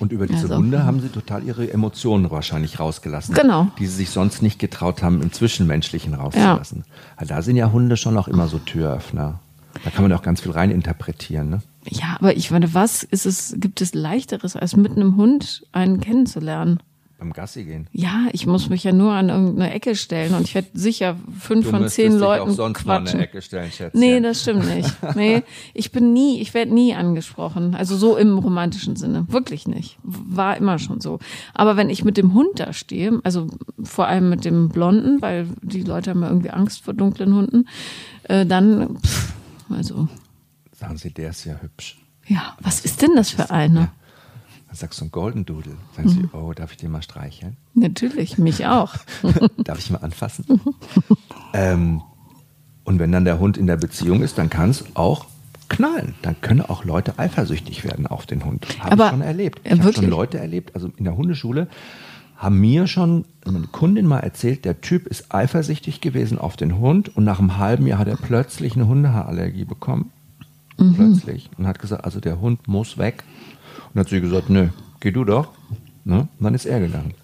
Und 0.00 0.12
über 0.12 0.26
diese 0.26 0.42
Also- 0.42 0.56
Hunde 0.56 0.84
haben 0.84 1.00
sie 1.00 1.08
total 1.08 1.42
ihre 1.42 1.72
Emotionen 1.72 2.30
wahrscheinlich 2.30 2.78
rausgelassen. 2.78 3.34
Genau. 3.34 3.66
Die 3.78 3.86
sie 3.86 3.96
sich 3.96 4.10
sonst 4.10 4.42
nicht 4.42 4.58
getraut 4.58 5.02
haben, 5.02 5.20
im 5.22 5.32
Zwischenmenschlichen 5.32 6.14
rauszulassen. 6.14 6.84
Also 7.16 7.34
da 7.34 7.42
sind 7.42 7.56
ja 7.56 7.72
Hunde 7.72 7.96
schon 7.96 8.16
auch 8.16 8.28
immer 8.28 8.46
so 8.46 8.58
Türöffner. 8.58 9.40
Da 9.84 9.90
kann 9.90 10.02
man 10.02 10.12
auch 10.12 10.22
ganz 10.22 10.40
viel 10.40 10.52
reininterpretieren. 10.52 11.50
Ne? 11.50 11.62
Ja, 11.88 12.16
aber 12.18 12.36
ich 12.36 12.50
meine, 12.50 12.74
was 12.74 13.02
ist 13.02 13.26
es, 13.26 13.54
gibt 13.58 13.80
es 13.80 13.92
leichteres, 13.94 14.54
als 14.56 14.76
mit 14.76 14.92
einem 14.92 15.16
Hund 15.16 15.66
einen 15.72 16.00
kennenzulernen? 16.00 16.80
Beim 17.18 17.32
Gassi 17.32 17.64
gehen. 17.64 17.88
Ja, 17.90 18.28
ich 18.32 18.46
muss 18.46 18.68
mich 18.68 18.84
ja 18.84 18.92
nur 18.92 19.12
an 19.12 19.28
irgendeine 19.28 19.72
Ecke 19.74 19.96
stellen 19.96 20.34
und 20.34 20.42
ich 20.42 20.54
werde 20.54 20.68
sicher 20.72 21.16
fünf 21.36 21.64
Du 21.64 21.70
von 21.72 21.88
zehn 21.88 22.12
dich 22.12 22.20
Leuten 22.20 22.42
auch 22.50 22.54
sonst 22.54 22.78
quatschen. 22.84 23.08
eine 23.16 23.24
Ecke 23.24 23.42
stellen, 23.42 23.72
Schätzchen. 23.72 23.98
Nee, 23.98 24.20
das 24.20 24.40
stimmt 24.42 24.66
nicht. 24.72 24.96
Nee, 25.16 25.42
ich 25.74 25.90
bin 25.90 26.12
nie, 26.12 26.40
ich 26.40 26.54
werde 26.54 26.72
nie 26.72 26.94
angesprochen. 26.94 27.74
Also 27.74 27.96
so 27.96 28.16
im 28.16 28.38
romantischen 28.38 28.94
Sinne. 28.94 29.24
Wirklich 29.28 29.66
nicht. 29.66 29.98
War 30.04 30.56
immer 30.56 30.78
schon 30.78 31.00
so. 31.00 31.18
Aber 31.54 31.76
wenn 31.76 31.90
ich 31.90 32.04
mit 32.04 32.16
dem 32.18 32.34
Hund 32.34 32.50
da 32.60 32.72
stehe, 32.72 33.18
also 33.24 33.48
vor 33.82 34.06
allem 34.06 34.30
mit 34.30 34.44
dem 34.44 34.68
Blonden, 34.68 35.20
weil 35.20 35.48
die 35.62 35.82
Leute 35.82 36.10
haben 36.10 36.22
ja 36.22 36.28
irgendwie 36.28 36.50
Angst 36.50 36.84
vor 36.84 36.94
dunklen 36.94 37.34
Hunden, 37.34 37.66
äh, 38.24 38.46
dann, 38.46 38.96
pff, 39.00 39.32
also, 39.70 40.06
Sagen 40.72 40.96
sie, 40.96 41.10
der 41.12 41.30
ist 41.30 41.44
ja 41.44 41.56
hübsch. 41.60 41.98
ja, 42.28 42.56
was 42.60 42.78
ist 42.84 43.02
denn 43.02 43.16
das 43.16 43.30
für 43.30 43.50
eine? 43.50 43.90
Dann 44.68 44.76
sagst 44.76 45.00
du 45.00 45.06
ein 45.06 45.10
Golden 45.10 45.44
Doodle. 45.46 45.76
Sagen 45.96 46.08
Mhm. 46.08 46.12
sie, 46.12 46.28
oh, 46.32 46.52
darf 46.54 46.70
ich 46.72 46.76
den 46.76 46.90
mal 46.90 47.02
streicheln? 47.02 47.56
Natürlich, 47.74 48.38
mich 48.38 48.66
auch. 48.66 48.94
Darf 49.64 49.78
ich 49.78 49.90
mal 49.90 49.98
anfassen? 49.98 50.44
ähm, 51.54 52.02
und 52.84 52.98
wenn 52.98 53.12
dann 53.12 53.24
der 53.24 53.38
Hund 53.38 53.56
in 53.56 53.66
der 53.66 53.76
Beziehung 53.76 54.22
ist, 54.22 54.38
dann 54.38 54.50
kann 54.50 54.70
es 54.70 54.84
auch 54.94 55.26
knallen. 55.68 56.14
Dann 56.22 56.40
können 56.40 56.62
auch 56.62 56.84
Leute 56.84 57.18
eifersüchtig 57.18 57.84
werden 57.84 58.06
auf 58.06 58.26
den 58.26 58.44
Hund. 58.44 58.66
Habe 58.80 59.02
ich 59.02 59.08
schon 59.10 59.20
erlebt. 59.22 59.60
Ich 59.64 59.70
habe 59.72 59.84
wirklich? 59.84 59.96
schon 60.04 60.10
Leute 60.10 60.38
erlebt, 60.38 60.74
also 60.74 60.90
in 60.96 61.04
der 61.04 61.16
Hundeschule 61.16 61.68
haben 62.36 62.60
mir 62.60 62.86
schon 62.86 63.24
eine 63.44 63.62
Kundin 63.72 64.06
mal 64.06 64.20
erzählt, 64.20 64.64
der 64.64 64.80
Typ 64.80 65.08
ist 65.08 65.34
eifersüchtig 65.34 66.00
gewesen 66.00 66.38
auf 66.38 66.56
den 66.56 66.78
Hund 66.78 67.14
und 67.16 67.24
nach 67.24 67.40
einem 67.40 67.56
halben 67.58 67.86
Jahr 67.86 67.98
hat 67.98 68.06
er 68.06 68.16
plötzlich 68.16 68.76
eine 68.76 68.86
Hundehaarallergie 68.86 69.64
bekommen. 69.64 70.12
Mhm. 70.78 70.94
Plötzlich. 70.94 71.50
Und 71.58 71.66
hat 71.66 71.80
gesagt, 71.80 72.04
also 72.04 72.20
der 72.20 72.40
Hund 72.40 72.68
muss 72.68 72.96
weg. 72.96 73.24
Und 73.88 73.94
dann 73.94 74.00
hat 74.04 74.08
sie 74.10 74.20
gesagt, 74.20 74.50
nö, 74.50 74.68
geh 75.00 75.10
du 75.10 75.24
doch. 75.24 75.48
Ne? 76.04 76.28
Und 76.38 76.44
dann 76.44 76.54
ist 76.54 76.66
er 76.66 76.80
gegangen. 76.80 77.14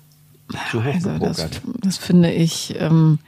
Also 0.53 1.19
das, 1.19 1.49
das 1.81 1.97
finde 1.97 2.31
ich 2.33 2.75
ähm, 2.79 3.19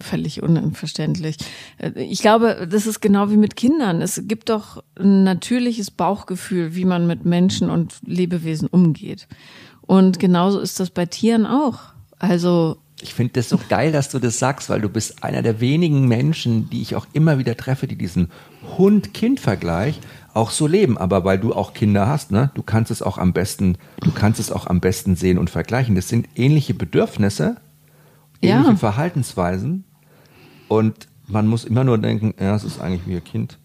völlig 0.00 0.42
unverständlich. 0.42 1.36
Äh, 1.78 1.92
Ich 2.02 2.20
glaube, 2.20 2.68
das 2.70 2.86
ist 2.86 3.00
genau 3.00 3.30
wie 3.30 3.36
mit 3.36 3.56
Kindern. 3.56 4.02
Es 4.02 4.20
gibt 4.26 4.48
doch 4.50 4.82
ein 4.98 5.24
natürliches 5.24 5.90
Bauchgefühl, 5.90 6.74
wie 6.74 6.84
man 6.84 7.06
mit 7.06 7.24
Menschen 7.24 7.70
und 7.70 7.94
Lebewesen 8.04 8.68
umgeht. 8.68 9.28
Und 9.82 10.18
genauso 10.18 10.60
ist 10.60 10.78
das 10.78 10.90
bei 10.90 11.06
Tieren 11.06 11.46
auch. 11.46 11.78
Also 12.18 12.76
Ich 13.00 13.14
finde 13.14 13.32
das 13.34 13.48
so 13.48 13.58
geil, 13.68 13.92
dass 13.92 14.10
du 14.10 14.18
das 14.18 14.38
sagst, 14.38 14.68
weil 14.68 14.80
du 14.82 14.88
bist 14.90 15.24
einer 15.24 15.40
der 15.42 15.60
wenigen 15.60 16.06
Menschen, 16.06 16.68
die 16.68 16.82
ich 16.82 16.94
auch 16.96 17.06
immer 17.14 17.38
wieder 17.38 17.56
treffe, 17.56 17.86
die 17.86 17.96
diesen 17.96 18.28
Hund-Kind-Vergleich 18.76 19.98
auch 20.38 20.50
so 20.50 20.66
leben. 20.66 20.96
Aber 20.96 21.24
weil 21.24 21.38
du 21.38 21.52
auch 21.54 21.74
Kinder 21.74 22.06
hast, 22.08 22.30
ne, 22.30 22.50
du 22.54 22.62
kannst 22.62 22.90
es 22.90 23.02
auch 23.02 23.18
am 23.18 23.32
besten, 23.32 23.76
du 24.00 24.12
kannst 24.12 24.40
es 24.40 24.50
auch 24.50 24.66
am 24.66 24.80
besten 24.80 25.16
sehen 25.16 25.36
und 25.38 25.50
vergleichen. 25.50 25.94
Das 25.94 26.08
sind 26.08 26.28
ähnliche 26.36 26.72
Bedürfnisse, 26.74 27.56
Ja. 28.40 28.56
ähnliche 28.60 28.76
Verhaltensweisen. 28.78 29.84
Und 30.68 31.08
man 31.26 31.46
muss 31.46 31.64
immer 31.64 31.84
nur 31.84 31.98
denken, 31.98 32.34
ja, 32.40 32.54
es 32.54 32.64
ist 32.64 32.80
eigentlich 32.80 33.06
wie 33.06 33.16
ein 33.16 33.24
Kind. 33.24 33.58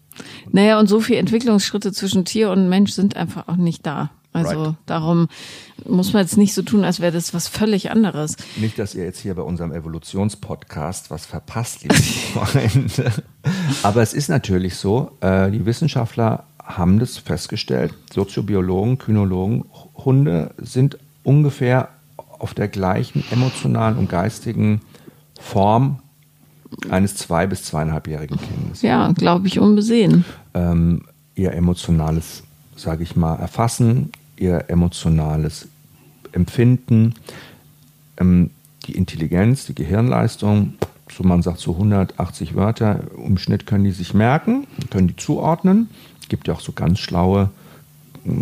Naja, 0.52 0.78
und 0.78 0.88
so 0.88 1.00
viele 1.00 1.18
Entwicklungsschritte 1.18 1.92
zwischen 1.92 2.24
Tier 2.24 2.50
und 2.50 2.68
Mensch 2.68 2.92
sind 2.92 3.16
einfach 3.16 3.48
auch 3.48 3.56
nicht 3.56 3.84
da. 3.86 4.10
Also 4.32 4.62
Right. 4.64 4.74
darum 4.86 5.28
muss 5.86 6.12
man 6.12 6.22
jetzt 6.22 6.36
nicht 6.36 6.54
so 6.54 6.62
tun, 6.62 6.82
als 6.84 6.98
wäre 7.00 7.12
das 7.12 7.34
was 7.34 7.46
völlig 7.46 7.90
anderes. 7.92 8.36
Nicht, 8.56 8.78
dass 8.80 8.94
ihr 8.96 9.04
jetzt 9.04 9.20
hier 9.20 9.34
bei 9.34 9.42
unserem 9.42 9.72
Evolutionspodcast 9.72 11.10
was 11.10 11.24
verpasst, 11.26 11.82
liebe 11.82 11.94
Freunde. 12.34 13.12
Aber 13.84 14.02
es 14.02 14.12
ist 14.12 14.28
natürlich 14.28 14.76
so, 14.76 15.12
äh, 15.20 15.50
die 15.52 15.64
Wissenschaftler 15.66 16.44
haben 16.64 16.98
das 16.98 17.18
festgestellt, 17.18 17.94
Soziobiologen, 18.12 18.98
Kynologen, 18.98 19.64
Hunde 19.96 20.50
sind 20.58 20.98
ungefähr 21.22 21.88
auf 22.16 22.54
der 22.54 22.68
gleichen 22.68 23.22
emotionalen 23.30 23.96
und 23.98 24.08
geistigen 24.08 24.80
Form 25.40 25.98
eines 26.90 27.16
zwei- 27.16 27.46
bis 27.46 27.64
zweieinhalbjährigen 27.64 28.38
Kindes 28.38 28.82
Ja, 28.82 29.12
glaube 29.12 29.46
ich, 29.46 29.60
unbesehen. 29.60 30.24
ähm, 30.54 31.02
ihr 31.36 31.52
emotionales, 31.52 32.42
sage 32.76 33.02
ich 33.02 33.14
mal, 33.14 33.36
Erfassen, 33.36 34.10
ihr 34.36 34.64
emotionales 34.68 35.68
Empfinden, 36.32 37.14
ähm, 38.18 38.50
die 38.86 38.92
Intelligenz, 38.96 39.66
die 39.66 39.74
Gehirnleistung, 39.74 40.74
so 41.10 41.22
man 41.22 41.42
sagt 41.42 41.60
so 41.60 41.72
180 41.72 42.54
Wörter 42.54 43.00
im 43.24 43.38
Schnitt 43.38 43.66
können 43.66 43.84
die 43.84 43.92
sich 43.92 44.14
merken, 44.14 44.66
können 44.90 45.08
die 45.08 45.16
zuordnen. 45.16 45.88
Gibt 46.28 46.48
ja 46.48 46.54
auch 46.54 46.60
so 46.60 46.72
ganz 46.72 46.98
schlaue, 46.98 47.50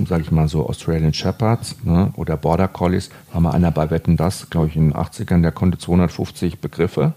sage 0.09 0.23
ich 0.23 0.31
mal 0.31 0.49
so 0.49 0.69
Australian 0.69 1.13
Shepherds 1.13 1.77
ne, 1.85 2.13
oder 2.17 2.37
Border 2.37 2.69
Collies. 2.69 3.11
War 3.33 3.41
mal 3.41 3.53
einer 3.53 3.71
bei 3.71 3.91
Wetten 3.91 4.17
das, 4.17 4.51
glaube 4.51 4.69
ich 4.69 4.77
in 4.77 4.91
den 4.91 4.95
80ern, 4.95 5.43
der 5.43 5.53
konnte 5.53 5.79
250 5.79 6.61
Begriffe. 6.61 7.15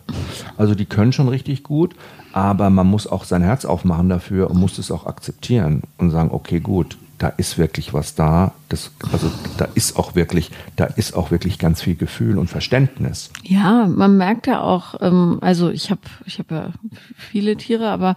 Also 0.58 0.76
die 0.76 0.86
können 0.86 1.14
schon 1.14 1.30
richtig 1.30 1.64
gut, 1.64 1.96
aber 2.34 2.70
man 2.70 2.88
muss 2.88 3.08
auch 3.08 3.24
sein 3.24 3.44
Herz 3.44 3.66
aufmachen 3.66 4.10
dafür 4.10 4.50
und 4.50 4.58
muss 4.58 4.78
es 4.78 4.92
auch 4.92 5.06
akzeptieren 5.06 5.84
und 5.98 6.12
sagen, 6.12 6.32
okay, 6.32 6.60
gut, 6.60 6.98
da 7.18 7.30
ist 7.30 7.58
wirklich 7.58 7.94
was 7.94 8.16
da. 8.16 8.54
Das, 8.70 8.92
also 9.12 9.32
da 9.58 9.66
ist 9.76 9.98
auch 9.98 10.16
wirklich, 10.16 10.52
da 10.76 10.86
ist 10.86 11.16
auch 11.16 11.32
wirklich 11.32 11.60
ganz 11.60 11.82
viel 11.82 11.96
Gefühl 11.96 12.38
und 12.38 12.50
Verständnis. 12.50 13.32
Ja, 13.44 13.88
man 13.88 14.18
merkt 14.18 14.48
ja 14.48 14.62
auch, 14.62 14.96
ähm, 15.02 15.40
also 15.42 15.70
ich 15.70 15.92
habe 15.92 16.02
ich 16.26 16.40
hab 16.40 16.52
ja 16.52 16.72
viele 17.18 17.56
Tiere, 17.56 17.90
aber 17.90 18.16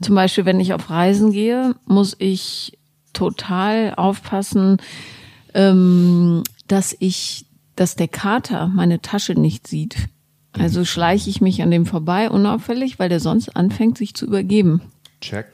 zum 0.00 0.14
Beispiel, 0.14 0.44
wenn 0.44 0.60
ich 0.60 0.74
auf 0.74 0.90
Reisen 0.90 1.32
gehe, 1.32 1.74
muss 1.86 2.16
ich 2.18 2.78
total 3.12 3.94
aufpassen, 3.96 4.78
ähm, 5.54 6.42
dass 6.66 6.96
ich, 6.98 7.46
dass 7.76 7.96
der 7.96 8.08
Kater 8.08 8.68
meine 8.68 9.00
Tasche 9.00 9.34
nicht 9.34 9.66
sieht. 9.66 9.96
Also 10.52 10.84
schleiche 10.84 11.30
ich 11.30 11.40
mich 11.40 11.62
an 11.62 11.70
dem 11.70 11.86
vorbei 11.86 12.28
unauffällig, 12.28 12.98
weil 12.98 13.08
der 13.08 13.20
sonst 13.20 13.50
anfängt, 13.56 13.96
sich 13.98 14.14
zu 14.14 14.26
übergeben. 14.26 14.82
Check. 15.20 15.46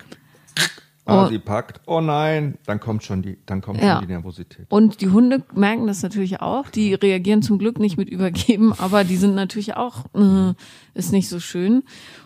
Ah, 1.09 1.25
Oh. 1.27 1.29
sie 1.29 1.39
packt. 1.39 1.81
Oh 1.87 2.01
nein, 2.01 2.59
dann 2.67 2.81
kommt 2.81 3.05
schon 3.05 3.23
die, 3.23 3.39
dann 3.47 3.61
kommt 3.63 3.81
Ja. 3.81 3.95
schon 3.99 4.07
die 4.09 4.13
Nervosität. 4.13 4.67
Und 4.71 5.01
die 5.01 5.09
Hunde 5.09 5.43
merken 5.55 5.87
das 5.87 6.03
natürlich 6.03 6.41
auch. 6.41 6.69
Die 6.69 6.95
reagieren 6.95 7.43
zum 7.43 7.59
Glück 7.59 7.79
nicht 7.79 7.97
mit 7.97 8.09
Übergeben, 8.11 8.73
aber 8.79 9.05
die 9.05 9.17
sind 9.17 9.35
natürlich 9.37 9.77
auch, 9.77 10.05
äh, 10.15 10.53
ist 10.95 11.13
nicht 11.13 11.29
so 11.29 11.39
schön. 11.39 11.85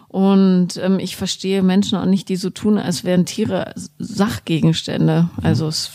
Und 0.08 0.76
ähm, 0.78 0.98
ich 0.98 1.16
verstehe 1.16 1.62
Menschen 1.62 1.96
auch 1.98 2.06
nicht, 2.06 2.28
die 2.30 2.36
so 2.36 2.50
tun, 2.50 2.78
als 2.78 3.04
wären 3.04 3.26
Tiere 3.26 3.74
Sachgegenstände. 3.98 5.28
Also 5.42 5.68
es, 5.68 5.92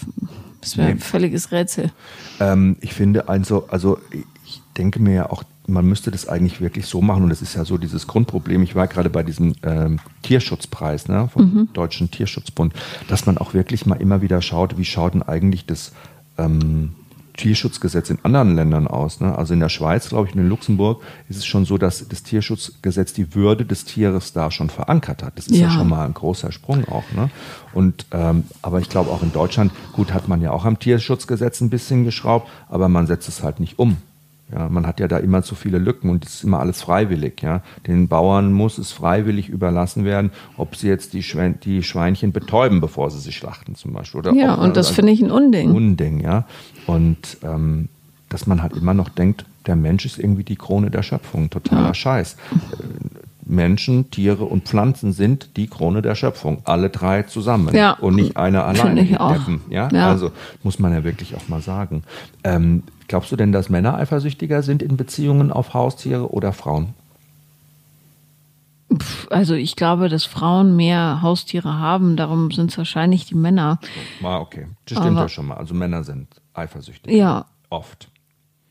es 0.61 0.77
wäre 0.77 0.89
ein 0.89 0.95
Nee. 0.95 1.01
völliges 1.01 1.51
Rätsel. 1.51 1.91
Ähm, 2.39 2.77
ich 2.81 2.93
finde 2.93 3.27
also, 3.29 3.67
also 3.67 3.97
ich 4.45 4.61
denke 4.77 5.01
mir 5.01 5.13
ja 5.13 5.29
auch, 5.29 5.43
man 5.67 5.85
müsste 5.85 6.11
das 6.11 6.27
eigentlich 6.27 6.61
wirklich 6.61 6.85
so 6.85 7.01
machen 7.01 7.23
und 7.23 7.29
das 7.29 7.41
ist 7.41 7.55
ja 7.55 7.65
so 7.65 7.77
dieses 7.77 8.07
Grundproblem. 8.07 8.63
Ich 8.63 8.75
war 8.75 8.87
gerade 8.87 9.09
bei 9.09 9.23
diesem 9.23 9.55
ähm, 9.63 9.99
Tierschutzpreis 10.21 11.07
ne, 11.07 11.29
vom 11.31 11.69
Deutschen 11.73 12.11
Tierschutzbund, 12.11 12.73
dass 13.07 13.25
man 13.25 13.37
auch 13.37 13.53
wirklich 13.53 13.85
mal 13.85 13.95
immer 13.95 14.21
wieder 14.21 14.41
schaut, 14.41 14.77
wie 14.77 14.85
schaut 14.85 15.13
denn 15.13 15.23
eigentlich 15.23 15.65
das 15.65 15.91
ähm, 16.37 16.93
Tierschutzgesetz 17.37 18.09
in 18.09 18.19
anderen 18.23 18.55
Ländern 18.55 18.87
aus. 18.87 19.19
Ne? 19.19 19.37
Also 19.37 19.53
in 19.53 19.59
der 19.59 19.67
Schweiz, 19.69 20.07
glaube 20.09 20.29
ich, 20.29 20.35
und 20.35 20.41
in 20.41 20.47
Luxemburg 20.47 21.01
ist 21.27 21.37
es 21.37 21.45
schon 21.45 21.65
so, 21.65 21.77
dass 21.77 22.07
das 22.07 22.23
Tierschutzgesetz 22.23 23.11
die 23.11 23.35
Würde 23.35 23.65
des 23.65 23.83
Tieres 23.83 24.31
da 24.31 24.51
schon 24.51 24.69
verankert 24.69 25.21
hat. 25.21 25.37
Das 25.37 25.47
ist 25.47 25.55
ja, 25.57 25.67
Ja. 25.67 25.71
schon 25.71 25.89
mal 25.89 26.05
ein 26.05 26.13
großer 26.13 26.51
Sprung 26.53 26.85
auch. 26.87 27.03
Ne? 27.13 27.29
Und 27.73 28.05
ähm, 28.11 28.45
aber 28.61 28.79
ich 28.79 28.87
glaube 28.89 29.09
auch 29.11 29.21
in 29.21 29.33
Deutschland, 29.33 29.73
gut, 29.91 30.13
hat 30.13 30.27
man 30.29 30.41
ja 30.41 30.51
auch 30.51 30.63
am 30.63 30.79
Tierschutzgesetz 30.79 31.59
ein 31.59 31.69
bisschen 31.69 32.05
geschraubt, 32.05 32.49
aber 32.69 32.87
man 32.87 33.05
setzt 33.05 33.27
es 33.27 33.43
halt 33.43 33.59
nicht 33.59 33.79
um. 33.79 33.97
Ja, 34.51 34.69
man 34.69 34.85
hat 34.85 34.99
ja 34.99 35.07
da 35.07 35.17
immer 35.17 35.41
zu 35.41 35.55
viele 35.55 35.79
Lücken 35.79 36.09
und 36.11 36.23
es 36.23 36.35
ist 36.35 36.43
immer 36.43 36.59
alles 36.59 36.81
freiwillig. 36.81 37.41
Ja, 37.41 37.61
den 37.87 38.07
Bauern 38.07 38.53
muss 38.53 38.77
es 38.77 38.91
freiwillig 38.91 39.49
überlassen 39.49 40.05
werden, 40.05 40.29
ob 40.55 40.75
sie 40.75 40.87
jetzt 40.87 41.13
die, 41.13 41.23
Schwein, 41.23 41.59
die 41.63 41.81
Schweinchen 41.81 42.31
betäuben, 42.31 42.79
bevor 42.79 43.09
sie 43.09 43.19
sie 43.19 43.31
schlachten 43.31 43.73
zum 43.73 43.93
Beispiel. 43.93 44.19
Oder 44.19 44.33
Ja, 44.33 44.53
ob, 44.55 44.61
und 44.61 44.77
das 44.77 44.87
also- 44.87 44.95
finde 44.97 45.13
ich 45.13 45.21
ein 45.23 45.31
Unding. 45.31 45.71
Unding, 45.71 46.19
ja. 46.19 46.45
Und 46.85 47.37
ähm, 47.41 47.89
dass 48.29 48.45
man 48.45 48.61
halt 48.61 48.73
immer 48.77 48.93
noch 48.93 49.09
denkt, 49.09 49.45
der 49.65 49.75
Mensch 49.75 50.05
ist 50.05 50.19
irgendwie 50.19 50.43
die 50.43 50.57
Krone 50.57 50.91
der 50.91 51.01
Schöpfung. 51.01 51.49
Totaler 51.49 51.95
Scheiß. 51.95 52.33
Äh, 52.33 53.15
Menschen, 53.47 54.09
Tiere 54.11 54.43
und 54.45 54.65
Pflanzen 54.65 55.11
sind 55.11 55.57
die 55.57 55.67
Krone 55.67 56.01
der 56.01 56.15
Schöpfung. 56.15 56.59
Alle 56.65 56.89
drei 56.89 57.23
zusammen. 57.23 57.75
Ja. 57.75 57.93
Und 57.93 58.15
nicht 58.15 58.37
einer 58.37 58.65
alleine. 58.65 59.01
Ich 59.01 59.19
auch. 59.19 59.33
Deppen, 59.33 59.61
ja? 59.69 59.87
Ja. 59.91 60.07
Also 60.09 60.31
muss 60.63 60.79
man 60.79 60.93
ja 60.93 61.03
wirklich 61.03 61.35
auch 61.35 61.47
mal 61.47 61.61
sagen. 61.61 62.03
Ähm, 62.43 62.83
glaubst 63.07 63.31
du 63.31 63.35
denn, 63.35 63.51
dass 63.51 63.69
Männer 63.69 63.95
eifersüchtiger 63.95 64.63
sind 64.63 64.81
in 64.81 64.97
Beziehungen 64.97 65.51
auf 65.51 65.73
Haustiere 65.73 66.31
oder 66.31 66.53
Frauen? 66.53 66.93
Also 69.29 69.55
ich 69.55 69.75
glaube, 69.75 70.09
dass 70.09 70.25
Frauen 70.25 70.75
mehr 70.75 71.21
Haustiere 71.21 71.79
haben, 71.79 72.15
darum 72.15 72.51
sind 72.51 72.71
es 72.71 72.77
wahrscheinlich 72.77 73.25
die 73.25 73.35
Männer. 73.35 73.79
Ah, 74.23 74.37
okay. 74.37 74.67
Das 74.85 74.99
stimmt 74.99 75.17
ja 75.17 75.27
schon 75.29 75.47
mal. 75.47 75.57
Also 75.57 75.73
Männer 75.73 76.03
sind 76.03 76.27
eifersüchtig. 76.53 77.13
Ja. 77.13 77.45
Oft. 77.69 78.09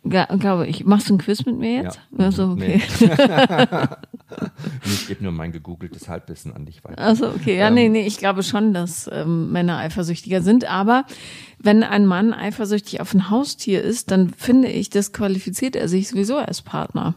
Ja, 0.05 0.27
glaube 0.27 0.67
ich. 0.67 0.85
Machst 0.85 1.09
du 1.09 1.15
ein 1.15 1.19
Quiz 1.19 1.45
mit 1.47 1.59
mir 1.59 1.83
jetzt? 1.83 2.01
Ja. 2.17 2.25
Also, 2.27 2.51
okay. 2.51 2.81
Nee. 3.01 3.07
Ich 4.85 5.09
gebe 5.09 5.23
nur 5.23 5.33
mein 5.33 5.53
gegoogeltes 5.53 6.09
Halbwissen 6.09 6.53
an 6.53 6.65
dich 6.67 6.83
weiter. 6.85 6.99
Also 6.99 7.29
okay, 7.29 7.59
ja, 7.59 7.71
nee, 7.71 7.89
nee, 7.89 8.07
ich 8.07 8.19
glaube 8.19 8.43
schon, 8.43 8.73
dass 8.73 9.09
ähm, 9.13 9.53
Männer 9.53 9.79
eifersüchtiger 9.79 10.43
sind. 10.43 10.65
Aber 10.65 11.05
wenn 11.59 11.83
ein 11.83 12.07
Mann 12.07 12.33
eifersüchtig 12.33 13.01
auf 13.01 13.15
ein 13.15 13.31
Haustier 13.31 13.83
ist, 13.83 14.11
dann 14.11 14.31
finde 14.31 14.69
ich, 14.69 14.91
das 14.91 15.13
qualifiziert 15.13 15.77
er 15.77 15.89
sich 15.89 16.09
sowieso 16.09 16.37
als 16.39 16.63
Partner. 16.63 17.15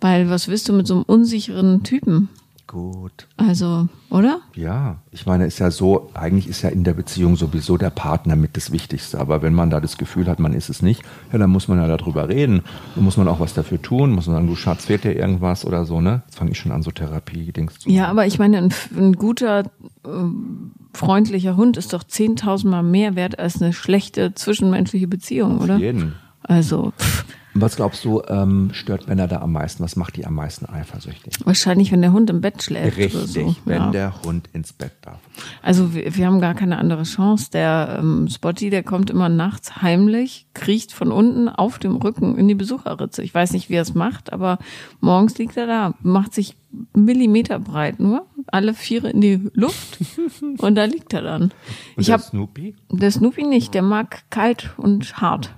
Weil 0.00 0.28
was 0.30 0.48
willst 0.48 0.68
du 0.68 0.72
mit 0.72 0.86
so 0.86 0.94
einem 0.94 1.04
unsicheren 1.04 1.84
Typen? 1.84 2.28
Gut. 2.66 3.28
Also, 3.36 3.88
oder? 4.08 4.40
Ja, 4.54 4.98
ich 5.10 5.26
meine, 5.26 5.46
ist 5.46 5.58
ja 5.58 5.70
so, 5.70 6.10
eigentlich 6.14 6.48
ist 6.48 6.62
ja 6.62 6.70
in 6.70 6.84
der 6.84 6.94
Beziehung 6.94 7.36
sowieso 7.36 7.76
der 7.76 7.90
Partner 7.90 8.34
mit 8.34 8.56
das 8.56 8.72
Wichtigste. 8.72 9.20
Aber 9.20 9.42
wenn 9.42 9.52
man 9.52 9.68
da 9.68 9.80
das 9.80 9.98
Gefühl 9.98 10.26
hat, 10.26 10.38
man 10.38 10.54
ist 10.54 10.70
es 10.70 10.80
nicht, 10.80 11.02
ja, 11.32 11.38
dann 11.38 11.50
muss 11.50 11.68
man 11.68 11.78
ja 11.78 11.86
darüber 11.86 12.28
reden. 12.28 12.62
Dann 12.94 13.04
muss 13.04 13.16
man 13.16 13.28
auch 13.28 13.40
was 13.40 13.52
dafür 13.52 13.82
tun, 13.82 14.12
muss 14.12 14.26
man 14.26 14.36
sagen, 14.36 14.46
du 14.46 14.56
Schatz, 14.56 14.86
fehlt 14.86 15.04
dir 15.04 15.14
irgendwas 15.14 15.64
oder 15.64 15.84
so, 15.84 16.00
ne? 16.00 16.22
Jetzt 16.26 16.36
fange 16.36 16.52
ich 16.52 16.58
schon 16.58 16.72
an, 16.72 16.82
so 16.82 16.90
Therapie-Dings 16.90 17.80
zu 17.80 17.90
Ja, 17.90 18.08
aber 18.08 18.26
ich 18.26 18.38
meine, 18.38 18.58
ein, 18.58 18.74
ein 18.96 19.12
guter, 19.14 19.64
ähm, 20.06 20.72
freundlicher 20.94 21.56
Hund 21.56 21.76
ist 21.76 21.92
doch 21.92 22.04
10.000 22.04 22.68
Mal 22.68 22.82
mehr 22.82 23.16
wert 23.16 23.38
als 23.38 23.60
eine 23.60 23.72
schlechte 23.72 24.34
zwischenmenschliche 24.34 25.08
Beziehung, 25.08 25.58
oder? 25.58 25.76
jeden. 25.76 26.14
Also, 26.42 26.92
pff, 26.98 27.24
Was 27.54 27.76
glaubst 27.76 28.04
du, 28.04 28.22
ähm, 28.28 28.70
stört 28.72 29.08
Männer 29.08 29.28
da 29.28 29.40
am 29.40 29.52
meisten? 29.52 29.84
Was 29.84 29.96
macht 29.96 30.16
die 30.16 30.24
am 30.24 30.34
meisten 30.34 30.66
eifersüchtig? 30.66 31.34
Wahrscheinlich, 31.44 31.92
wenn 31.92 32.00
der 32.00 32.12
Hund 32.12 32.30
im 32.30 32.40
Bett 32.40 32.62
schläft. 32.62 32.96
Richtig, 32.96 33.14
oder 33.14 33.26
so. 33.26 33.56
wenn 33.66 33.82
ja. 33.82 33.90
der 33.90 34.22
Hund 34.22 34.48
ins 34.54 34.72
Bett 34.72 34.92
darf. 35.02 35.18
Also 35.60 35.94
wir, 35.94 36.14
wir 36.16 36.26
haben 36.26 36.40
gar 36.40 36.54
keine 36.54 36.78
andere 36.78 37.02
Chance. 37.02 37.50
Der 37.52 37.98
ähm, 38.00 38.28
Spotty, 38.28 38.70
der 38.70 38.82
kommt 38.82 39.10
immer 39.10 39.28
nachts 39.28 39.82
heimlich, 39.82 40.46
kriecht 40.54 40.92
von 40.92 41.12
unten 41.12 41.48
auf 41.48 41.78
dem 41.78 41.96
Rücken 41.96 42.38
in 42.38 42.48
die 42.48 42.54
Besucherritze. 42.54 43.22
Ich 43.22 43.34
weiß 43.34 43.52
nicht, 43.52 43.68
wie 43.68 43.74
er 43.74 43.82
es 43.82 43.94
macht, 43.94 44.32
aber 44.32 44.58
morgens 45.00 45.36
liegt 45.36 45.56
er 45.56 45.66
da, 45.66 45.94
macht 46.02 46.32
sich 46.32 46.56
Millimeter 46.94 47.58
breit 47.58 48.00
nur, 48.00 48.26
alle 48.46 48.72
Viere 48.72 49.10
in 49.10 49.20
die 49.20 49.50
Luft 49.52 49.98
und 50.58 50.74
da 50.74 50.84
liegt 50.84 51.12
er 51.12 51.20
dann. 51.20 51.42
Und 51.42 51.52
ich 51.98 52.06
der 52.06 52.14
habe 52.14 52.22
Snoopy? 52.22 52.74
der 52.90 53.10
Snoopy 53.10 53.44
nicht, 53.44 53.74
der 53.74 53.82
mag 53.82 54.22
kalt 54.30 54.70
und 54.78 55.20
hart. 55.20 55.54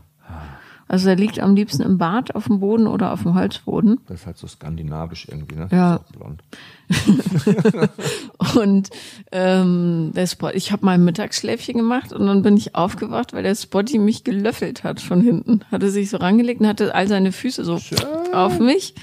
Also 0.86 1.06
der 1.06 1.16
liegt 1.16 1.40
am 1.40 1.54
liebsten 1.56 1.82
im 1.82 1.96
Bad 1.98 2.34
auf 2.34 2.44
dem 2.44 2.60
Boden 2.60 2.86
oder 2.86 3.12
auf 3.12 3.22
dem 3.22 3.34
Holzboden. 3.34 4.00
Das 4.06 4.20
ist 4.20 4.26
halt 4.26 4.36
so 4.38 4.46
skandinavisch 4.46 5.26
irgendwie, 5.30 5.56
ne? 5.56 5.68
Ja. 5.72 6.00
Blond. 6.12 6.42
Und 8.56 8.90
ähm, 9.32 10.12
der 10.14 10.26
Spot, 10.26 10.50
ich 10.50 10.72
habe 10.72 10.84
mal 10.84 10.92
ein 10.92 11.04
Mittagsschläfchen 11.04 11.76
gemacht 11.78 12.12
und 12.12 12.26
dann 12.26 12.42
bin 12.42 12.56
ich 12.56 12.74
aufgewacht, 12.74 13.32
weil 13.32 13.42
der 13.42 13.54
Spotty 13.54 13.98
mich 13.98 14.24
gelöffelt 14.24 14.84
hat 14.84 15.00
von 15.00 15.20
hinten. 15.20 15.60
Hatte 15.70 15.90
sich 15.90 16.10
so 16.10 16.18
rangelegt 16.18 16.60
und 16.60 16.66
hatte 16.66 16.94
all 16.94 17.08
seine 17.08 17.32
Füße 17.32 17.64
so 17.64 17.80
auf 18.32 18.58
mich. 18.60 18.94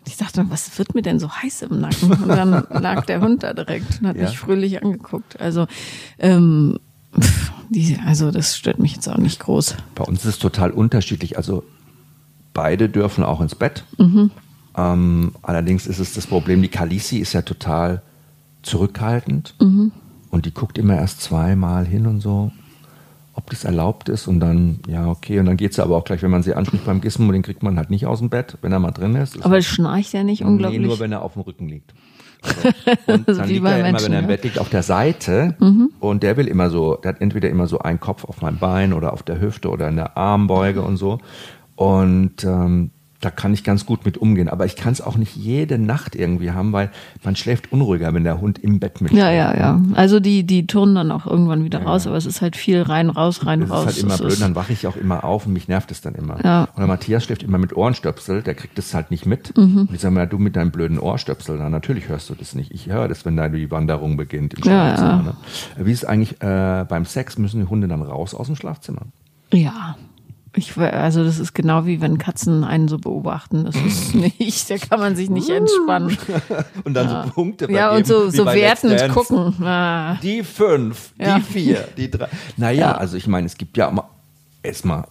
Und 0.00 0.08
ich 0.08 0.16
dachte, 0.16 0.44
was 0.48 0.76
wird 0.78 0.94
mir 0.94 1.02
denn 1.02 1.20
so 1.20 1.30
heiß 1.30 1.62
im 1.62 1.80
Nacken? 1.80 2.10
Und 2.10 2.28
dann 2.28 2.50
lag 2.70 3.06
der 3.06 3.20
Hund 3.20 3.44
da 3.44 3.54
direkt 3.54 4.00
und 4.00 4.08
hat 4.08 4.16
Ja. 4.16 4.22
mich 4.24 4.38
fröhlich 4.38 4.82
angeguckt. 4.82 5.40
Also, 5.40 5.66
ähm, 6.18 6.78
die, 7.72 7.98
also 8.06 8.30
das 8.30 8.56
stört 8.56 8.78
mich 8.78 8.94
jetzt 8.94 9.08
auch 9.08 9.16
nicht 9.18 9.40
groß. 9.40 9.76
Bei 9.94 10.04
uns 10.04 10.20
ist 10.20 10.26
es 10.34 10.38
total 10.38 10.70
unterschiedlich. 10.70 11.36
Also 11.36 11.64
beide 12.54 12.88
dürfen 12.88 13.24
auch 13.24 13.40
ins 13.40 13.54
Bett. 13.54 13.84
Mhm. 13.98 14.30
Ähm, 14.76 15.32
allerdings 15.42 15.86
ist 15.86 15.98
es 15.98 16.14
das 16.14 16.26
Problem, 16.26 16.62
die 16.62 16.68
Kalisi 16.68 17.18
ist 17.18 17.32
ja 17.34 17.42
total 17.42 18.02
zurückhaltend 18.62 19.54
Mhm. 19.60 19.92
und 20.30 20.46
die 20.46 20.54
guckt 20.54 20.78
immer 20.78 20.94
erst 20.96 21.20
zweimal 21.20 21.84
hin 21.86 22.06
und 22.06 22.20
so, 22.20 22.52
ob 23.34 23.50
das 23.50 23.64
erlaubt 23.64 24.08
ist 24.08 24.28
und 24.28 24.40
dann, 24.40 24.78
ja, 24.88 25.08
okay, 25.08 25.38
und 25.40 25.46
dann 25.46 25.56
geht 25.56 25.74
sie 25.74 25.82
aber 25.82 25.96
auch 25.96 26.04
gleich, 26.04 26.22
wenn 26.22 26.30
man 26.30 26.42
sie 26.42 26.54
anspricht 26.54 26.84
beim 26.84 27.00
Gizmo, 27.00 27.32
den 27.32 27.42
kriegt 27.42 27.62
man 27.62 27.76
halt 27.76 27.90
nicht 27.90 28.06
aus 28.06 28.20
dem 28.20 28.30
Bett, 28.30 28.56
wenn 28.62 28.72
er 28.72 28.78
mal 28.78 28.92
drin 28.92 29.14
ist. 29.16 29.36
ist 29.36 29.44
Aber 29.44 29.60
schnarcht 29.62 30.14
er 30.14 30.24
nicht 30.24 30.44
unglaublich? 30.44 30.80
Nee, 30.80 30.86
nur 30.86 31.00
wenn 31.00 31.12
er 31.12 31.22
auf 31.22 31.32
dem 31.34 31.42
Rücken 31.42 31.68
liegt. 31.68 31.92
So. 33.06 33.12
Und 33.14 33.28
dann 33.28 33.48
liegt 33.48 33.64
er 33.64 33.78
immer, 33.78 33.82
Menschen, 33.82 34.06
wenn 34.06 34.12
er 34.12 34.18
im. 34.18 34.24
Mhm. 34.24 34.28
Bett 34.28 34.44
liegt, 34.44 34.58
auf 34.58 34.68
der 34.68 34.82
Seite 34.82 35.56
und 36.00 36.22
der 36.22 36.36
will 36.36 36.48
immer 36.48 36.70
so, 36.70 36.96
der 36.96 37.10
hat 37.10 37.20
entweder 37.20 37.48
immer 37.48 37.66
so 37.66 37.78
einen 37.78 38.00
Kopf 38.00 38.24
auf 38.24 38.42
meinem 38.42 38.58
Bein 38.58 38.92
oder 38.92 39.12
auf 39.12 39.22
der 39.22 39.40
Hüfte 39.40 39.70
oder 39.70 39.88
in 39.88 39.96
der 39.96 40.16
Armbeuge 40.16 40.82
und 40.82 40.96
so. 40.96 41.18
Und 41.76 42.44
ähm, 42.44 42.90
da 43.22 43.30
kann 43.30 43.54
ich 43.54 43.64
ganz 43.64 43.86
gut 43.86 44.04
mit 44.04 44.18
umgehen. 44.18 44.48
Aber 44.48 44.66
ich 44.66 44.76
kann 44.76 44.92
es 44.92 45.00
auch 45.00 45.16
nicht 45.16 45.36
jede 45.36 45.78
Nacht 45.78 46.14
irgendwie 46.14 46.50
haben, 46.50 46.72
weil 46.72 46.90
man 47.24 47.36
schläft 47.36 47.72
unruhiger, 47.72 48.12
wenn 48.12 48.24
der 48.24 48.40
Hund 48.40 48.58
im 48.58 48.80
Bett 48.80 49.00
mit 49.00 49.12
Ja, 49.12 49.30
ja, 49.30 49.56
ja. 49.56 49.80
Also 49.94 50.20
die, 50.20 50.44
die 50.44 50.66
turnen 50.66 50.94
dann 50.96 51.10
auch 51.12 51.24
irgendwann 51.26 51.64
wieder 51.64 51.82
raus, 51.82 52.06
aber 52.06 52.16
es 52.16 52.26
ist 52.26 52.42
halt 52.42 52.56
viel 52.56 52.82
rein, 52.82 53.08
raus, 53.10 53.46
rein, 53.46 53.60
Das 53.60 53.70
raus. 53.70 53.80
ist 53.82 53.86
halt 53.86 53.98
immer 54.02 54.16
Das 54.18 54.20
blöd, 54.26 54.40
dann 54.42 54.54
wache 54.56 54.72
ich 54.72 54.86
auch 54.86 54.96
immer 54.96 55.24
auf 55.24 55.46
und 55.46 55.52
mich 55.52 55.68
nervt 55.68 55.90
es 55.92 56.00
dann 56.00 56.14
immer. 56.16 56.44
Ja. 56.44 56.68
Oder 56.76 56.86
Matthias 56.88 57.24
schläft 57.24 57.42
immer 57.44 57.58
mit 57.58 57.74
Ohrenstöpsel, 57.76 58.42
der 58.42 58.54
kriegt 58.54 58.76
das 58.76 58.92
halt 58.92 59.10
nicht 59.12 59.24
mit. 59.24 59.56
Mhm. 59.56 59.86
Und 59.88 59.94
ich 59.94 60.00
sage 60.00 60.16
ja, 60.16 60.26
du 60.26 60.38
mit 60.38 60.56
deinem 60.56 60.72
blöden 60.72 60.98
Ohrstöpsel, 60.98 61.56
na, 61.58 61.68
natürlich 61.70 62.08
hörst 62.08 62.28
du 62.28 62.34
das 62.34 62.54
nicht. 62.56 62.72
Ich 62.72 62.88
höre 62.88 63.06
das, 63.08 63.24
wenn 63.24 63.36
da 63.36 63.48
die 63.48 63.70
Wanderung 63.70 64.16
beginnt 64.16 64.54
im 64.54 64.64
Ja, 64.64 64.96
Schlafzimmer. 64.96 65.10
ja. 65.10 65.22
Ne? 65.22 65.86
Wie 65.86 65.92
ist 65.92 66.02
es 66.02 66.04
eigentlich 66.08 66.42
äh, 66.42 66.84
beim 66.88 67.04
Sex, 67.04 67.38
müssen 67.38 67.60
die 67.60 67.66
Hunde 67.68 67.86
dann 67.86 68.02
raus 68.02 68.34
aus 68.34 68.48
dem 68.48 68.56
Schlafzimmer? 68.56 69.02
Ja. 69.52 69.96
Ich, 70.54 70.76
also 70.76 71.24
das 71.24 71.38
ist 71.38 71.54
genau 71.54 71.86
wie 71.86 72.02
wenn 72.02 72.18
Katzen 72.18 72.62
einen 72.62 72.86
so 72.88 72.98
beobachten. 72.98 73.64
Das 73.64 73.74
ist 73.76 74.14
nicht, 74.38 74.68
da 74.68 74.76
kann 74.76 75.00
man 75.00 75.16
sich 75.16 75.30
nicht 75.30 75.48
entspannen. 75.48 76.16
Und 76.84 76.92
dann 76.94 77.08
so 77.26 77.30
Punkte 77.32 77.70
Ja, 77.72 77.88
vergeben, 77.90 77.96
und 77.98 78.06
so, 78.06 78.30
so 78.30 78.44
wertend 78.46 79.00
Dance. 79.00 79.14
gucken. 79.14 79.64
Ah. 79.64 80.16
Die 80.22 80.42
fünf, 80.42 81.12
Ja. 81.18 81.36
die 81.38 81.42
vier, 81.42 81.88
die 81.96 82.10
drei. 82.10 82.28
Naja, 82.58 82.80
Ja. 82.80 82.92
also 82.98 83.16
ich 83.16 83.26
meine, 83.26 83.46
es 83.46 83.56
gibt 83.56 83.78
ja 83.78 83.88
immer, 83.88 84.10
erstmal, 84.62 85.06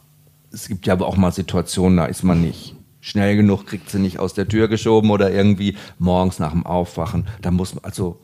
es 0.52 0.68
gibt 0.68 0.86
ja 0.86 0.94
aber 0.94 1.08
auch 1.08 1.18
mal 1.18 1.32
Situationen, 1.32 1.98
da 1.98 2.06
ist 2.06 2.22
man 2.24 2.42
nicht 2.42 2.76
schnell 3.00 3.36
genug, 3.36 3.66
kriegt 3.66 3.90
sie 3.90 3.98
nicht 3.98 4.20
aus 4.20 4.36
der 4.36 4.48
Tür 4.48 4.68
geschoben 4.68 5.10
oder 5.10 5.32
irgendwie 5.32 5.76
morgens 5.98 6.38
nach 6.38 6.52
dem 6.52 6.68
Aufwachen. 6.68 7.26
Da 7.42 7.50
muss 7.50 7.74
man, 7.74 7.84
also 7.84 8.20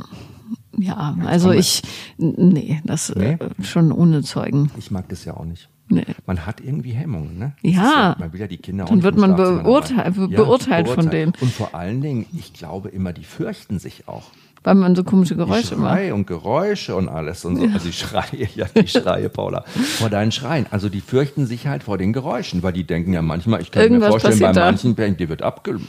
Ja, 0.77 1.17
also 1.25 1.51
ich, 1.51 1.81
nee, 2.19 2.79
das 2.85 3.11
Nee? 3.15 3.37
Äh, 3.39 3.63
schon 3.63 3.91
ohne 3.91 4.21
Zeugen. 4.21 4.69
ich 4.77 4.91
mag 4.91 5.09
das 5.09 5.25
ja 5.25 5.35
auch 5.35 5.45
nicht. 5.45 5.67
Nee. 5.89 6.03
Man 6.25 6.45
hat 6.45 6.59
irgendwie 6.59 6.91
Hemmungen, 6.91 7.37
ne? 7.39 7.53
Ja. 7.61 8.11
Ist 8.11 8.19
man 8.19 8.33
will 8.33 8.39
ja 8.41 8.47
die 8.47 8.57
Kinder 8.57 8.83
auch 8.85 8.89
Dann 8.89 9.03
wird 9.03 9.15
man 9.17 9.35
beurteil- 9.35 10.11
dabei. 10.13 10.27
beurteilt 10.35 10.89
von 10.89 11.09
denen. 11.09 11.33
Und 11.39 11.51
vor 11.53 11.73
allen 11.75 12.01
Dingen, 12.01 12.25
ich 12.37 12.53
glaube 12.53 12.89
immer, 12.89 13.13
die 13.13 13.23
fürchten 13.23 13.79
sich 13.79 14.07
auch. 14.07 14.23
Weil 14.63 14.75
man 14.75 14.97
so 14.97 15.05
komische 15.05 15.37
Geräusche 15.37 15.77
macht. 15.77 15.93
Schrei 15.93 16.13
und 16.13 16.27
Geräusche 16.27 16.93
und 16.97 17.07
alles 17.07 17.45
und 17.45 17.55
so. 17.55 17.63
Also 17.73 17.87
die 17.87 17.93
Schreie, 17.93 18.49
ja, 18.55 18.65
die 18.75 18.87
Schreie, 18.87 19.29
Paula, 19.29 19.63
vor 19.67 20.09
deinen 20.09 20.33
Schreien. 20.33 20.65
Also 20.71 20.89
die 20.89 20.99
fürchten 20.99 21.45
sich 21.45 21.67
halt 21.67 21.83
vor 21.83 21.97
den 21.97 22.11
Geräuschen, 22.11 22.63
weil 22.63 22.73
die 22.73 22.83
denken 22.83 23.13
ja 23.13 23.21
manchmal, 23.21 23.61
ich 23.61 23.71
kann 23.71 23.83
mir 23.83 23.85
Irgendwas 23.85 24.09
vorstellen, 24.21 24.39
bei 24.39 24.51
manchen 24.59 24.95
Bänken, 24.95 25.17
die 25.19 25.29
wird 25.29 25.41
abge 25.41 25.79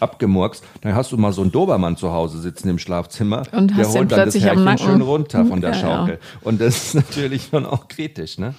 abgemurkst, 0.00 0.62
dann 0.82 0.94
hast 0.94 1.10
du 1.12 1.16
mal 1.16 1.32
so 1.32 1.40
einen 1.40 1.52
Dobermann 1.52 1.96
zu 1.96 2.12
Hause 2.12 2.38
sitzen 2.40 2.68
im 2.68 2.78
Schlafzimmer, 2.78 3.44
Und 3.52 3.74
der 3.78 3.88
holt 3.88 4.12
dann 4.12 4.26
das 4.26 4.34
Härchen 4.34 4.64
Nacken. 4.64 4.78
schön 4.86 5.00
runter 5.00 5.46
von 5.46 5.62
der 5.62 5.70
Ja, 5.70 5.76
ja. 5.76 5.82
Schaukel. 5.82 6.18
Und 6.42 6.60
das 6.60 6.76
ist 6.76 6.94
natürlich 6.96 7.44
schon 7.50 7.64
auch 7.64 7.88
kritisch, 7.88 8.36
ne? 8.36 8.54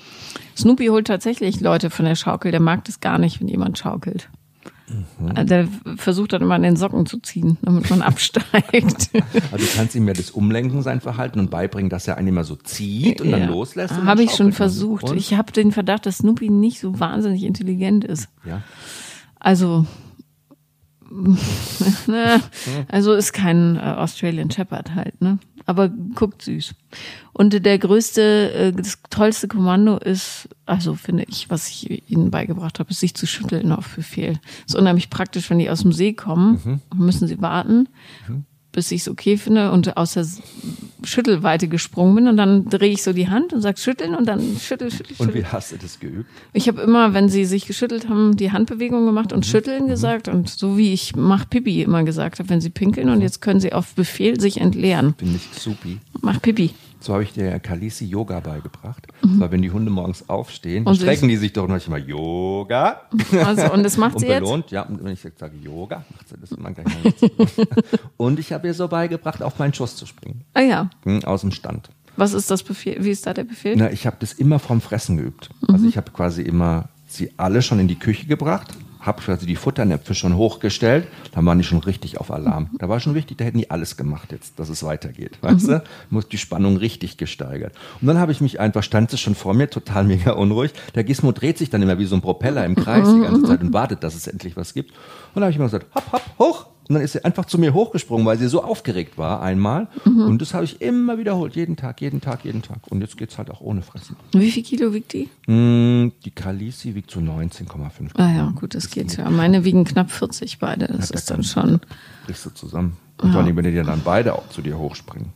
Snoopy 0.59 0.87
holt 0.87 1.07
tatsächlich 1.07 1.59
Leute 1.61 1.89
von 1.89 2.05
der 2.05 2.15
Schaukel. 2.15 2.51
Der 2.51 2.59
mag 2.59 2.83
das 2.85 2.99
gar 2.99 3.17
nicht, 3.17 3.39
wenn 3.39 3.47
jemand 3.47 3.77
schaukelt. 3.77 4.29
Mhm. 5.19 5.45
Der 5.45 5.67
versucht 5.97 6.33
dann 6.33 6.41
immer 6.41 6.55
an 6.55 6.63
den 6.63 6.75
Socken 6.75 7.05
zu 7.05 7.19
ziehen, 7.19 7.57
damit 7.61 7.89
man 7.91 8.01
absteigt. 8.03 9.09
Also 9.51 9.65
du 9.65 9.71
kannst 9.75 9.93
ihm 9.95 10.07
ja 10.07 10.13
das 10.13 10.31
Umlenken, 10.31 10.81
sein 10.81 10.99
Verhalten 10.99 11.39
und 11.39 11.51
beibringen, 11.51 11.89
dass 11.91 12.07
er 12.07 12.17
einen 12.17 12.27
immer 12.29 12.43
so 12.43 12.55
zieht 12.55 13.21
und 13.21 13.29
dann 13.31 13.41
Ja. 13.41 13.47
loslässt. 13.47 13.91
dann 13.91 14.05
Habe 14.05 14.23
ich 14.23 14.31
schon 14.31 14.51
versucht. 14.51 15.03
Und? 15.11 15.17
Ich 15.17 15.35
habe 15.35 15.51
den 15.51 15.71
Verdacht, 15.71 16.05
dass 16.07 16.17
Snoopy 16.17 16.49
nicht 16.49 16.79
so 16.79 16.99
wahnsinnig 16.99 17.43
intelligent 17.43 18.03
ist. 18.03 18.29
ja. 18.45 18.61
Also, 19.39 19.85
ne, 22.07 22.41
also 22.87 23.13
ist 23.13 23.33
kein 23.33 23.77
äh, 23.77 23.79
Australian 23.79 24.51
Shepherd 24.51 24.95
halt, 24.95 25.21
ne? 25.21 25.39
Aber 25.69 25.87
guckt 25.87 26.41
süß. 26.41 26.73
Und 27.31 27.63
der 27.63 27.77
größte, 27.77 28.51
äh, 28.53 28.71
das 28.71 28.97
tollste 29.11 29.47
Kommando 29.47 29.97
ist, 29.97 30.49
also 30.65 30.95
finde 30.95 31.25
ich, 31.27 31.51
was 31.51 31.69
ich 31.69 32.09
ihnen 32.09 32.31
beigebracht 32.31 32.79
habe, 32.79 32.89
ist 32.89 33.01
sich 33.01 33.13
zu 33.13 33.27
schütteln 33.27 33.71
auf 33.71 33.95
Befehl. 33.95 34.39
Ist 34.65 34.75
unheimlich 34.75 35.11
praktisch, 35.11 35.47
wenn 35.51 35.59
die 35.59 35.69
aus 35.69 35.83
dem 35.83 35.91
See 35.91 36.13
kommen, 36.13 36.81
müssen 36.95 37.27
sie 37.27 37.39
warten, 37.39 37.87
bis 38.79 38.91
ich 38.93 39.01
es 39.01 39.09
okay 39.09 39.35
finde 39.35 39.71
und 39.73 39.97
aus 39.97 40.13
der 40.13 40.25
Schüttelweite 41.03 41.67
gesprungen 41.67 42.15
bin 42.15 42.27
und 42.29 42.37
dann 42.37 42.63
drehe 42.65 42.91
ich 42.91 43.03
so 43.03 43.11
die 43.11 43.27
Hand 43.27 43.51
und 43.51 43.59
sag 43.61 43.77
schütteln 43.77 44.15
und 44.15 44.25
dann 44.25 44.39
schüttel, 44.57 44.89
schüttel, 44.89 45.15
Und 45.17 45.25
schüttel. 45.27 45.41
wie 45.41 45.45
hast 45.45 45.73
du 45.73 45.77
das 45.77 45.99
geübt? 45.99 46.29
Ich 46.53 46.67
habe 46.69 46.81
immer, 46.81 47.13
wenn 47.13 47.27
sie 47.27 47.43
sich 47.43 47.65
geschüttelt 47.67 48.07
haben, 48.07 48.37
die 48.37 48.51
Handbewegung 48.53 49.05
gemacht 49.05 49.31
Mhm. 49.31 49.37
und 49.37 49.45
schütteln 49.45 49.87
gesagt 49.87 50.29
und 50.29 50.49
so 50.49 50.77
wie 50.77 50.93
ich 50.93 51.15
mach 51.17 51.49
Pipi 51.49 51.81
immer 51.81 52.03
gesagt 52.03 52.39
habe, 52.39 52.47
wenn 52.49 52.61
sie 52.61 52.69
pinkeln 52.69 53.07
Mhm. 53.07 53.13
und 53.15 53.21
jetzt 53.21 53.41
können 53.41 53.59
sie 53.59 53.73
auf 53.73 53.93
Befehl 53.95 54.39
sich 54.39 54.61
entleeren. 54.61 55.13
Finde 55.17 55.35
ich 55.37 55.59
supi. 55.61 55.97
Mach 56.21 56.41
Pipi. 56.41 56.71
So 57.01 57.13
habe 57.13 57.23
ich 57.23 57.31
der 57.33 57.59
Kalisi 57.61 58.05
Yoga 58.05 58.39
beigebracht. 58.41 59.07
Weil 59.21 59.51
wenn 59.51 59.61
die 59.61 59.71
Hunde 59.71 59.89
morgens 59.89 60.27
aufstehen, 60.29 60.85
Und 60.85 60.95
strecken 60.97 61.29
die 61.29 61.37
sich 61.37 61.53
doch 61.53 61.67
manchmal 61.67 62.01
Yoga. 62.07 63.01
Also, 63.45 63.71
und 63.71 63.83
das 63.83 63.95
macht 63.97 64.15
und 64.15 64.19
sie 64.21 64.27
jetzt? 64.27 64.41
belohnt, 64.41 64.71
ja, 64.71 64.81
und 64.83 65.03
wenn 65.03 65.13
ich 65.13 65.23
jetzt 65.23 65.39
sage 65.39 65.55
Yoga, 65.63 66.03
macht 66.13 66.27
sie 66.27 66.35
das 66.39 66.51
immer 66.51 66.71
gleich 66.71 66.87
mal. 66.87 67.13
Und 68.17 68.37
ich 68.39 68.51
habe 68.51 68.67
ihr 68.67 68.73
so 68.73 68.87
beigebracht, 68.89 69.41
auf 69.41 69.59
meinen 69.59 69.73
Schuss 69.73 69.95
zu 69.95 70.05
springen. 70.05 70.43
Ah 70.53 70.61
ja. 70.61 70.89
Hm, 71.03 71.23
Aus 71.23 71.41
dem 71.41 71.51
Stand. 71.51 71.89
Was 72.17 72.33
ist 72.33 72.51
das 72.51 72.63
Befehl? 72.63 72.97
Wie 73.03 73.11
ist 73.11 73.25
da 73.25 73.33
der 73.33 73.45
Befehl? 73.45 73.75
Na, 73.77 73.91
ich 73.91 74.05
habe 74.05 74.17
das 74.19 74.33
immer 74.33 74.59
vom 74.59 74.81
Fressen 74.81 75.15
geübt. 75.15 75.49
Mhm. 75.67 75.73
Also 75.75 75.87
ich 75.87 75.95
habe 75.95 76.11
quasi 76.11 76.41
immer 76.41 76.89
sie 77.07 77.31
alle 77.37 77.61
schon 77.61 77.79
in 77.79 77.87
die 77.87 77.97
Küche 77.97 78.25
gebracht, 78.27 78.67
habe 78.99 79.21
quasi 79.21 79.45
die 79.45 79.55
Futternäpfe 79.55 80.13
schon 80.13 80.35
hochgestellt, 80.35 81.07
dann 81.31 81.45
waren 81.45 81.57
die 81.57 81.63
schon 81.63 81.79
richtig 81.79 82.19
auf 82.19 82.31
Alarm. 82.31 82.69
Da 82.79 82.89
war 82.89 82.99
schon 82.99 83.15
wichtig, 83.15 83.37
da 83.37 83.45
hätten 83.45 83.57
die 83.57 83.71
alles 83.71 83.95
gemacht 83.97 84.31
jetzt, 84.31 84.59
dass 84.59 84.67
es 84.69 84.83
weitergeht. 84.83 85.37
Weißt 85.41 85.67
Mhm. 85.67 85.71
du? 85.71 85.83
Muss 86.09 86.27
die 86.27 86.37
Spannung 86.37 86.75
richtig 86.77 87.17
gesteigert. 87.17 87.73
Und 88.01 88.07
dann 88.07 88.17
habe 88.17 88.31
ich 88.33 88.41
mich 88.41 88.59
einfach, 88.59 88.83
stand 88.83 89.09
sie 89.11 89.17
schon 89.17 89.35
vor 89.35 89.53
mir, 89.53 89.69
total 89.69 90.03
mega 90.03 90.31
unruhig. 90.31 90.73
Der 90.95 91.03
Gizmo 91.05 91.31
dreht 91.31 91.57
sich 91.57 91.69
dann 91.69 91.81
immer 91.81 91.97
wie 91.97 92.05
so 92.05 92.15
ein 92.15 92.21
Propeller 92.21 92.65
im 92.65 92.75
Kreis 92.75 93.07
die 93.13 93.21
ganze 93.21 93.43
Zeit 93.43 93.61
und 93.61 93.71
wartet, 93.73 94.03
dass 94.03 94.15
es 94.15 94.27
endlich 94.27 94.57
was 94.57 94.73
gibt. 94.73 94.91
Und 94.91 94.97
dann 95.35 95.43
habe 95.43 95.51
ich 95.51 95.57
immer 95.57 95.65
gesagt, 95.65 95.87
hopp, 95.95 96.11
hopp, 96.11 96.23
hoch. 96.37 96.65
Und 96.89 96.95
dann 96.95 97.03
ist 97.03 97.11
sie 97.13 97.23
einfach 97.23 97.45
zu 97.45 97.59
mir 97.59 97.75
hochgesprungen, 97.75 98.25
weil 98.25 98.39
sie 98.39 98.47
so 98.47 98.63
aufgeregt 98.63 99.19
war 99.19 99.43
einmal. 99.43 99.87
Und 100.05 100.41
das 100.41 100.55
habe 100.55 100.65
ich 100.65 100.81
immer 100.81 101.19
wiederholt, 101.19 101.55
jeden 101.55 101.75
Tag, 101.75 102.01
jeden 102.01 102.19
Tag, 102.19 102.43
jeden 102.45 102.63
Tag. 102.63 102.79
Und 102.89 103.01
jetzt 103.01 103.15
geht's 103.15 103.37
halt 103.37 103.51
auch 103.51 103.61
ohne 103.61 103.83
Fressen. 103.83 104.15
Wie 104.31 104.49
viel 104.49 104.63
Kilo 104.63 104.91
wiegt 104.91 105.13
die? 105.13 105.29
Mm, 105.45 106.11
Die 106.25 106.31
Kalisi 106.31 106.95
wiegt 106.95 107.11
so 107.11 107.19
19,5. 107.19 108.09
Ah 108.15 108.31
ja, 108.31 108.53
gut, 108.55 108.73
das 108.73 108.89
geht 108.89 109.15
ja. 109.17 109.29
Meine 109.29 109.63
wiegen 109.65 109.85
knapp 109.85 110.09
40 110.09 110.57
beide. 110.57 110.87
Das 110.87 111.11
ist 111.11 111.29
dann 111.29 111.43
schon. 111.43 111.79
Brichst 112.25 112.47
du 112.47 112.49
zusammen. 112.49 112.97
Und 113.21 113.33
vor 113.33 113.41
allem, 113.43 113.55
wenn 113.55 113.65
die 113.65 113.75
dann 113.75 114.01
beide 114.03 114.33
auch 114.33 114.49
zu 114.49 114.63
dir 114.63 114.79
hochspringen. 114.79 115.27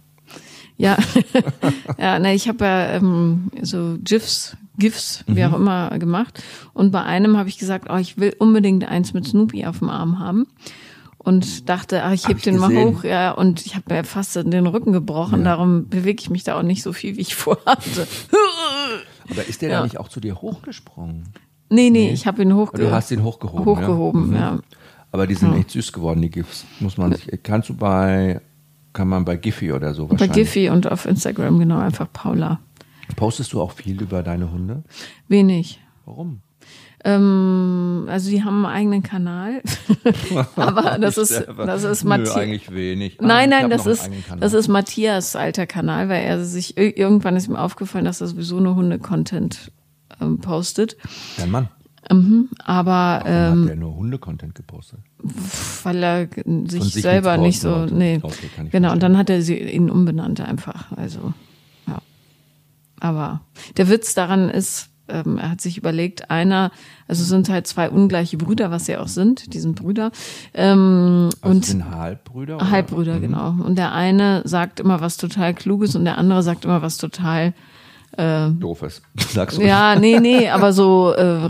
Ja, 0.78 0.98
ja, 2.00 2.18
ne, 2.18 2.34
ich 2.34 2.48
habe 2.48 2.66
ja 2.66 2.88
ähm, 2.94 3.52
so 3.62 4.00
GIFs 4.04 4.58
GIFs, 4.80 5.24
wie 5.28 5.46
auch 5.46 5.54
immer, 5.54 5.98
gemacht. 6.00 6.42
Und 6.74 6.92
bei 6.92 7.04
einem 7.04 7.38
habe 7.38 7.48
ich 7.48 7.60
gesagt, 7.60 7.90
oh, 7.92 7.98
ich 7.98 8.18
will 8.18 8.36
unbedingt 8.40 8.86
eins 8.86 9.14
mit 9.14 9.28
Snoopy 9.28 9.66
auf 9.66 9.80
dem 9.80 9.90
Arm 9.90 10.18
haben. 10.18 10.48
Und 11.24 11.70
dachte, 11.70 12.04
ach, 12.04 12.12
ich 12.12 12.28
heb 12.28 12.42
den 12.42 12.58
mal 12.58 12.68
gesehen. 12.68 12.98
hoch, 12.98 13.04
ja, 13.06 13.32
und 13.32 13.66
ich 13.66 13.76
habe 13.76 13.94
mir 13.94 14.04
fast 14.04 14.36
den 14.36 14.68
Rücken 14.68 14.92
gebrochen, 14.92 15.40
Ja. 15.40 15.46
darum 15.56 15.88
bewege 15.88 16.22
ich 16.22 16.30
mich 16.30 16.44
da 16.44 16.58
auch 16.60 16.64
nicht 16.64 16.84
so 16.84 16.92
viel, 16.92 17.16
wie 17.16 17.22
ich 17.22 17.34
vorhatte. 17.36 18.08
Aber 19.32 19.46
ist 19.48 19.62
der 19.62 19.70
Ja. 19.70 19.78
da 19.80 19.84
nicht 19.84 19.98
auch 19.98 20.10
zu 20.10 20.20
dir 20.20 20.42
hochgesprungen? 20.42 21.30
Nee, 21.70 21.90
nee, 21.90 22.12
ich 22.12 22.28
habe 22.28 22.42
ihn 22.44 22.54
hochge 22.54 22.78
Du 22.78 22.92
hast 22.92 23.10
ihn 23.12 23.24
hochgehoben. 23.24 23.66
hochgehoben, 23.66 24.34
ja. 24.34 24.40
ja. 24.40 24.52
Mhm. 24.52 24.62
Aber 25.12 25.28
die 25.28 25.36
sind 25.36 25.56
echt 25.56 25.72
süß 25.72 25.94
geworden, 25.94 26.22
die 26.22 26.30
GIFs. 26.30 26.66
Muss 26.80 26.98
man 26.98 27.14
sich, 27.14 27.28
kannst 27.44 27.70
du 27.70 27.76
bei, 27.76 28.42
kann 28.94 29.08
man 29.08 29.24
bei 29.26 29.38
Giphy 29.38 29.72
oder 29.72 29.94
so 29.94 30.06
Bei 30.08 30.12
wahrscheinlich. 30.12 30.36
Giphy 30.36 30.70
und 30.70 30.92
auf 30.92 31.06
Instagram, 31.06 31.58
genau, 31.60 31.80
einfach 31.80 32.08
Paula. 32.12 32.60
Postest 33.16 33.54
du 33.54 33.62
auch 33.62 33.72
viel 33.72 34.02
über 34.02 34.24
deine 34.24 34.52
Hunde? 34.52 34.84
Wenig. 35.28 35.80
Warum? 36.06 36.42
Ähm, 37.06 38.06
also 38.10 38.30
die 38.30 38.44
haben 38.44 38.66
einen 38.66 38.76
eigenen 38.76 39.04
Kanal. 39.04 39.62
Aber 40.56 40.98
das 41.00 41.18
ist, 41.18 41.30
selber. 41.30 41.66
das 41.66 41.84
ist 41.84 42.04
Matthias. 42.06 42.36
eigentlich 42.36 42.72
wenig. 42.74 43.18
Ah, 43.20 43.26
Nein, 43.28 43.50
nein, 43.50 43.70
das 43.70 43.86
ist, 43.86 44.10
das 44.40 44.54
ist 44.54 44.68
Matthias 44.70 45.36
alter 45.36 45.66
Kanal, 45.68 46.08
weil 46.10 46.24
er 46.24 46.44
sich 46.46 46.78
ir- 46.78 46.98
irgendwann 46.98 47.36
ist 47.36 47.48
ihm 47.48 47.56
aufgefallen, 47.58 48.06
dass 48.06 48.22
er 48.22 48.28
sowieso 48.28 48.60
nur 48.60 48.76
Hunde-Content 48.76 49.72
ähm, 50.22 50.40
postet. 50.40 50.96
Dein 51.38 51.52
Mann. 51.52 51.68
Aber 52.66 53.22
Warum 53.24 53.28
ähm, 53.28 53.62
hat 53.64 53.70
der 53.70 53.76
nur 53.78 53.96
Hunde-Content 53.96 54.56
gepostet? 54.56 55.00
weil 55.84 56.04
er 56.04 56.28
sich, 56.68 56.84
sich 56.84 57.02
selber 57.02 57.38
nicht 57.38 57.62
so, 57.62 57.72
wollte. 57.72 57.96
nee. 57.96 58.20
Okay, 58.22 58.50
genau, 58.58 58.64
und 58.64 58.72
verstehen. 58.72 59.00
dann 59.00 59.18
hat 59.18 59.30
er 59.30 59.42
sie, 59.42 59.58
ihn 59.58 59.90
umbenannt 59.90 60.42
einfach. 60.42 60.92
Also, 60.98 61.34
ja. 61.88 62.00
Aber 63.00 63.42
der 63.78 63.88
Witz 63.90 64.14
daran 64.16 64.50
ist, 64.50 64.90
ähm, 65.14 65.38
er 65.38 65.52
hat 65.52 65.62
sich 65.62 65.78
überlegt, 65.78 66.30
einer, 66.32 66.72
also 67.08 67.22
es 67.22 67.30
sind 67.30 67.48
halt 67.50 67.68
zwei 67.68 67.90
ungleiche 67.90 68.38
Brüder, 68.38 68.72
was 68.72 68.86
sie 68.88 68.98
auch 68.98 69.08
sind, 69.08 69.54
die 69.54 69.60
sind 69.60 69.76
Brüder. 69.76 70.12
Ähm, 70.54 71.30
Also 71.42 71.56
und 71.56 71.66
sind 71.66 71.90
Halbbrüder? 71.92 72.56
oder? 72.58 72.70
Halbbrüder, 72.70 73.20
genau. 73.20 73.50
Und 73.64 73.78
der 73.78 73.94
eine 73.94 74.42
sagt 74.46 74.80
immer 74.80 75.00
was 75.02 75.18
total 75.18 75.54
Kluges 75.54 75.96
und 75.96 76.06
der 76.06 76.18
andere 76.18 76.44
sagt 76.44 76.66
immer 76.66 76.82
was 76.82 76.98
total, 76.98 77.54
Doofes. 78.16 79.02
Sagst 79.34 79.58
du. 79.58 79.64
ja, 79.64 79.96
nee, 79.96 80.20
nee, 80.20 80.48
aber 80.48 80.72
so 80.72 81.14
äh, 81.14 81.50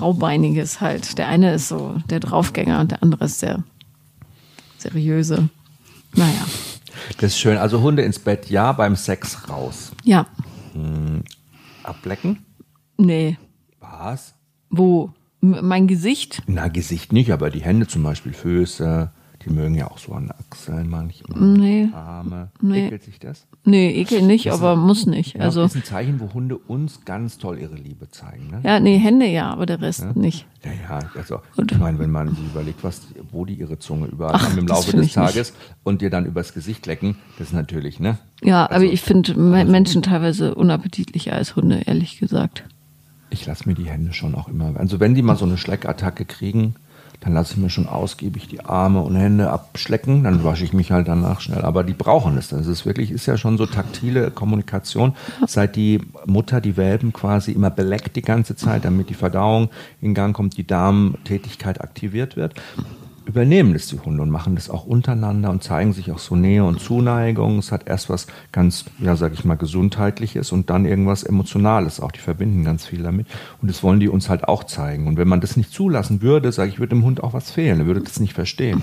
raubeiniges 0.00 0.80
halt. 0.80 1.16
Der 1.16 1.28
eine 1.28 1.54
ist 1.54 1.68
so 1.68 1.94
der 2.10 2.18
Draufgänger 2.18 2.80
und 2.80 2.90
der 2.90 3.04
andere 3.04 3.26
ist 3.26 3.40
der 3.40 3.62
seriöse. 4.78 5.48
Naja, 6.16 6.44
Das 7.18 7.30
ist 7.32 7.38
schön. 7.38 7.56
Also 7.56 7.82
Hunde 7.82 8.02
ins 8.02 8.18
Bett, 8.18 8.50
ja, 8.50 8.72
beim 8.72 8.96
Sex 8.96 9.48
raus. 9.48 9.92
ja, 10.02 10.26
Ablecken? 11.84 12.38
Nee. 12.98 13.36
Was? 13.80 14.34
Wo? 14.70 15.10
M 15.42 15.58
mein 15.62 15.86
Gesicht? 15.88 16.42
Na, 16.46 16.68
Gesicht 16.68 17.12
nicht, 17.12 17.32
aber 17.32 17.50
die 17.50 17.60
Hände 17.62 17.86
zum 17.88 18.02
Beispiel, 18.04 18.32
Füße, 18.32 19.10
die 19.44 19.50
mögen 19.50 19.74
ja 19.74 19.90
auch 19.90 19.98
so 19.98 20.12
an 20.12 20.30
Achseln 20.30 20.88
manchmal. 20.88 21.40
Nee. 21.40 21.88
Arme. 21.92 22.52
Nee. 22.60 22.86
Ekelt 22.86 23.02
sich 23.02 23.18
das? 23.18 23.48
Nee, 23.64 23.90
ekel 24.00 24.22
nicht, 24.22 24.52
aber 24.52 24.76
muss 24.76 25.06
nicht. 25.06 25.34
Ja, 25.34 25.40
Also, 25.42 25.62
das 25.62 25.72
ist 25.74 25.78
ein 25.82 25.84
Zeichen, 25.84 26.20
wo 26.20 26.32
Hunde 26.32 26.56
uns 26.56 27.04
ganz 27.04 27.38
toll 27.38 27.58
ihre 27.58 27.74
Liebe 27.74 28.08
zeigen. 28.08 28.46
Ne? 28.52 28.60
ja, 28.62 28.78
nee, 28.78 28.98
Hände 28.98 29.26
ja, 29.26 29.50
aber 29.50 29.66
der 29.66 29.80
Rest 29.80 30.14
nicht. 30.14 30.46
Ja, 30.64 30.70
ja, 31.00 31.08
also 31.16 31.40
Und- 31.56 31.72
ich 31.72 31.78
meine, 31.78 31.98
wenn 31.98 32.12
man 32.12 32.28
sich 32.28 32.44
überlegt, 32.44 32.84
was, 32.84 33.02
wo 33.32 33.44
die 33.44 33.54
ihre 33.54 33.80
Zunge 33.80 34.06
überall 34.06 34.34
Ach, 34.36 34.48
haben 34.48 34.58
im 34.58 34.66
das 34.68 34.76
Laufe 34.78 34.92
des 34.92 35.06
ich 35.06 35.06
nicht. 35.06 35.14
Tages 35.14 35.54
und 35.82 36.02
dir 36.02 36.10
dann 36.10 36.24
übers 36.24 36.54
Gesicht 36.54 36.86
lecken, 36.86 37.16
das 37.38 37.48
ist 37.48 37.52
natürlich, 37.52 37.98
ne? 37.98 38.18
Ja, 38.44 38.66
Also, 38.66 38.76
aber 38.76 38.92
ich 38.92 39.00
finde 39.00 39.36
Me- 39.38 39.64
Menschen 39.64 40.02
teilweise 40.02 40.54
unappetitlicher 40.54 41.32
als 41.32 41.56
Hunde, 41.56 41.82
ehrlich 41.86 42.20
gesagt. 42.20 42.62
Ich 43.32 43.46
lasse 43.46 43.66
mir 43.66 43.74
die 43.74 43.88
Hände 43.88 44.12
schon 44.12 44.34
auch 44.34 44.48
immer. 44.48 44.72
Also 44.76 45.00
wenn 45.00 45.14
die 45.14 45.22
mal 45.22 45.36
so 45.36 45.46
eine 45.46 45.56
Schleckattacke 45.56 46.26
kriegen, 46.26 46.74
dann 47.20 47.32
lasse 47.32 47.54
ich 47.54 47.58
mir 47.58 47.70
schon 47.70 47.88
ausgiebig 47.88 48.48
die 48.48 48.64
Arme 48.64 49.00
und 49.00 49.16
Hände 49.16 49.50
abschlecken, 49.50 50.24
dann 50.24 50.44
wasche 50.44 50.64
ich 50.64 50.72
mich 50.72 50.90
halt 50.90 51.08
danach 51.08 51.40
schnell. 51.40 51.62
Aber 51.62 51.82
die 51.82 51.94
brauchen 51.94 52.36
es. 52.36 52.48
Das 52.48 52.66
ist 52.66 52.84
wirklich, 52.84 53.10
ist 53.10 53.26
ja 53.26 53.38
schon 53.38 53.56
so 53.56 53.64
taktile 53.64 54.30
Kommunikation, 54.30 55.14
seit 55.46 55.76
die 55.76 56.00
Mutter 56.26 56.60
die 56.60 56.76
Welpen 56.76 57.12
quasi 57.12 57.52
immer 57.52 57.70
beleckt 57.70 58.16
die 58.16 58.22
ganze 58.22 58.54
Zeit, 58.54 58.84
damit 58.84 59.08
die 59.08 59.14
Verdauung 59.14 59.70
in 60.00 60.12
Gang 60.14 60.36
kommt, 60.36 60.58
die 60.58 60.66
Darmtätigkeit 60.66 61.80
aktiviert 61.80 62.36
wird. 62.36 62.54
Übernehmen 63.24 63.72
das 63.72 63.86
die 63.86 63.98
Hunde 63.98 64.22
und 64.22 64.30
machen 64.30 64.54
das 64.54 64.68
auch 64.68 64.84
untereinander 64.84 65.50
und 65.50 65.62
zeigen 65.62 65.92
sich 65.92 66.10
auch 66.10 66.18
so 66.18 66.34
Nähe 66.34 66.64
und 66.64 66.80
Zuneigung. 66.80 67.58
Es 67.58 67.70
hat 67.70 67.88
erst 67.88 68.10
was 68.10 68.26
ganz, 68.50 68.84
ja, 68.98 69.16
sag 69.16 69.32
ich 69.32 69.44
mal, 69.44 69.56
gesundheitliches 69.56 70.52
und 70.52 70.70
dann 70.70 70.84
irgendwas 70.84 71.22
Emotionales 71.22 72.00
auch. 72.00 72.12
Die 72.12 72.20
verbinden 72.20 72.64
ganz 72.64 72.86
viel 72.86 73.02
damit. 73.02 73.26
Und 73.60 73.70
das 73.70 73.82
wollen 73.82 74.00
die 74.00 74.08
uns 74.08 74.28
halt 74.28 74.44
auch 74.44 74.64
zeigen. 74.64 75.06
Und 75.06 75.16
wenn 75.16 75.28
man 75.28 75.40
das 75.40 75.56
nicht 75.56 75.72
zulassen 75.72 76.22
würde, 76.22 76.50
sage 76.52 76.70
ich, 76.70 76.78
würde 76.78 76.96
dem 76.96 77.04
Hund 77.04 77.22
auch 77.22 77.32
was 77.32 77.50
fehlen. 77.50 77.80
Er 77.80 77.86
würde 77.86 78.00
das 78.00 78.20
nicht 78.20 78.34
verstehen. 78.34 78.82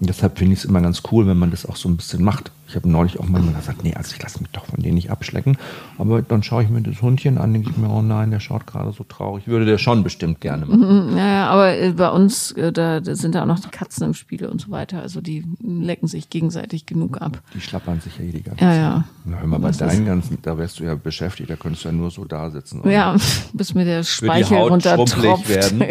Und 0.00 0.08
deshalb 0.08 0.38
finde 0.38 0.54
ich 0.54 0.60
es 0.60 0.64
immer 0.64 0.80
ganz 0.80 1.02
cool, 1.12 1.26
wenn 1.26 1.38
man 1.38 1.50
das 1.50 1.66
auch 1.66 1.76
so 1.76 1.88
ein 1.88 1.96
bisschen 1.96 2.22
macht. 2.22 2.50
Ich 2.68 2.76
habe 2.76 2.86
neulich 2.86 3.18
auch 3.18 3.26
mal 3.26 3.40
gesagt, 3.40 3.82
nee, 3.82 3.94
also 3.94 4.14
ich 4.14 4.22
lasse 4.22 4.40
mich 4.40 4.50
doch 4.52 4.66
von 4.66 4.82
denen 4.82 4.96
nicht 4.96 5.10
abschlecken. 5.10 5.56
Aber 5.96 6.20
dann 6.20 6.42
schaue 6.42 6.62
ich 6.62 6.68
mir 6.68 6.82
das 6.82 7.00
Hundchen 7.00 7.38
an, 7.38 7.54
denke 7.54 7.70
ich 7.70 7.76
mir, 7.78 7.88
oh 7.88 8.02
nein, 8.02 8.30
der 8.30 8.40
schaut 8.40 8.66
gerade 8.66 8.92
so 8.92 9.04
traurig. 9.04 9.46
Würde 9.48 9.64
der 9.64 9.78
schon 9.78 10.02
bestimmt 10.04 10.40
gerne 10.42 10.66
machen. 10.66 11.16
Ja, 11.16 11.48
aber 11.48 11.76
äh, 11.78 11.92
bei 11.92 12.10
uns, 12.10 12.52
äh, 12.52 12.70
da, 12.70 13.00
da 13.00 13.14
sind 13.14 13.34
da 13.34 13.42
auch 13.42 13.46
noch 13.46 13.58
die 13.60 13.68
Katzen 13.70 14.04
im 14.08 14.14
Spiel 14.14 14.44
und 14.44 14.60
so 14.60 14.70
weiter. 14.70 15.00
Also 15.00 15.20
die 15.22 15.44
lecken 15.62 16.08
sich 16.08 16.28
gegenseitig 16.28 16.84
genug 16.84 17.20
ab. 17.22 17.40
Die 17.54 17.60
schlappern 17.60 18.00
sich 18.00 18.18
ja 18.18 18.24
eh 18.24 18.32
die 18.32 18.42
ganze 18.42 18.62
Ja, 18.62 18.70
Zeit. 18.70 18.78
ja. 18.80 19.04
Na, 19.24 19.38
hör 19.38 19.46
mal, 19.46 19.58
bei 19.60 19.70
deinen 19.70 20.04
ganzen, 20.04 20.38
da 20.42 20.58
wärst 20.58 20.78
du 20.78 20.84
ja 20.84 20.94
beschäftigt, 20.94 21.48
da 21.48 21.56
könntest 21.56 21.84
du 21.84 21.88
ja 21.88 21.94
nur 21.94 22.10
so 22.10 22.24
da 22.26 22.50
sitzen. 22.50 22.82
Ja, 22.88 23.16
bis 23.54 23.72
mir 23.74 23.86
der 23.86 24.02
Speichel 24.04 24.58
runtertropft. 24.58 25.48
werden. 25.48 25.80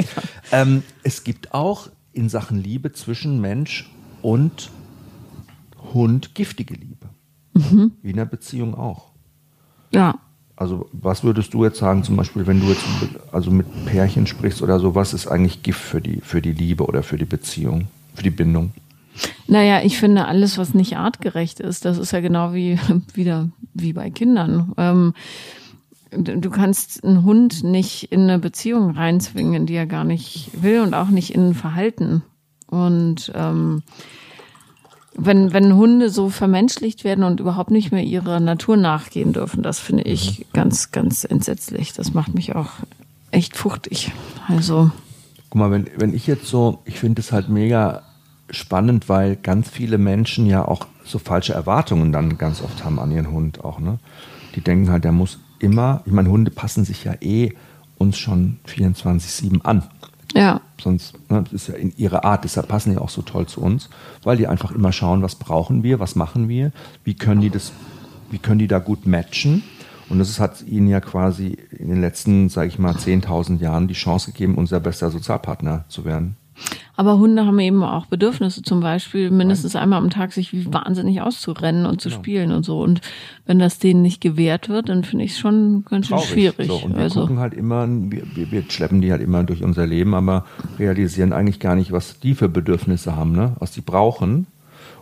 Ja. 0.52 0.62
ähm, 0.62 0.84
es 1.04 1.24
gibt 1.24 1.54
auch 1.54 1.90
in 2.14 2.30
Sachen 2.30 2.62
Liebe 2.62 2.92
zwischen 2.94 3.42
Mensch 3.42 3.90
und 4.22 4.70
Hund 5.94 6.36
giftige 6.36 6.74
Liebe. 6.74 7.10
Mhm. 7.54 7.94
Wie 8.02 8.12
in 8.12 8.18
einer 8.18 8.26
Beziehung 8.26 8.76
auch. 8.76 9.12
ja. 9.92 10.20
Also 10.60 10.90
was 10.92 11.24
würdest 11.24 11.54
du 11.54 11.64
jetzt 11.64 11.78
sagen, 11.78 12.04
zum 12.04 12.16
Beispiel, 12.16 12.48
wenn 12.48 12.60
du 12.60 12.66
jetzt 12.66 12.84
also 13.32 13.52
mit 13.52 13.68
Pärchen 13.86 14.26
sprichst 14.26 14.64
oder 14.64 14.80
so, 14.80 14.96
was 14.96 15.14
ist 15.14 15.28
eigentlich 15.28 15.62
Gift 15.62 15.80
für 15.80 16.02
die, 16.02 16.20
für 16.22 16.42
die 16.42 16.52
Liebe 16.52 16.84
oder 16.84 17.04
für 17.04 17.20
die 17.20 17.26
Beziehung, 17.26 17.88
für 18.16 18.24
die 18.24 18.32
Bindung? 18.32 18.72
Naja, 19.48 19.82
ich 19.84 20.00
finde 20.00 20.26
alles, 20.26 20.58
was 20.58 20.74
nicht 20.74 20.98
artgerecht 20.98 21.60
ist, 21.60 21.86
das 21.86 22.00
ist 22.00 22.12
ja 22.12 22.22
genau 22.22 22.54
wie 22.56 22.80
wieder 23.14 23.50
wie 23.76 23.94
bei 23.94 24.10
Kindern. 24.10 24.74
Ähm, 24.78 25.14
du 26.12 26.50
kannst 26.50 27.04
einen 27.04 27.24
Hund 27.24 27.64
nicht 27.64 28.12
in 28.12 28.22
eine 28.22 28.40
Beziehung 28.40 28.92
reinzwingen, 28.92 29.68
die 29.68 29.76
er 29.76 29.86
gar 29.86 30.04
nicht 30.04 30.50
will 30.64 30.82
und 30.82 30.96
auch 30.96 31.10
nicht 31.10 31.36
in 31.36 31.50
ein 31.50 31.54
Verhalten. 31.54 32.24
Und 32.66 33.32
ähm, 33.36 33.84
wenn, 35.18 35.52
wenn 35.52 35.76
Hunde 35.76 36.10
so 36.10 36.30
vermenschlicht 36.30 37.04
werden 37.04 37.24
und 37.24 37.40
überhaupt 37.40 37.72
nicht 37.72 37.92
mehr 37.92 38.04
ihrer 38.04 38.40
Natur 38.40 38.78
nachgehen 38.78 39.34
dürfen, 39.34 39.64
das 39.64 39.80
finde 39.80 40.04
ich 40.04 40.46
ganz, 40.54 40.92
ganz 40.92 41.24
entsetzlich. 41.24 41.94
Das 41.94 42.14
macht 42.14 42.36
mich 42.36 42.56
auch 42.56 42.70
echt 43.32 43.58
fuchtig. 43.58 44.12
Also, 44.48 44.92
Guck 45.50 45.60
mal, 45.60 45.72
wenn, 45.72 45.88
wenn 45.98 46.14
ich 46.14 46.28
jetzt 46.28 46.46
so, 46.48 46.80
ich 46.86 47.00
finde 47.00 47.22
es 47.22 47.32
halt 47.32 47.50
mega 47.50 48.04
spannend, 48.50 49.10
weil 49.10 49.36
ganz 49.36 49.70
viele 49.70 49.98
Menschen 49.98 50.46
ja 50.46 50.66
auch 50.66 50.86
so 51.04 51.20
falsche 51.20 51.54
Erwartungen 51.54 52.12
dann 52.12 52.38
ganz 52.38 52.62
oft 52.62 52.86
haben 52.86 53.00
an 53.00 53.12
ihren 53.12 53.32
Hund 53.32 53.64
auch, 53.64 53.80
ne? 53.80 54.00
Die 54.56 54.62
denken 54.62 54.90
halt, 54.90 55.04
der 55.04 55.12
muss 55.12 55.40
immer, 55.60 56.02
ich 56.06 56.12
meine, 56.12 56.30
Hunde 56.30 56.52
passen 56.52 56.86
sich 56.86 57.04
ja 57.04 57.14
eh 57.22 57.54
uns 57.98 58.18
schon 58.18 58.58
24-7 58.68 59.62
an. 59.62 59.84
Ja, 60.34 60.62
Sonst, 60.82 61.16
ne, 61.30 61.44
das 61.44 61.54
ist 61.54 61.68
ja 61.68 61.76
in 61.76 61.94
ihrer 61.98 62.24
Art, 62.24 62.44
deshalb 62.44 62.68
passen 62.68 62.92
die 62.92 62.98
auch 62.98 63.10
so 63.10 63.22
toll 63.22 63.48
zu 63.48 63.62
uns, 63.62 63.90
weil 64.24 64.38
die 64.38 64.48
einfach 64.48 64.72
immer 64.72 64.92
schauen, 64.92 65.22
was 65.24 65.36
brauchen 65.36 65.84
wir, 65.84 66.00
was 66.00 66.16
machen 66.16 66.50
wir, 66.50 66.72
wie 67.04 67.16
können 67.16 67.42
die 67.42 67.50
das, 67.50 67.72
wie 68.30 68.38
können 68.38 68.60
die 68.60 68.68
da 68.68 68.80
gut 68.80 69.06
matchen. 69.06 69.64
Und 70.10 70.20
das 70.20 70.40
hat 70.40 70.62
ihnen 70.62 70.88
ja 70.88 71.02
quasi 71.02 71.58
in 71.72 71.90
den 71.90 72.00
letzten, 72.00 72.48
sage 72.48 72.68
ich 72.70 72.80
mal, 72.80 72.94
10.000 72.94 73.60
Jahren 73.60 73.88
die 73.88 73.94
Chance 73.94 74.32
gegeben, 74.32 74.56
unser 74.56 74.80
bester 74.80 75.12
Sozialpartner 75.12 75.84
zu 75.90 76.06
werden. 76.06 76.38
Aber 76.96 77.20
Hunde 77.20 77.46
haben 77.46 77.60
eben 77.60 77.84
auch 77.84 78.08
Bedürfnisse, 78.08 78.64
zum 78.64 78.80
Beispiel 78.80 79.30
mindestens 79.30 79.76
einmal 79.76 80.00
am 80.00 80.10
Tag 80.10 80.34
sich 80.34 80.52
wie 80.52 80.72
wahnsinnig 80.74 81.22
auszurennen 81.22 81.86
und 81.86 82.02
zu 82.02 82.10
spielen 82.10 82.52
und 82.52 82.66
so. 82.66 82.82
Und 82.82 83.02
wenn 83.46 83.60
das 83.60 83.78
denen 83.78 84.02
nicht 84.02 84.20
gewährt 84.20 84.68
wird, 84.68 84.90
dann 84.90 85.04
finde 85.04 85.26
ich 85.26 85.32
es 85.32 85.40
schon 85.40 85.86
ganz 85.86 86.08
schön 86.08 86.18
schwierig. 86.20 86.68
So, 86.68 86.78
und 86.78 86.96
wir 86.96 87.04
also, 87.04 87.22
gucken 87.22 87.40
halt 87.40 87.54
immer, 87.54 87.88
wir, 87.88 88.24
wir, 88.34 88.52
wir 88.52 88.64
schleppen 88.68 89.02
die 89.02 89.12
halt 89.12 89.22
immer 89.22 89.44
durch 89.44 89.64
unser 89.64 89.86
Leben, 89.86 90.16
aber 90.16 90.46
realisieren 90.80 91.34
eigentlich 91.34 91.60
gar 91.60 91.76
nicht, 91.76 91.92
was 91.92 92.20
die 92.20 92.34
für 92.34 92.50
Bedürfnisse 92.50 93.16
haben, 93.16 93.34
ne? 93.34 93.56
was 93.60 93.72
die 93.72 93.82
brauchen. 93.82 94.48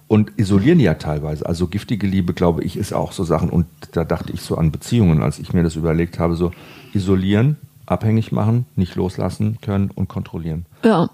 Und 0.07 0.33
isolieren 0.37 0.77
die 0.77 0.83
ja 0.83 0.93
teilweise. 0.95 1.45
Also 1.47 1.67
giftige 1.67 2.05
Liebe, 2.05 2.33
glaube 2.33 2.63
ich, 2.63 2.77
ist 2.77 2.93
auch 2.93 3.11
so 3.11 3.23
Sachen. 3.23 3.49
Und 3.49 3.65
da 3.93 4.03
dachte 4.03 4.31
ich 4.33 4.41
so 4.41 4.55
an 4.55 4.71
Beziehungen, 4.71 5.23
als 5.23 5.39
ich 5.39 5.53
mir 5.53 5.63
das 5.63 5.75
überlegt 5.75 6.19
habe, 6.19 6.35
so 6.35 6.51
isolieren, 6.93 7.57
abhängig 7.85 8.31
machen, 8.31 8.65
nicht 8.75 8.95
loslassen 8.95 9.59
können 9.61 9.91
und 9.91 10.07
kontrollieren. 10.07 10.65
ja, 10.83 11.09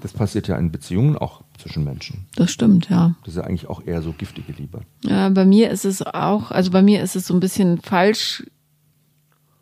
Das 0.00 0.12
passiert 0.12 0.48
ja 0.48 0.56
in 0.56 0.70
Beziehungen 0.70 1.16
auch 1.16 1.42
zwischen 1.58 1.84
Menschen. 1.84 2.26
das 2.36 2.50
stimmt, 2.50 2.90
ja. 2.90 3.14
Das 3.24 3.34
ist 3.34 3.36
ja 3.36 3.44
eigentlich 3.44 3.68
auch 3.68 3.82
eher 3.86 4.02
so 4.02 4.12
giftige 4.12 4.52
Liebe. 4.52 4.80
ja. 5.04 5.28
Bei 5.30 5.44
mir 5.44 5.70
ist 5.70 5.84
es 5.84 6.02
auch, 6.02 6.50
also 6.50 6.70
bei 6.70 6.82
mir 6.82 7.02
ist 7.02 7.16
es 7.16 7.26
so 7.26 7.34
ein 7.34 7.40
bisschen 7.40 7.78
falsch 7.80 8.44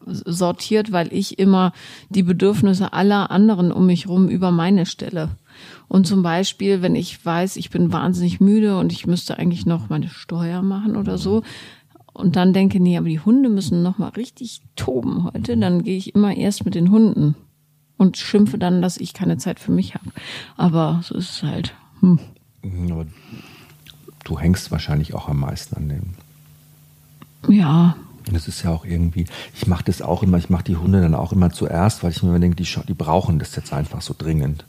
sortiert, 0.06 0.90
weil 0.90 1.12
ich 1.12 1.38
immer 1.38 1.72
die 2.08 2.22
Bedürfnisse 2.24 2.92
aller 2.92 3.30
anderen 3.30 3.70
um 3.70 3.86
mich 3.86 4.08
rum 4.08 4.28
über 4.28 4.50
meine 4.50 4.84
stelle. 4.86 5.30
Und 5.86 6.06
zum 6.06 6.22
Beispiel, 6.22 6.82
wenn 6.82 6.96
ich 6.96 7.24
weiß, 7.24 7.56
ich 7.56 7.70
bin 7.70 7.92
wahnsinnig 7.92 8.40
müde 8.40 8.78
und 8.78 8.92
ich 8.92 9.06
müsste 9.06 9.38
eigentlich 9.38 9.66
noch 9.66 9.90
meine 9.90 10.08
Steuer 10.08 10.62
machen 10.62 10.96
oder 10.96 11.18
so, 11.18 11.42
und 12.12 12.36
dann 12.36 12.52
denke, 12.52 12.80
nee, 12.80 12.96
aber 12.96 13.08
die 13.08 13.20
Hunde 13.20 13.48
müssen 13.48 13.82
noch 13.82 13.98
mal 13.98 14.10
richtig 14.10 14.62
toben 14.76 15.24
heute, 15.24 15.56
dann 15.56 15.82
gehe 15.82 15.96
ich 15.96 16.14
immer 16.14 16.34
erst 16.34 16.64
mit 16.64 16.74
den 16.74 16.90
Hunden 16.90 17.34
und 17.96 18.16
schimpfe 18.16 18.58
dann, 18.58 18.82
dass 18.82 18.98
ich 18.98 19.14
keine 19.14 19.38
Zeit 19.38 19.60
für 19.60 19.72
mich 19.72 19.94
habe. 19.94 20.10
Aber 20.56 21.00
so 21.02 21.14
ist 21.14 21.30
es 21.30 21.42
halt. 21.42 21.74
Hm. 22.00 22.18
Aber 22.90 23.06
du 24.24 24.38
hängst 24.38 24.70
wahrscheinlich 24.70 25.14
auch 25.14 25.28
am 25.28 25.40
meisten 25.40 25.76
an 25.76 25.88
dem. 25.88 26.02
Ja. 27.48 27.96
Das 28.30 28.46
ist 28.46 28.62
ja 28.62 28.70
auch 28.70 28.84
irgendwie, 28.84 29.26
ich 29.54 29.66
mache 29.66 29.84
das 29.84 30.00
auch 30.00 30.22
immer, 30.22 30.38
ich 30.38 30.48
mache 30.48 30.64
die 30.64 30.76
Hunde 30.76 31.00
dann 31.00 31.14
auch 31.14 31.32
immer 31.32 31.50
zuerst, 31.50 32.04
weil 32.04 32.12
ich 32.12 32.22
mir 32.22 32.28
immer 32.28 32.38
denke, 32.38 32.56
die, 32.56 32.68
die 32.86 32.94
brauchen 32.94 33.38
das 33.38 33.56
jetzt 33.56 33.72
einfach 33.72 34.00
so 34.00 34.14
dringend. 34.16 34.64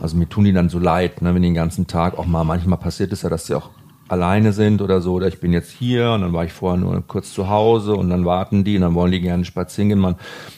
Also 0.00 0.16
mir 0.16 0.28
tun 0.28 0.44
die 0.44 0.52
dann 0.52 0.68
so 0.68 0.78
leid, 0.78 1.20
ne, 1.20 1.34
wenn 1.34 1.42
die 1.42 1.48
den 1.48 1.54
ganzen 1.54 1.86
Tag 1.86 2.18
auch 2.18 2.26
mal, 2.26 2.44
manchmal 2.44 2.78
passiert 2.78 3.12
es 3.12 3.22
ja, 3.22 3.28
dass 3.28 3.46
sie 3.46 3.54
auch 3.54 3.70
alleine 4.08 4.52
sind 4.52 4.82
oder 4.82 5.00
so, 5.00 5.14
oder 5.14 5.28
ich 5.28 5.40
bin 5.40 5.52
jetzt 5.52 5.70
hier 5.70 6.12
und 6.12 6.22
dann 6.22 6.32
war 6.32 6.44
ich 6.44 6.52
vorher 6.52 6.80
nur 6.80 7.02
kurz 7.06 7.32
zu 7.32 7.48
Hause 7.48 7.94
und 7.94 8.10
dann 8.10 8.24
warten 8.24 8.64
die 8.64 8.76
und 8.76 8.82
dann 8.82 8.94
wollen 8.94 9.12
die 9.12 9.20
gerne 9.20 9.44
spazieren 9.44 9.88
gehen. 9.88 9.98
Man, 9.98 10.16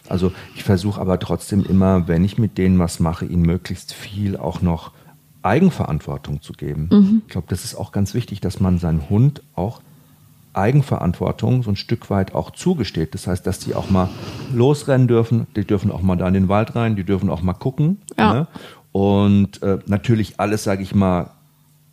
also 0.09 0.33
ich 0.55 0.65
versuche 0.65 1.01
aber 1.01 1.19
trotzdem 1.19 1.65
immer, 1.65 2.09
wenn 2.09 2.25
ich 2.25 2.39
mit 2.39 2.59
denen 2.59 2.79
was 2.79 3.01
mache, 3.01 3.25
ihnen 3.25 3.43
möglichst 3.43 3.95
viel 3.95 4.37
auch 4.37 4.61
noch 4.61 4.93
Eigenverantwortung 5.43 6.43
zu 6.43 6.53
geben. 6.53 6.89
Mhm. 6.93 7.23
Ich 7.27 7.33
glaube, 7.33 7.47
das 7.49 7.65
ist 7.65 7.75
auch 7.75 7.93
ganz 7.93 8.15
wichtig, 8.15 8.41
dass 8.41 8.61
man 8.61 8.79
seinen 8.79 9.09
Hund 9.09 9.43
auch 9.55 9.81
Eigenverantwortung 10.53 11.63
so 11.63 11.71
ein 11.71 11.77
Stück 11.77 12.11
weit 12.11 12.35
auch 12.35 12.51
zugesteht. 12.51 13.15
Das 13.15 13.27
heißt, 13.27 13.47
dass 13.47 13.61
die 13.61 13.75
auch 13.75 13.91
mal 13.91 14.09
losrennen 14.53 15.07
dürfen, 15.07 15.47
die 15.57 15.65
dürfen 15.65 15.91
auch 15.91 16.03
mal 16.03 16.17
da 16.17 16.27
in 16.27 16.35
den 16.35 16.49
Wald 16.49 16.75
rein, 16.75 16.97
die 16.97 17.05
dürfen 17.05 17.31
auch 17.31 17.43
mal 17.43 17.55
gucken. 17.55 17.99
Ja. 18.19 18.33
Ne? 18.33 18.47
Und 18.93 19.63
äh, 19.63 19.79
natürlich 19.87 20.41
alles, 20.41 20.65
sage 20.65 20.83
ich 20.83 20.95
mal, 20.95 21.31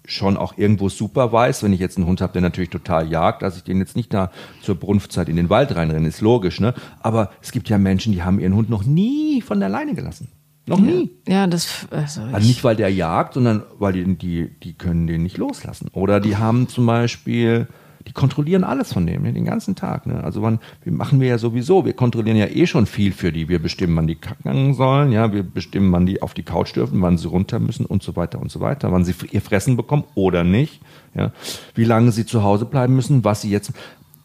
schon 0.07 0.37
auch 0.37 0.57
irgendwo 0.57 0.89
super 0.89 1.31
weiß, 1.31 1.63
wenn 1.63 1.73
ich 1.73 1.79
jetzt 1.79 1.97
einen 1.97 2.07
Hund 2.07 2.21
habe, 2.21 2.33
der 2.33 2.41
natürlich 2.41 2.69
total 2.69 3.09
jagt, 3.09 3.41
dass 3.41 3.57
ich 3.57 3.63
den 3.63 3.79
jetzt 3.79 3.95
nicht 3.95 4.13
da 4.13 4.31
zur 4.61 4.75
Brunftzeit 4.75 5.29
in 5.29 5.35
den 5.35 5.49
Wald 5.49 5.75
reinrenne, 5.75 6.07
ist 6.07 6.21
logisch, 6.21 6.59
ne? 6.59 6.73
Aber 7.01 7.31
es 7.41 7.51
gibt 7.51 7.69
ja 7.69 7.77
Menschen, 7.77 8.13
die 8.13 8.23
haben 8.23 8.39
ihren 8.39 8.55
Hund 8.55 8.69
noch 8.69 8.85
nie 8.85 9.41
von 9.41 9.59
der 9.59 9.69
Leine 9.69 9.93
gelassen. 9.95 10.29
Noch 10.67 10.79
nie. 10.79 11.11
Ja, 11.27 11.45
das 11.45 11.87
also, 11.91 12.21
also 12.21 12.47
nicht, 12.47 12.63
weil 12.63 12.75
der 12.75 12.91
jagt, 12.91 13.35
sondern 13.35 13.63
weil 13.77 13.93
die, 13.93 14.15
die, 14.17 14.49
die 14.63 14.73
können 14.73 15.05
den 15.05 15.21
nicht 15.21 15.37
loslassen. 15.37 15.89
Oder 15.93 16.19
die 16.19 16.37
haben 16.37 16.67
zum 16.67 16.87
Beispiel 16.87 17.67
die 18.07 18.13
kontrollieren 18.13 18.63
alles 18.63 18.93
von 18.93 19.05
dem, 19.07 19.23
den 19.23 19.45
ganzen 19.45 19.75
Tag. 19.75 20.05
Ne? 20.05 20.23
Also 20.23 20.41
wann, 20.41 20.59
wir 20.83 20.93
machen 20.93 21.19
wir 21.19 21.27
ja 21.27 21.37
sowieso, 21.37 21.85
wir 21.85 21.93
kontrollieren 21.93 22.37
ja 22.37 22.47
eh 22.47 22.67
schon 22.67 22.85
viel 22.85 23.11
für 23.11 23.31
die. 23.31 23.49
Wir 23.49 23.59
bestimmen, 23.59 23.97
wann 23.97 24.07
die 24.07 24.15
kacken 24.15 24.73
sollen, 24.75 25.11
ja, 25.11 25.33
wir 25.33 25.43
bestimmen, 25.43 25.91
wann 25.91 26.05
die 26.05 26.21
auf 26.21 26.33
die 26.33 26.43
Couch 26.43 26.75
dürfen, 26.75 27.01
wann 27.01 27.17
sie 27.17 27.27
runter 27.27 27.59
müssen 27.59 27.85
und 27.85 28.03
so 28.03 28.15
weiter 28.15 28.39
und 28.39 28.51
so 28.51 28.59
weiter, 28.59 28.91
wann 28.91 29.03
sie 29.03 29.13
ihr 29.31 29.41
Fressen 29.41 29.75
bekommen 29.75 30.03
oder 30.13 30.43
nicht, 30.43 30.81
ja, 31.15 31.31
wie 31.73 31.85
lange 31.85 32.11
sie 32.11 32.25
zu 32.25 32.43
Hause 32.43 32.65
bleiben 32.65 32.95
müssen, 32.95 33.23
was 33.23 33.41
sie 33.41 33.49
jetzt, 33.49 33.73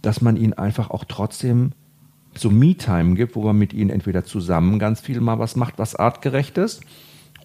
dass 0.02 0.20
man 0.20 0.36
ihnen 0.36 0.52
einfach 0.52 0.90
auch 0.90 1.04
trotzdem 1.04 1.72
so 2.34 2.50
Me-Time 2.50 3.14
gibt, 3.14 3.34
wo 3.34 3.42
man 3.42 3.58
mit 3.58 3.72
ihnen 3.72 3.90
entweder 3.90 4.24
zusammen 4.24 4.78
ganz 4.78 5.00
viel 5.00 5.20
mal 5.20 5.38
was 5.38 5.56
macht, 5.56 5.78
was 5.78 5.96
artgerecht 5.96 6.58
ist 6.58 6.82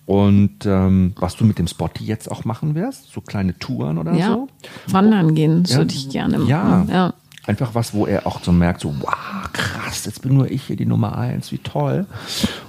und 0.05 0.65
ähm, 0.65 1.13
was 1.17 1.35
du 1.35 1.45
mit 1.45 1.57
dem 1.57 1.67
Spotty 1.67 2.05
jetzt 2.05 2.29
auch 2.29 2.45
machen 2.45 2.75
wirst, 2.75 3.11
so 3.11 3.21
kleine 3.21 3.57
Touren 3.57 3.97
oder 3.97 4.13
ja. 4.13 4.27
so. 4.27 4.47
Wandern 4.87 5.33
gehen, 5.33 5.63
das 5.63 5.73
ja. 5.73 5.77
würde 5.79 5.93
ich 5.93 6.09
gerne 6.09 6.37
machen. 6.37 6.49
Ja. 6.49 6.85
ja. 6.89 7.13
Einfach 7.47 7.75
was, 7.75 7.93
wo 7.93 8.05
er 8.05 8.25
auch 8.25 8.43
so 8.43 8.51
merkt, 8.51 8.81
so, 8.81 8.93
wow, 8.99 9.51
krass, 9.53 10.05
jetzt 10.05 10.21
bin 10.21 10.33
nur 10.33 10.49
ich 10.49 10.63
hier 10.63 10.75
die 10.75 10.85
Nummer 10.85 11.17
eins, 11.17 11.51
wie 11.51 11.59
toll. 11.59 12.07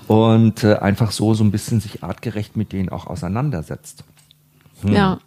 Und 0.07 0.65
äh, 0.65 0.77
einfach 0.77 1.13
so, 1.13 1.35
so 1.35 1.45
ein 1.45 1.51
bisschen 1.51 1.81
sich 1.81 2.03
artgerecht 2.03 2.57
mit 2.57 2.73
denen 2.73 2.91
auch 2.91 3.07
auseinandersetzt. 3.07 4.05
Hm. 4.83 4.93
Ja. 4.93 5.19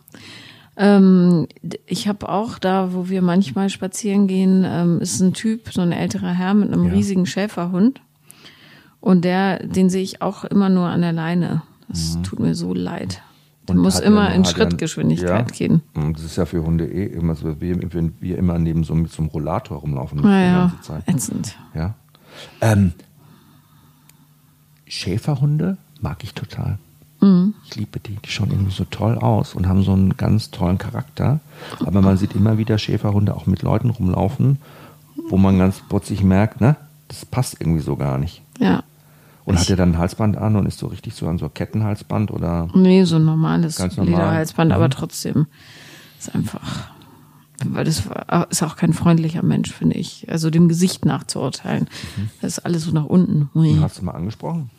Ähm, 0.78 1.48
ich 1.88 2.08
habe 2.08 2.30
auch 2.30 2.58
da, 2.60 2.94
wo 2.94 3.10
wir 3.10 3.22
manchmal 3.22 3.70
spazieren 3.70 4.28
gehen, 4.28 4.66
ähm, 4.68 5.00
ist 5.02 5.20
ein 5.20 5.34
Typ, 5.34 5.74
so 5.74 5.82
ein 5.82 5.92
älterer 5.92 6.32
Herr 6.32 6.54
mit 6.54 6.72
einem 6.72 6.86
riesigen 6.86 7.26
Schäferhund. 7.26 8.02
Und 9.02 9.26
der, 9.26 9.66
den 9.66 9.90
sehe 9.90 10.04
ich 10.04 10.22
auch 10.22 10.44
immer 10.44 10.70
nur 10.70 10.88
an 10.88 11.02
der 11.02 11.14
Leine. 11.14 11.64
Das 11.90 12.16
mhm. 12.16 12.24
tut 12.24 12.40
mir 12.40 12.56
so 12.56 12.74
leid. 12.74 13.22
Der 13.68 13.76
und 13.76 13.82
muss 13.82 14.00
immer 14.00 14.34
in 14.34 14.46
Schrittgeschwindigkeit 14.46 15.52
ja, 15.52 15.56
gehen. 15.56 15.82
Das 16.14 16.24
ist 16.24 16.38
ja 16.38 16.46
für 16.46 16.64
Hunde 16.64 16.86
eh 16.86 17.06
immer 17.06 17.36
so, 17.36 17.60
wenn 17.60 18.14
wir 18.20 18.38
immer 18.38 18.58
neben 18.58 18.84
so 18.84 18.96
mit 18.96 19.12
so 19.12 19.22
einem 19.22 19.30
Rollator 19.30 19.78
rumlaufen 19.78 20.18
müssen. 20.18 20.32
Ja, 20.32 20.66
die 20.66 20.72
ganze 20.72 20.82
Zeit. 20.82 21.08
ätzend. 21.08 21.58
Ja. 21.76 21.94
Ähm, 22.62 22.94
Schäferhunde 24.88 25.78
mag 26.02 26.24
ich 26.24 26.34
total. 26.34 26.80
Mhm. 27.22 27.54
Ich 27.66 27.76
liebe 27.76 28.00
die. 28.00 28.16
Die 28.16 28.30
schauen 28.30 28.52
irgendwie 28.52 28.72
so 28.72 28.86
toll 28.86 29.18
aus 29.18 29.54
und 29.54 29.68
haben 29.68 29.84
so 29.84 29.94
einen 29.94 30.18
ganz 30.18 30.52
tollen 30.52 30.78
Charakter. 30.78 31.40
Aber 31.86 32.02
man 32.02 32.18
sieht 32.18 32.34
immer 32.34 32.58
wieder 32.58 32.78
Schäferhunde 32.78 33.36
auch 33.36 33.46
mit 33.46 33.62
Leuten 33.62 33.90
rumlaufen, 33.90 34.58
wo 35.30 35.38
man 35.38 35.60
ganz 35.60 35.82
plötzlich 35.88 36.24
merkt, 36.24 36.62
ne, 36.62 36.76
das 37.08 37.26
passt 37.26 37.60
irgendwie 37.60 37.82
so 37.82 37.96
gar 37.96 38.18
nicht. 38.18 38.42
Ja. 38.58 38.84
Und 39.50 39.56
ich 39.56 39.62
hat 39.62 39.70
er 39.72 39.76
dann 39.78 39.94
ein 39.94 39.98
Halsband 39.98 40.38
an 40.38 40.56
und 40.56 40.68
ist 40.68 40.78
so 40.78 40.88
richtig 40.88 41.16
so 41.16 41.28
an 41.28 41.40
so 41.40 41.50
Kettenhalsband 41.50 42.30
oder? 42.30 42.68
Nee, 42.76 43.04
so 43.04 43.16
ein 43.16 43.26
normales 43.26 43.78
ganz 43.78 43.98
normal. 43.98 44.14
Lederhalsband, 44.14 44.70
mhm. 44.70 44.76
aber 44.76 44.90
trotzdem 44.92 45.48
ist 46.20 46.36
einfach, 46.36 46.92
weil 47.66 47.84
das 47.84 48.04
ist 48.52 48.64
auch 48.64 48.76
kein 48.76 48.94
freundlicher 48.94 49.44
Mensch, 49.44 49.72
finde 49.72 49.98
ich. 49.98 50.28
Also 50.30 50.52
dem 50.52 50.70
Gesicht 50.70 51.04
nachzuurteilen. 51.04 51.90
Mhm. 52.16 52.30
Das 52.42 52.60
ist 52.60 52.66
alles 52.66 52.84
so 52.84 52.92
nach 52.92 53.06
unten. 53.06 53.50
Ui. 53.56 53.76
Hast 53.80 54.00
du 54.00 54.06
mal 54.06 54.12
angesprochen? 54.12 54.70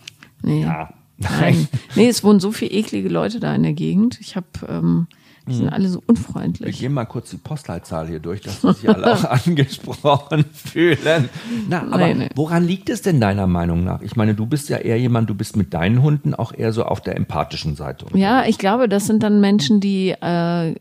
Nee. 0.42 0.62
Ja. 0.62 0.90
Nein. 1.18 1.66
nee, 1.96 2.08
es 2.08 2.22
wohnen 2.22 2.38
so 2.38 2.52
viele 2.52 2.70
eklige 2.70 3.08
Leute 3.08 3.40
da 3.40 3.52
in 3.54 3.64
der 3.64 3.74
Gegend. 3.74 4.20
Ich 4.20 4.36
habe 4.36 4.46
ähm, 4.68 5.08
die 5.50 5.56
sind 5.56 5.66
mhm. 5.66 5.72
alle 5.72 5.88
so 5.88 6.02
unfreundlich. 6.06 6.66
Wir 6.66 6.80
gehen 6.88 6.94
mal 6.94 7.04
kurz 7.04 7.30
die 7.30 7.36
Postleitzahl 7.36 8.08
hier 8.08 8.20
durch, 8.20 8.40
dass 8.40 8.62
sich 8.62 8.88
alle 8.88 9.14
auch 9.14 9.24
angesprochen 9.46 10.44
fühlen. 10.52 11.28
Na, 11.68 11.82
aber 11.82 12.06
nee, 12.06 12.14
nee. 12.14 12.28
woran 12.34 12.64
liegt 12.64 12.88
es 12.88 13.02
denn 13.02 13.20
deiner 13.20 13.46
Meinung 13.46 13.84
nach? 13.84 14.00
Ich 14.02 14.16
meine, 14.16 14.34
du 14.34 14.46
bist 14.46 14.68
ja 14.68 14.78
eher 14.78 14.98
jemand, 14.98 15.28
du 15.28 15.34
bist 15.34 15.56
mit 15.56 15.74
deinen 15.74 16.02
Hunden 16.02 16.34
auch 16.34 16.54
eher 16.54 16.72
so 16.72 16.84
auf 16.84 17.00
der 17.00 17.16
empathischen 17.16 17.76
Seite. 17.76 18.06
Ja, 18.14 18.44
ich 18.46 18.58
glaube, 18.58 18.88
das 18.88 19.06
sind 19.06 19.22
dann 19.22 19.40
Menschen, 19.40 19.80
die 19.80 20.10
äh, 20.10 20.74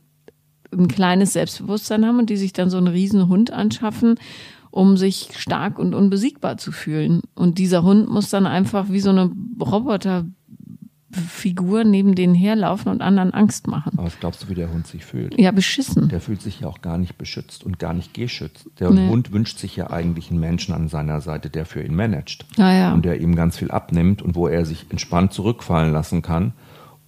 ein 0.72 0.88
kleines 0.88 1.34
Selbstbewusstsein 1.34 2.06
haben 2.06 2.20
und 2.20 2.30
die 2.30 2.38
sich 2.38 2.54
dann 2.54 2.70
so 2.70 2.78
einen 2.78 2.88
riesen 2.88 3.28
Hund 3.28 3.52
anschaffen 3.52 4.16
um 4.72 4.98
sich 4.98 5.30
stark 5.36 5.80
und 5.80 5.96
unbesiegbar 5.96 6.58
zu 6.58 6.72
fühlen. 6.72 7.22
Und 7.34 7.58
dieser 7.58 7.84
Hund 7.84 8.08
muss 8.10 8.30
dann 8.30 8.46
einfach 8.46 8.90
wie 8.90 9.00
so 9.00 9.10
eine 9.10 9.32
Roboter 9.60 10.26
Figur 11.12 11.84
neben 11.84 12.14
denen 12.14 12.36
herlaufen 12.36 12.92
und 12.92 13.02
anderen 13.02 13.34
Angst 13.34 13.68
machen. 13.68 13.94
Aber 13.98 14.06
was 14.06 14.20
glaubst 14.20 14.44
du, 14.44 14.50
wie 14.50 14.56
der 14.56 14.72
Hund 14.72 14.86
sich 14.86 15.06
fühlt? 15.06 15.40
Ja, 15.40 15.52
beschissen. 15.52 16.08
Der 16.10 16.22
fühlt 16.22 16.42
sich 16.42 16.60
ja 16.60 16.68
auch 16.68 16.82
gar 16.82 17.00
nicht 17.00 17.18
beschützt 17.18 17.64
und 17.64 17.80
gar 17.80 17.94
nicht 17.94 18.14
geschützt. 18.14 18.68
Der 18.80 18.92
nee. 18.92 19.08
Hund 19.08 19.32
wünscht 19.32 19.58
sich 19.58 19.76
ja 19.76 19.90
eigentlich 19.90 20.30
einen 20.30 20.40
Menschen 20.40 20.74
an 20.76 20.88
seiner 20.88 21.22
Seite, 21.22 21.50
der 21.50 21.66
für 21.66 21.82
ihn 21.82 21.96
managt. 21.96 22.46
Ah, 22.58 22.74
ja. 22.74 22.94
Und 22.94 23.06
der 23.06 23.20
ihm 23.22 23.36
ganz 23.36 23.58
viel 23.58 23.72
abnimmt 23.72 24.22
und 24.22 24.36
wo 24.36 24.48
er 24.48 24.66
sich 24.66 24.86
entspannt 24.90 25.34
zurückfallen 25.34 25.92
lassen 25.92 26.22
kann 26.22 26.54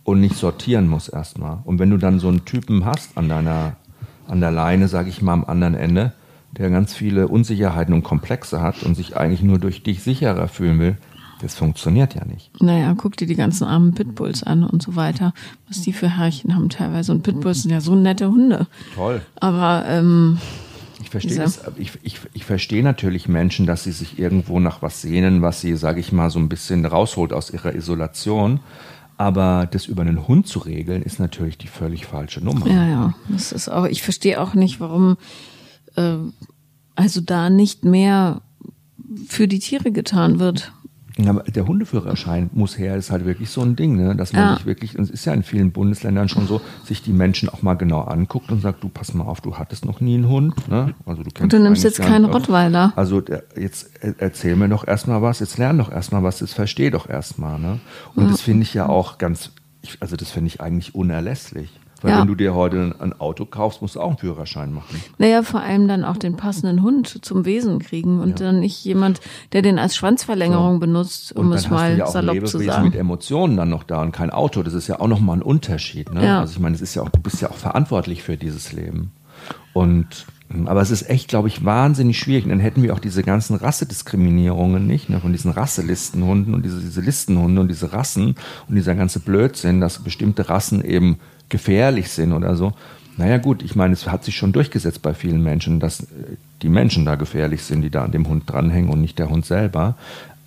und 0.04 0.20
nicht 0.20 0.36
sortieren 0.36 0.88
muss 0.88 1.08
erstmal. 1.08 1.60
Und 1.64 1.78
wenn 1.78 1.92
du 1.92 1.98
dann 1.98 2.20
so 2.20 2.28
einen 2.28 2.46
Typen 2.46 2.86
hast 2.86 3.18
an 3.18 3.30
deiner, 3.30 3.76
an 4.28 4.42
der 4.42 4.52
Leine, 4.52 4.88
sage 4.88 5.10
ich 5.10 5.22
mal 5.22 5.34
am 5.34 5.46
anderen 5.46 5.76
Ende, 5.76 6.14
der 6.58 6.70
ganz 6.70 6.94
viele 6.94 7.28
Unsicherheiten 7.28 7.94
und 7.94 8.04
Komplexe 8.04 8.62
hat 8.62 8.84
und 8.84 8.96
sich 8.96 9.16
eigentlich 9.16 9.42
nur 9.42 9.60
durch 9.60 9.84
dich 9.84 10.04
sicherer 10.04 10.48
fühlen 10.48 10.80
will, 10.80 10.98
das 11.42 11.56
funktioniert 11.56 12.16
ja 12.16 12.26
nicht. 12.26 12.62
Naja, 12.62 12.94
guck 12.96 13.18
dir 13.18 13.28
die 13.28 13.36
ganzen 13.36 13.66
armen 13.66 13.94
Pitbulls 13.94 14.44
an 14.44 14.64
und 14.64 14.82
so 14.82 14.96
weiter, 14.96 15.34
was 15.68 15.82
die 15.82 15.94
für 15.94 16.18
Herrchen 16.18 16.56
haben 16.56 16.70
teilweise. 16.70 17.12
Und 17.12 17.24
Pitbulls 17.24 17.64
sind 17.64 17.72
ja 17.72 17.82
so 17.82 17.96
nette 17.96 18.30
Hunde. 18.30 18.68
Toll. 18.96 19.22
Aber 19.40 19.86
ähm, 19.88 20.38
ich 21.02 21.10
verstehe 21.10 21.38
das, 21.38 21.62
ich, 21.78 21.92
ich, 22.04 22.20
ich 22.34 22.46
verstehe 22.46 22.84
natürlich 22.84 23.28
Menschen, 23.28 23.66
dass 23.66 23.84
sie 23.84 23.92
sich 23.92 24.20
irgendwo 24.20 24.60
nach 24.60 24.82
was 24.82 25.02
sehnen, 25.02 25.42
was 25.42 25.62
sie, 25.62 25.76
sage 25.76 26.00
ich 26.00 26.12
mal, 26.12 26.30
so 26.30 26.40
ein 26.40 26.50
bisschen 26.50 26.86
rausholt 26.86 27.34
aus 27.34 27.50
ihrer 27.50 27.74
Isolation. 27.74 28.60
Aber 29.18 29.68
das 29.70 29.86
über 29.86 30.02
einen 30.02 30.28
Hund 30.28 30.48
zu 30.48 30.60
regeln, 30.60 31.04
ist 31.04 31.20
natürlich 31.20 31.58
die 31.58 31.68
völlig 31.68 32.06
falsche 32.06 32.44
Nummer. 32.44 32.68
Ja, 32.68 32.88
ja. 32.88 33.14
Das 33.30 33.52
ist 33.52 33.70
auch, 33.70 33.86
ich 33.86 34.02
verstehe 34.02 34.42
auch 34.42 34.56
nicht, 34.56 34.80
warum 34.80 35.18
äh, 35.96 36.16
also 36.96 37.22
da 37.22 37.50
nicht 37.50 37.86
mehr 37.86 38.42
für 39.28 39.48
die 39.48 39.60
Tiere 39.60 39.92
getan 39.92 40.40
wird. 40.40 40.72
Ja, 41.18 41.34
der 41.34 41.68
Hundeführerschein 41.68 42.50
muss 42.54 42.78
her, 42.78 42.96
ist 42.96 43.12
halt 43.12 43.26
wirklich 43.26 43.50
so 43.50 43.62
ein 43.62 43.76
Ding, 43.76 43.98
ne? 43.98 44.16
dass 44.16 44.34
man 44.34 44.42
ja. 44.42 44.56
sich 44.56 44.66
wirklich, 44.66 44.98
und 44.98 45.04
es 45.04 45.10
ist 45.10 45.26
ja 45.26 45.34
in 45.34 45.44
vielen 45.44 45.72
Bundesländern 45.72 46.30
schon 46.30 46.48
so, 46.48 46.62
sich 46.86 47.02
die 47.02 47.12
Menschen 47.12 47.50
auch 47.50 47.62
mal 47.62 47.74
genau 47.74 48.02
anguckt 48.02 48.52
und 48.52 48.62
sagt, 48.62 48.84
du 48.84 48.90
pass 48.90 49.14
mal 49.14 49.26
auf, 49.26 49.42
du 49.42 49.58
hattest 49.58 49.86
noch 49.86 50.00
nie 50.00 50.16
einen 50.16 50.30
Hund. 50.30 50.68
Ne? 50.70 50.94
Also 51.06 51.24
du, 51.24 51.30
kennst 51.30 51.42
und 51.42 51.54
du 51.54 51.60
nimmst 51.60 51.84
jetzt 51.84 52.00
keinen 52.00 52.26
Rottweiler. 52.26 52.94
Also 52.96 53.22
jetzt 53.58 53.92
erzähl 54.20 54.56
mir 54.56 54.70
doch 54.70 54.88
erstmal 54.88 55.22
was, 55.22 55.40
jetzt 55.40 55.58
lern 55.58 55.78
doch 55.78 55.92
erstmal 55.92 56.24
was, 56.24 56.40
jetzt 56.40 56.54
versteh 56.54 56.90
doch 56.90 57.10
erstmal. 57.10 57.60
Ne? 57.60 57.80
Und 58.16 58.26
ja. 58.26 58.32
das 58.32 58.42
finde 58.42 58.64
ich 58.64 58.74
ja 58.74 58.88
auch 58.88 59.18
ganz, 59.18 59.52
also 60.00 60.16
das 60.16 60.32
finde 60.32 60.48
ich 60.48 60.62
eigentlich 60.62 60.96
unerlässlich. 60.96 61.81
Weil 62.02 62.12
Ja. 62.12 62.20
wenn 62.22 62.28
du 62.28 62.36
dir 62.36 62.54
heute 62.56 62.96
ein 63.00 63.14
Auto 63.20 63.46
kaufst, 63.46 63.82
musst 63.82 63.96
du 63.96 64.02
auch 64.02 64.10
einen 64.10 64.18
Führerschein 64.18 64.74
machen. 64.74 65.02
Naja, 65.18 65.44
vor 65.44 65.62
allem 65.62 65.88
dann 65.88 66.04
auch 66.04 66.18
den 66.18 66.36
passenden 66.36 66.82
Hund 66.82 67.24
zum 67.24 67.46
Wesen 67.46 67.80
kriegen 67.80 68.20
und 68.20 68.40
dann 68.40 68.60
nicht 68.60 68.84
jemand, 68.84 69.20
der 69.54 69.62
den 69.62 69.78
als 69.80 69.96
Schwanzverlängerung 69.96 70.80
benutzt, 70.80 71.36
um 71.36 71.52
es 71.54 71.70
mal 71.70 71.98
ja 71.98 72.06
auch 72.06 72.12
salopp 72.12 72.34
Lebewesen 72.36 72.60
zu 72.62 72.66
sagen. 72.66 72.86
mit 72.86 72.96
Emotionen 72.96 73.58
dann 73.58 73.70
noch 73.70 73.84
da 73.84 74.02
und 74.02 74.12
kein 74.12 74.30
Auto. 74.32 74.64
Das 74.64 74.74
ist 74.74 74.88
ja 74.88 75.00
auch 75.00 75.08
nochmal 75.08 75.38
ein 75.38 75.42
Unterschied. 75.44 76.12
Ne? 76.14 76.26
Ja. 76.26 76.40
Also 76.42 76.54
ich 76.54 76.60
meine, 76.60 76.76
es 76.76 76.82
ist 76.82 76.96
ja 76.96 77.04
auch, 77.04 77.10
du 77.10 77.20
bist 77.20 77.42
ja 77.42 77.50
auch 77.50 77.56
verantwortlich 77.56 78.24
für 78.24 78.38
dieses 78.38 78.72
Leben. 78.74 79.12
Und 79.74 80.26
aber 80.66 80.82
es 80.82 80.92
ist 80.92 81.10
echt, 81.10 81.30
glaube 81.30 81.48
ich, 81.48 81.64
wahnsinnig 81.64 82.20
schwierig. 82.20 82.44
Und 82.44 82.50
dann 82.50 82.60
hätten 82.60 82.84
wir 82.84 82.94
auch 82.94 83.00
diese 83.00 83.24
ganzen 83.24 83.56
Rassediskriminierungen 83.56 84.86
nicht, 84.86 85.10
ne, 85.10 85.20
von 85.20 85.32
diesen 85.32 85.52
Rasselistenhunden 85.52 86.54
und 86.54 86.64
diese, 86.66 86.82
diese 86.82 87.02
Listenhunde 87.02 87.62
und 87.62 87.68
diese 87.68 87.94
Rassen 87.94 88.36
und 88.68 88.76
dieser 88.76 88.96
ganze 88.96 89.20
Blödsinn, 89.20 89.80
dass 89.80 90.00
bestimmte 90.00 90.50
Rassen 90.50 90.84
eben 90.84 91.20
gefährlich 91.52 92.10
sind 92.10 92.34
oder 92.34 92.56
so. 92.56 92.74
Naja 93.18 93.38
gut, 93.38 93.62
ich 93.62 93.76
meine, 93.76 93.94
es 93.94 94.08
hat 94.08 94.24
sich 94.24 94.36
schon 94.36 94.54
durchgesetzt 94.54 95.02
bei 95.04 95.14
vielen 95.14 95.44
Menschen, 95.44 95.80
dass 95.80 96.00
äh, 96.00 96.06
die 96.64 96.70
Menschen 96.70 97.06
da 97.06 97.16
gefährlich 97.16 97.62
sind, 97.64 97.84
die 97.84 97.92
da 97.92 98.04
an 98.04 98.12
dem 98.12 98.28
Hund 98.28 98.50
dranhängen 98.50 98.90
und 98.90 99.02
nicht 99.02 99.20
der 99.20 99.30
Hund 99.30 99.46
selber. 99.46 99.96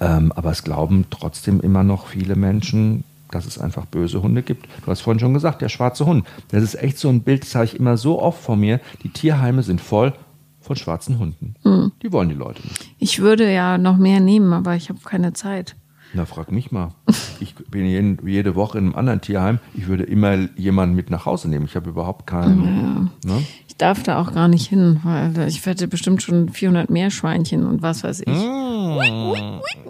Ähm, 0.01 0.33
aber 0.35 0.51
es 0.51 0.65
glauben 0.65 1.07
trotzdem 1.11 1.61
immer 1.61 1.85
noch 1.85 2.09
viele 2.09 2.35
Menschen, 2.35 3.05
dass 3.31 3.47
es 3.47 3.59
einfach 3.59 3.87
böse 3.87 4.23
Hunde 4.23 4.43
gibt. 4.43 4.67
Du 4.85 4.91
hast 4.91 5.03
vorhin 5.03 5.21
schon 5.21 5.35
gesagt, 5.35 5.63
der 5.63 5.69
schwarze 5.69 6.07
Hund. 6.07 6.27
Das 6.49 6.63
ist 6.63 6.75
echt 6.75 6.99
so 6.99 7.09
ein 7.09 7.21
Bild, 7.21 7.43
das 7.43 7.55
habe 7.55 7.67
ich 7.67 7.79
immer 7.79 7.97
so 7.97 8.21
oft 8.21 8.43
vor 8.43 8.57
mir. 8.57 8.81
Die 9.03 9.09
Tierheime 9.09 9.63
sind 9.63 9.81
voll 9.81 10.13
von 10.61 10.77
schwarzen 10.77 11.19
Hunden. 11.19 11.55
Die 12.03 12.11
wollen 12.11 12.29
die 12.29 12.35
Leute 12.35 12.63
nicht. 12.63 12.91
Ich 12.99 13.21
würde 13.21 13.53
ja 13.53 13.77
noch 13.77 13.99
mehr 13.99 14.21
nehmen, 14.21 14.53
aber 14.53 14.75
ich 14.77 14.89
habe 14.89 15.01
keine 15.05 15.33
Zeit. 15.33 15.77
Na, 16.15 16.27
frag 16.27 16.53
mich 16.53 16.71
mal. 16.71 16.95
Ich 17.41 17.57
bin 17.57 17.87
jeden, 17.87 18.27
jede 18.27 18.55
Woche 18.55 18.79
in 18.79 18.85
einem 18.85 18.95
anderen 18.95 19.21
Tierheim. 19.21 19.59
Ich 19.75 19.89
würde 19.89 20.05
immer 20.05 20.37
jemanden 20.57 20.95
mit 20.95 21.11
nach 21.11 21.27
Hause 21.27 21.49
nehmen. 21.49 21.65
Ich 21.65 21.75
habe 21.75 21.91
überhaupt 21.91 22.27
keinen. 22.27 23.11
Ne? 23.25 23.43
Ich 23.75 23.79
darf 23.79 24.05
da 24.05 24.21
auch 24.21 24.33
gar 24.33 24.47
nicht 24.47 24.69
hin, 24.69 25.01
weil 25.03 25.49
ich 25.49 25.67
hätte 25.67 25.89
bestimmt 25.89 26.23
schon 26.23 26.49
400 26.49 26.91
Meerschweinchen 26.91 27.67
und 27.67 27.83
was 27.83 28.05
weiß 28.05 28.21
ich. 28.21 28.29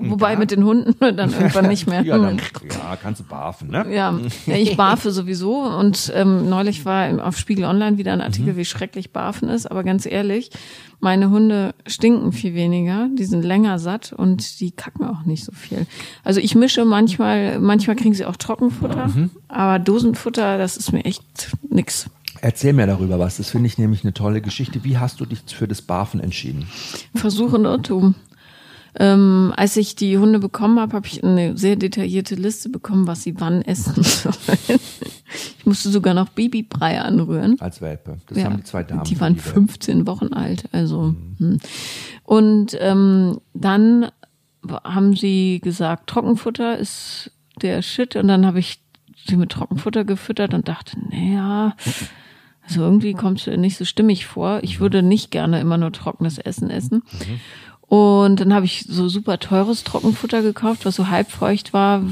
Wobei 0.00 0.36
mit 0.36 0.50
den 0.50 0.64
Hunden 0.64 0.94
dann 1.16 1.32
irgendwann 1.32 1.68
nicht 1.68 1.86
mehr. 1.86 2.02
Ja, 2.04 2.16
dann, 2.18 2.38
ja, 2.70 2.96
kannst 3.00 3.20
du 3.20 3.24
barfen, 3.24 3.68
ne? 3.70 3.84
Ja, 3.94 4.18
ja, 4.46 4.56
ich 4.56 4.76
barfe 4.76 5.10
sowieso 5.10 5.62
und 5.62 6.10
ähm, 6.14 6.48
neulich 6.48 6.84
war 6.86 7.26
auf 7.26 7.36
Spiegel 7.38 7.64
Online 7.66 7.98
wieder 7.98 8.12
ein 8.14 8.20
Artikel, 8.22 8.54
Mhm. 8.54 8.56
wie 8.56 8.64
schrecklich 8.64 9.12
barfen 9.12 9.48
ist, 9.48 9.70
aber 9.70 9.84
ganz 9.84 10.06
ehrlich, 10.06 10.50
meine 11.00 11.28
Hunde 11.30 11.74
stinken 11.86 12.32
viel 12.32 12.54
weniger, 12.54 13.08
die 13.16 13.24
sind 13.24 13.42
länger 13.44 13.78
satt 13.78 14.12
und 14.14 14.60
die 14.60 14.70
kacken 14.70 15.04
auch 15.06 15.24
nicht 15.24 15.44
so 15.44 15.52
viel. 15.52 15.86
Also 16.24 16.40
ich 16.40 16.54
mische 16.54 16.84
manchmal, 16.86 17.58
manchmal 17.60 17.96
kriegen 17.96 18.14
sie 18.14 18.24
auch 18.24 18.36
Trockenfutter, 18.36 19.08
Mhm. 19.08 19.30
aber 19.48 19.78
Dosenfutter, 19.78 20.56
das 20.58 20.76
ist 20.78 20.92
mir 20.92 21.04
echt 21.04 21.50
nix. 21.70 22.08
Erzähl 22.44 22.74
mir 22.74 22.86
darüber 22.86 23.18
was. 23.18 23.38
Das 23.38 23.48
finde 23.48 23.68
ich 23.68 23.78
nämlich 23.78 24.04
eine 24.04 24.12
tolle 24.12 24.42
Geschichte. 24.42 24.84
Wie 24.84 24.98
hast 24.98 25.18
du 25.18 25.24
dich 25.24 25.40
für 25.46 25.66
das 25.66 25.80
Barfen 25.80 26.20
entschieden? 26.20 26.66
Versuch 27.14 27.54
und 27.54 27.64
Irrtum. 27.64 28.16
Ähm, 28.96 29.54
als 29.56 29.78
ich 29.78 29.96
die 29.96 30.18
Hunde 30.18 30.40
bekommen 30.40 30.78
habe, 30.78 30.92
habe 30.92 31.06
ich 31.06 31.24
eine 31.24 31.56
sehr 31.56 31.76
detaillierte 31.76 32.34
Liste 32.34 32.68
bekommen, 32.68 33.06
was 33.06 33.22
sie 33.22 33.40
wann 33.40 33.62
essen 33.62 33.94
sollen. 34.02 34.78
Ich 35.58 35.64
musste 35.64 35.88
sogar 35.88 36.12
noch 36.12 36.28
Babybrei 36.28 37.00
anrühren. 37.00 37.58
Als 37.60 37.80
Welpe. 37.80 38.18
Das 38.26 38.36
Ja, 38.36 38.44
haben 38.44 38.58
die 38.58 38.64
zwei 38.64 38.82
Damen. 38.82 39.04
Die 39.04 39.18
waren 39.20 39.36
Welpe. 39.36 39.48
15 39.48 40.06
Wochen 40.06 40.34
alt, 40.34 40.66
also. 40.70 41.14
hm. 41.38 41.58
Und 42.24 42.76
ähm, 42.78 43.40
dann 43.54 44.08
haben 44.68 45.16
sie 45.16 45.60
gesagt, 45.64 46.10
Trockenfutter 46.10 46.76
ist 46.76 47.30
der 47.62 47.80
Shit. 47.80 48.16
Und 48.16 48.28
dann 48.28 48.44
habe 48.44 48.58
ich 48.58 48.80
sie 49.26 49.36
mit 49.36 49.48
Trockenfutter 49.52 50.04
gefüttert 50.04 50.52
und 50.52 50.68
dachte, 50.68 50.98
naja, 51.10 51.74
also 52.66 52.80
irgendwie 52.80 53.12
kommt 53.12 53.46
es 53.46 53.58
nicht 53.58 53.76
so 53.76 53.84
stimmig 53.84 54.26
vor. 54.26 54.60
Ich 54.62 54.80
würde 54.80 55.02
nicht 55.02 55.30
gerne 55.30 55.60
immer 55.60 55.76
nur 55.76 55.92
trockenes 55.92 56.38
Essen 56.38 56.70
essen. 56.70 57.02
Und 57.80 58.40
dann 58.40 58.54
habe 58.54 58.64
ich 58.64 58.86
so 58.88 59.08
super 59.08 59.38
teures 59.38 59.84
Trockenfutter 59.84 60.42
gekauft, 60.42 60.86
was 60.86 60.96
so 60.96 61.08
halbfeucht 61.08 61.72
war, 61.72 62.02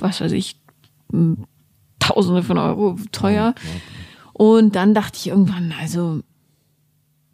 was 0.00 0.20
weiß 0.20 0.32
ich, 0.32 0.56
Tausende 2.00 2.42
von 2.42 2.58
Euro 2.58 2.98
teuer. 3.12 3.54
Und 4.32 4.74
dann 4.74 4.92
dachte 4.92 5.16
ich 5.16 5.28
irgendwann, 5.28 5.72
also 5.80 6.20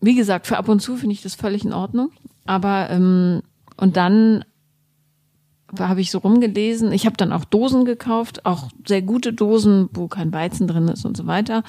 wie 0.00 0.14
gesagt, 0.14 0.46
für 0.46 0.58
ab 0.58 0.68
und 0.68 0.80
zu 0.80 0.96
finde 0.96 1.14
ich 1.14 1.22
das 1.22 1.34
völlig 1.34 1.64
in 1.64 1.72
Ordnung. 1.72 2.12
Aber 2.44 2.90
ähm, 2.90 3.42
und 3.76 3.96
dann 3.96 4.44
habe 5.78 6.00
ich 6.00 6.10
so 6.10 6.18
rumgelesen. 6.18 6.92
Ich 6.92 7.06
habe 7.06 7.16
dann 7.16 7.32
auch 7.32 7.44
Dosen 7.44 7.84
gekauft, 7.84 8.44
auch 8.46 8.68
sehr 8.86 9.02
gute 9.02 9.32
Dosen, 9.32 9.88
wo 9.92 10.08
kein 10.08 10.32
Weizen 10.32 10.66
drin 10.66 10.88
ist 10.88 11.04
und 11.04 11.16
so 11.16 11.26
weiter. 11.26 11.62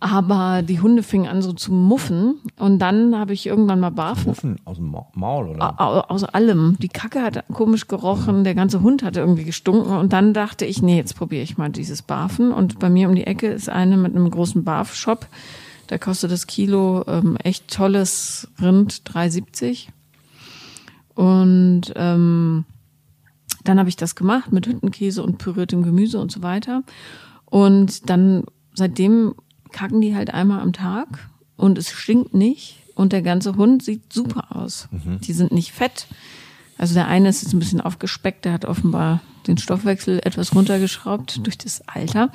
Aber 0.00 0.62
die 0.62 0.80
Hunde 0.80 1.02
fingen 1.02 1.26
an 1.26 1.42
so 1.42 1.52
zu 1.52 1.72
muffen 1.72 2.36
und 2.56 2.78
dann 2.78 3.18
habe 3.18 3.32
ich 3.32 3.46
irgendwann 3.48 3.80
mal 3.80 3.90
barfen 3.90 4.28
Muffen 4.28 4.56
aus 4.64 4.76
dem 4.76 4.92
Ma- 4.92 5.08
Maul, 5.14 5.48
oder? 5.48 5.74
Au- 5.80 6.02
aus 6.14 6.22
allem. 6.22 6.76
Die 6.78 6.86
Kacke 6.88 7.20
hat 7.20 7.42
komisch 7.52 7.88
gerochen, 7.88 8.44
der 8.44 8.54
ganze 8.54 8.80
Hund 8.80 9.02
hatte 9.02 9.18
irgendwie 9.18 9.42
gestunken 9.42 9.96
und 9.96 10.12
dann 10.12 10.34
dachte 10.34 10.66
ich, 10.66 10.82
nee, 10.82 10.96
jetzt 10.96 11.16
probiere 11.16 11.42
ich 11.42 11.58
mal 11.58 11.70
dieses 11.70 12.02
Barfen 12.02 12.52
und 12.52 12.78
bei 12.78 12.88
mir 12.90 13.08
um 13.08 13.16
die 13.16 13.26
Ecke 13.26 13.48
ist 13.48 13.68
eine 13.68 13.96
mit 13.96 14.14
einem 14.14 14.30
großen 14.30 14.62
Barf-Shop. 14.62 15.26
Da 15.88 15.98
kostet 15.98 16.30
das 16.30 16.46
Kilo 16.46 17.02
ähm, 17.08 17.36
echt 17.42 17.68
tolles 17.74 18.46
Rind 18.62 19.02
3,70 19.12 19.88
und 21.18 21.92
ähm, 21.96 22.64
dann 23.64 23.80
habe 23.80 23.88
ich 23.88 23.96
das 23.96 24.14
gemacht 24.14 24.52
mit 24.52 24.68
Hüttenkäse 24.68 25.20
und 25.20 25.38
püriertem 25.38 25.82
Gemüse 25.82 26.20
und 26.20 26.30
so 26.30 26.42
weiter 26.42 26.84
und 27.44 28.08
dann 28.08 28.44
seitdem 28.72 29.34
kacken 29.72 30.00
die 30.00 30.14
halt 30.14 30.32
einmal 30.32 30.60
am 30.60 30.72
Tag 30.72 31.28
und 31.56 31.76
es 31.76 31.90
stinkt 31.90 32.34
nicht 32.34 32.76
und 32.94 33.12
der 33.12 33.22
ganze 33.22 33.56
Hund 33.56 33.82
sieht 33.82 34.12
super 34.12 34.54
aus. 34.56 34.88
Die 35.24 35.32
sind 35.32 35.50
nicht 35.50 35.72
fett. 35.72 36.06
Also 36.78 36.94
der 36.94 37.08
eine 37.08 37.30
ist 37.30 37.42
jetzt 37.42 37.52
ein 37.52 37.58
bisschen 37.58 37.80
aufgespeckt, 37.80 38.44
der 38.44 38.52
hat 38.52 38.64
offenbar 38.64 39.20
den 39.48 39.58
Stoffwechsel 39.58 40.20
etwas 40.22 40.54
runtergeschraubt 40.54 41.44
durch 41.44 41.58
das 41.58 41.82
Alter. 41.88 42.30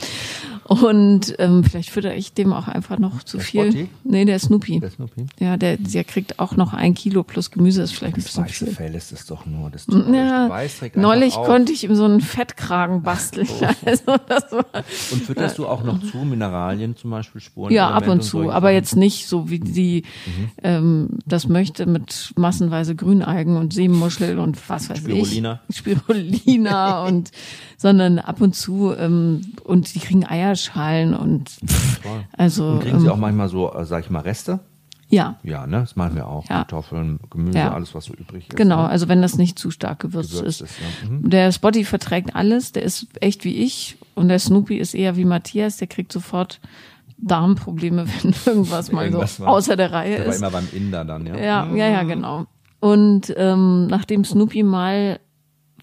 Und 0.66 1.36
ähm, 1.40 1.64
vielleicht 1.64 1.90
fütter 1.90 2.16
ich 2.16 2.34
dem 2.34 2.54
auch 2.54 2.68
einfach 2.68 2.98
noch 3.00 3.24
zu 3.24 3.38
Der 3.38 3.46
viel. 3.46 3.64
Spotty? 3.72 3.90
Nee, 4.04 4.26
der 4.26 4.40
Snoopy. 4.40 4.80
Der 4.80 4.92
Snoopy? 4.92 5.26
Ja, 5.40 5.58
der, 5.58 5.78
der 5.78 6.04
kriegt 6.04 6.40
auch 6.40 6.56
noch 6.56 6.74
ein 6.74 6.94
Kilo 6.94 7.24
plus 7.24 7.52
Gemüse, 7.52 7.82
ist 7.82 7.92
vielleicht 7.94 8.16
ein 8.16 8.22
Das 8.22 8.26
bisschen 8.26 8.44
weiße 8.46 8.66
viel. 8.66 8.74
Fell 8.76 8.96
ist 8.96 9.12
es 9.12 9.26
doch 9.26 9.46
nur. 9.46 9.70
Das 9.70 9.86
Ja, 9.90 10.50
Weiß 10.50 10.82
neulich 10.96 11.34
konnte 11.36 11.72
ich 11.74 11.84
ihm 11.84 11.96
so 11.96 12.06
einen 12.06 12.22
Fettkragen 12.22 13.02
basteln. 13.04 13.48
Also 13.86 14.16
das 14.28 14.52
war, 14.52 14.66
Und 15.12 15.24
fütterst 15.24 15.58
du 15.58 15.68
auch 15.68 15.84
noch 15.84 16.00
zu 16.02 16.18
Mineralien 16.18 16.96
zum 16.96 17.12
Beispiel, 17.12 17.42
Spuren? 17.42 17.72
ja, 17.74 17.90
ab 17.90 18.08
und 18.08 18.24
zu, 18.24 18.50
aber 18.52 18.72
jetzt 18.72 18.96
nicht 18.96 19.28
so, 19.28 19.50
wie 19.50 19.62
sie 19.66 20.04
Mhm. 20.26 20.50
ähm, 20.64 21.10
das 21.26 21.48
möchte, 21.48 21.86
mit 21.86 22.34
massenweise 22.38 22.96
Grünalgen 22.96 23.58
und 23.58 23.74
Seemuschel 23.74 24.40
und 24.40 24.58
was 24.70 24.90
weiß 24.90 25.00
Spirulina. 25.00 25.60
ich. 25.68 25.78
Spirulina 25.78 27.06
und 27.06 27.32
sondern 27.78 28.20
ab 28.20 28.40
und 28.42 28.56
zu 28.56 28.94
ähm, 28.98 29.42
und 29.64 29.94
die 29.96 30.00
kriegen 30.00 30.24
Eierschalen 30.54 31.14
und 31.16 31.50
Toll. 32.04 32.24
also 32.38 32.68
Und 32.74 32.80
kriegen 32.82 33.00
sie 33.00 33.08
ähm, 33.08 33.12
auch 33.14 33.18
manchmal 33.18 33.50
so, 33.50 33.74
äh, 33.74 33.86
sag 33.86 34.04
ich 34.06 34.10
mal, 34.12 34.20
Reste? 34.22 34.60
ja, 35.10 35.36
Ja, 35.44 35.68
ne? 35.68 35.82
Das 35.82 35.96
machen 35.96 36.16
wir 36.16 36.28
auch. 36.28 36.44
Ja. 36.50 36.58
Kartoffeln, 36.58 37.20
Gemüse, 37.30 37.58
Ja. 37.58 37.74
alles, 37.74 37.94
was 37.96 38.06
so 38.06 38.14
übrig 38.14 38.48
ist. 38.50 38.56
genau, 38.56 38.84
Ne? 38.84 38.90
also 38.90 39.08
wenn 39.08 39.22
das 39.22 39.38
nicht 39.38 39.58
zu 39.60 39.70
stark 39.72 40.00
gewürzt, 40.00 40.32
Gewürzt 40.32 40.62
ist. 40.62 40.72
ist, 40.72 40.80
ja. 41.04 41.10
Mhm. 41.10 41.30
Der 41.30 41.52
Spotty 41.52 41.86
verträgt 41.86 42.36
alles, 42.36 42.72
der 42.72 42.84
ist 42.84 43.08
echt 43.22 43.44
wie 43.46 43.56
ich 43.58 43.98
und 44.16 44.28
der 44.30 44.40
Snoopy 44.40 44.76
ist 44.78 44.94
eher 44.96 45.16
wie 45.16 45.26
Matthias, 45.26 45.78
der 45.78 45.88
kriegt 45.88 46.12
sofort 46.12 46.60
Darmprobleme, 47.18 48.06
wenn 48.24 48.34
irgendwas 48.46 48.92
mal 48.92 49.06
Irgendwas 49.06 49.38
so 49.38 49.44
war- 49.46 49.54
außer 49.54 49.76
der 49.76 49.92
Reihe 49.92 50.18
Der 50.18 50.26
war 50.26 50.34
ist. 50.34 50.40
immer 50.40 50.52
beim 50.52 50.68
Inder 50.74 51.06
dann, 51.06 51.26
ja? 51.26 51.36
Ja, 51.38 51.68
ja, 51.76 51.88
ja, 51.90 52.04
genau. 52.04 52.46
Und 52.80 53.34
ähm, 53.38 53.88
nachdem 53.88 54.26
Snoopy 54.26 54.62
mal 54.64 55.20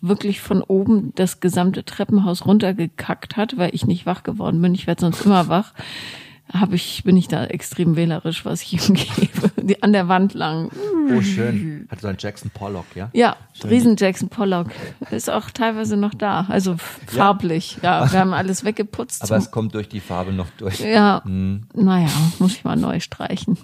wirklich 0.01 0.41
von 0.41 0.63
oben 0.63 1.13
das 1.15 1.41
gesamte 1.41 1.85
Treppenhaus 1.85 2.47
runtergekackt 2.47 3.37
hat, 3.37 3.57
weil 3.59 3.75
ich 3.75 3.87
nicht 3.87 4.07
wach 4.07 4.23
geworden 4.23 4.61
bin, 4.63 4.75
ich 4.75 4.87
werde 4.87 5.03
sonst 5.03 5.25
immer 5.27 5.49
wach, 5.49 5.73
habe 6.53 6.75
ich 6.75 7.05
bin 7.05 7.17
ich 7.17 7.29
da 7.29 7.45
extrem 7.45 7.97
wählerisch, 7.97 8.45
was 8.45 8.63
ich 8.63 8.73
ihm 8.89 8.95
gebe, 8.95 9.83
an 9.83 9.93
der 9.93 10.09
Wand 10.09 10.35
lang. 10.35 10.71
Oh, 11.13 11.21
schön. 11.21 11.87
Hat 11.91 12.01
so 12.01 12.09
ein 12.09 12.17
Jackson 12.19 12.51
Pollock, 12.53 12.87
ja? 12.95 13.11
Ja, 13.13 13.37
Riesen 13.65 13.97
Jackson 13.97 14.29
Pollock 14.29 14.69
ist 15.11 15.31
auch 15.31 15.51
teilweise 15.51 15.97
noch 15.97 16.15
da, 16.15 16.47
also 16.49 16.77
farblich. 17.07 17.79
Ja, 17.83 18.11
wir 18.13 18.21
haben 18.21 18.35
alles 18.35 18.65
weggeputzt. 18.65 19.23
Aber 19.23 19.37
es 19.37 19.51
kommt 19.51 19.75
durch 19.75 19.89
die 19.89 20.01
Farbe 20.01 20.33
noch 20.33 20.49
durch. 20.59 20.81
ja, 20.81 21.23
naja, 21.25 22.09
muss 22.39 22.55
ich 22.55 22.65
mal 22.65 22.77
neu 22.77 23.01
streichen. 23.01 23.59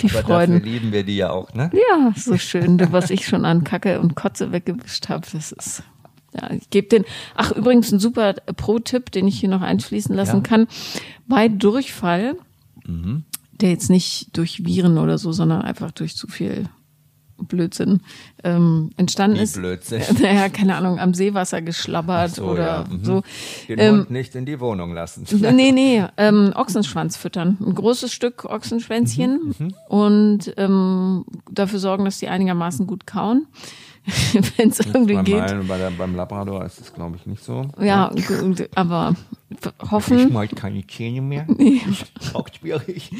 Die 0.00 0.10
Aber 0.10 0.22
Freuden. 0.22 0.54
dafür 0.60 0.66
lieben 0.72 0.92
wir 0.92 1.04
die 1.04 1.16
ja 1.16 1.30
auch, 1.30 1.52
ne? 1.54 1.70
Ja, 1.72 2.12
so 2.16 2.36
schön, 2.38 2.80
was 2.92 3.10
ich 3.10 3.26
schon 3.26 3.44
an 3.44 3.64
Kacke 3.64 4.00
und 4.00 4.14
Kotze 4.14 4.52
weggewischt 4.52 5.08
habe. 5.08 5.26
Das 5.32 5.52
ist. 5.52 5.82
Ja, 6.34 6.50
ich 6.52 6.68
gebe 6.70 6.88
den. 6.88 7.04
Ach, 7.34 7.52
übrigens 7.52 7.90
ein 7.90 7.98
super 7.98 8.34
Pro-Tipp, 8.56 9.10
den 9.10 9.26
ich 9.26 9.40
hier 9.40 9.48
noch 9.48 9.62
einschließen 9.62 10.14
lassen 10.14 10.36
Ja. 10.36 10.42
kann. 10.42 10.66
Bei 11.26 11.48
Durchfall, 11.48 12.36
der 12.86 13.70
jetzt 13.70 13.90
nicht 13.90 14.36
durch 14.36 14.64
Viren 14.64 14.98
oder 14.98 15.18
so, 15.18 15.32
sondern 15.32 15.62
einfach 15.62 15.90
durch 15.90 16.16
zu 16.16 16.26
viel 16.28 16.68
Blödsinn 17.38 18.00
ähm, 18.44 18.90
entstanden 18.96 19.38
Wie 19.38 19.42
ist. 19.42 19.56
Blödsinn? 19.56 20.02
Naja, 20.22 20.48
keine 20.48 20.76
Ahnung, 20.76 20.98
am 20.98 21.14
Seewasser 21.14 21.62
geschlabbert 21.62 22.32
so, 22.34 22.44
oder 22.44 22.66
ja, 22.66 22.84
mhm. 22.88 23.04
so. 23.04 23.22
Den 23.68 23.78
Ähm, 23.78 23.94
Hund 23.98 24.10
nicht 24.10 24.34
in 24.34 24.44
die 24.46 24.60
Wohnung 24.60 24.92
lassen. 24.92 25.24
Nee, 25.58 25.72
nee, 25.72 26.04
ähm, 26.16 26.52
Ochsenschwanz 26.54 27.16
füttern. 27.16 27.56
Ein 27.64 27.74
großes 27.74 28.12
Stück 28.12 28.44
Ochsenschwänzchen 28.44 29.54
Mhm, 29.58 29.74
und 29.88 30.54
ähm, 30.56 31.24
dafür 31.50 31.78
sorgen, 31.78 32.04
dass 32.04 32.18
die 32.18 32.28
einigermaßen 32.28 32.86
gut 32.86 33.06
kauen, 33.06 33.46
wenn 34.56 34.70
es 34.70 34.80
irgendwie 34.80 35.16
geht. 35.22 35.36
meinem- 35.38 35.66
bei 35.66 35.78
der, 35.78 35.90
beim 35.90 36.14
Labrador 36.16 36.64
ist 36.64 36.80
es, 36.80 36.92
glaube 36.94 37.16
ich, 37.16 37.26
nicht 37.26 37.42
so. 37.44 37.68
Ja, 37.80 38.10
gut, 38.26 38.68
aber 38.74 39.14
Ich 39.50 39.90
hoffen, 39.90 40.32
mag 40.32 40.54
keine 40.56 40.86
Zähne 40.86 41.20
mehr. 41.20 41.46
Ist 41.58 42.34
auch 42.34 42.48
schwierig. 42.58 43.10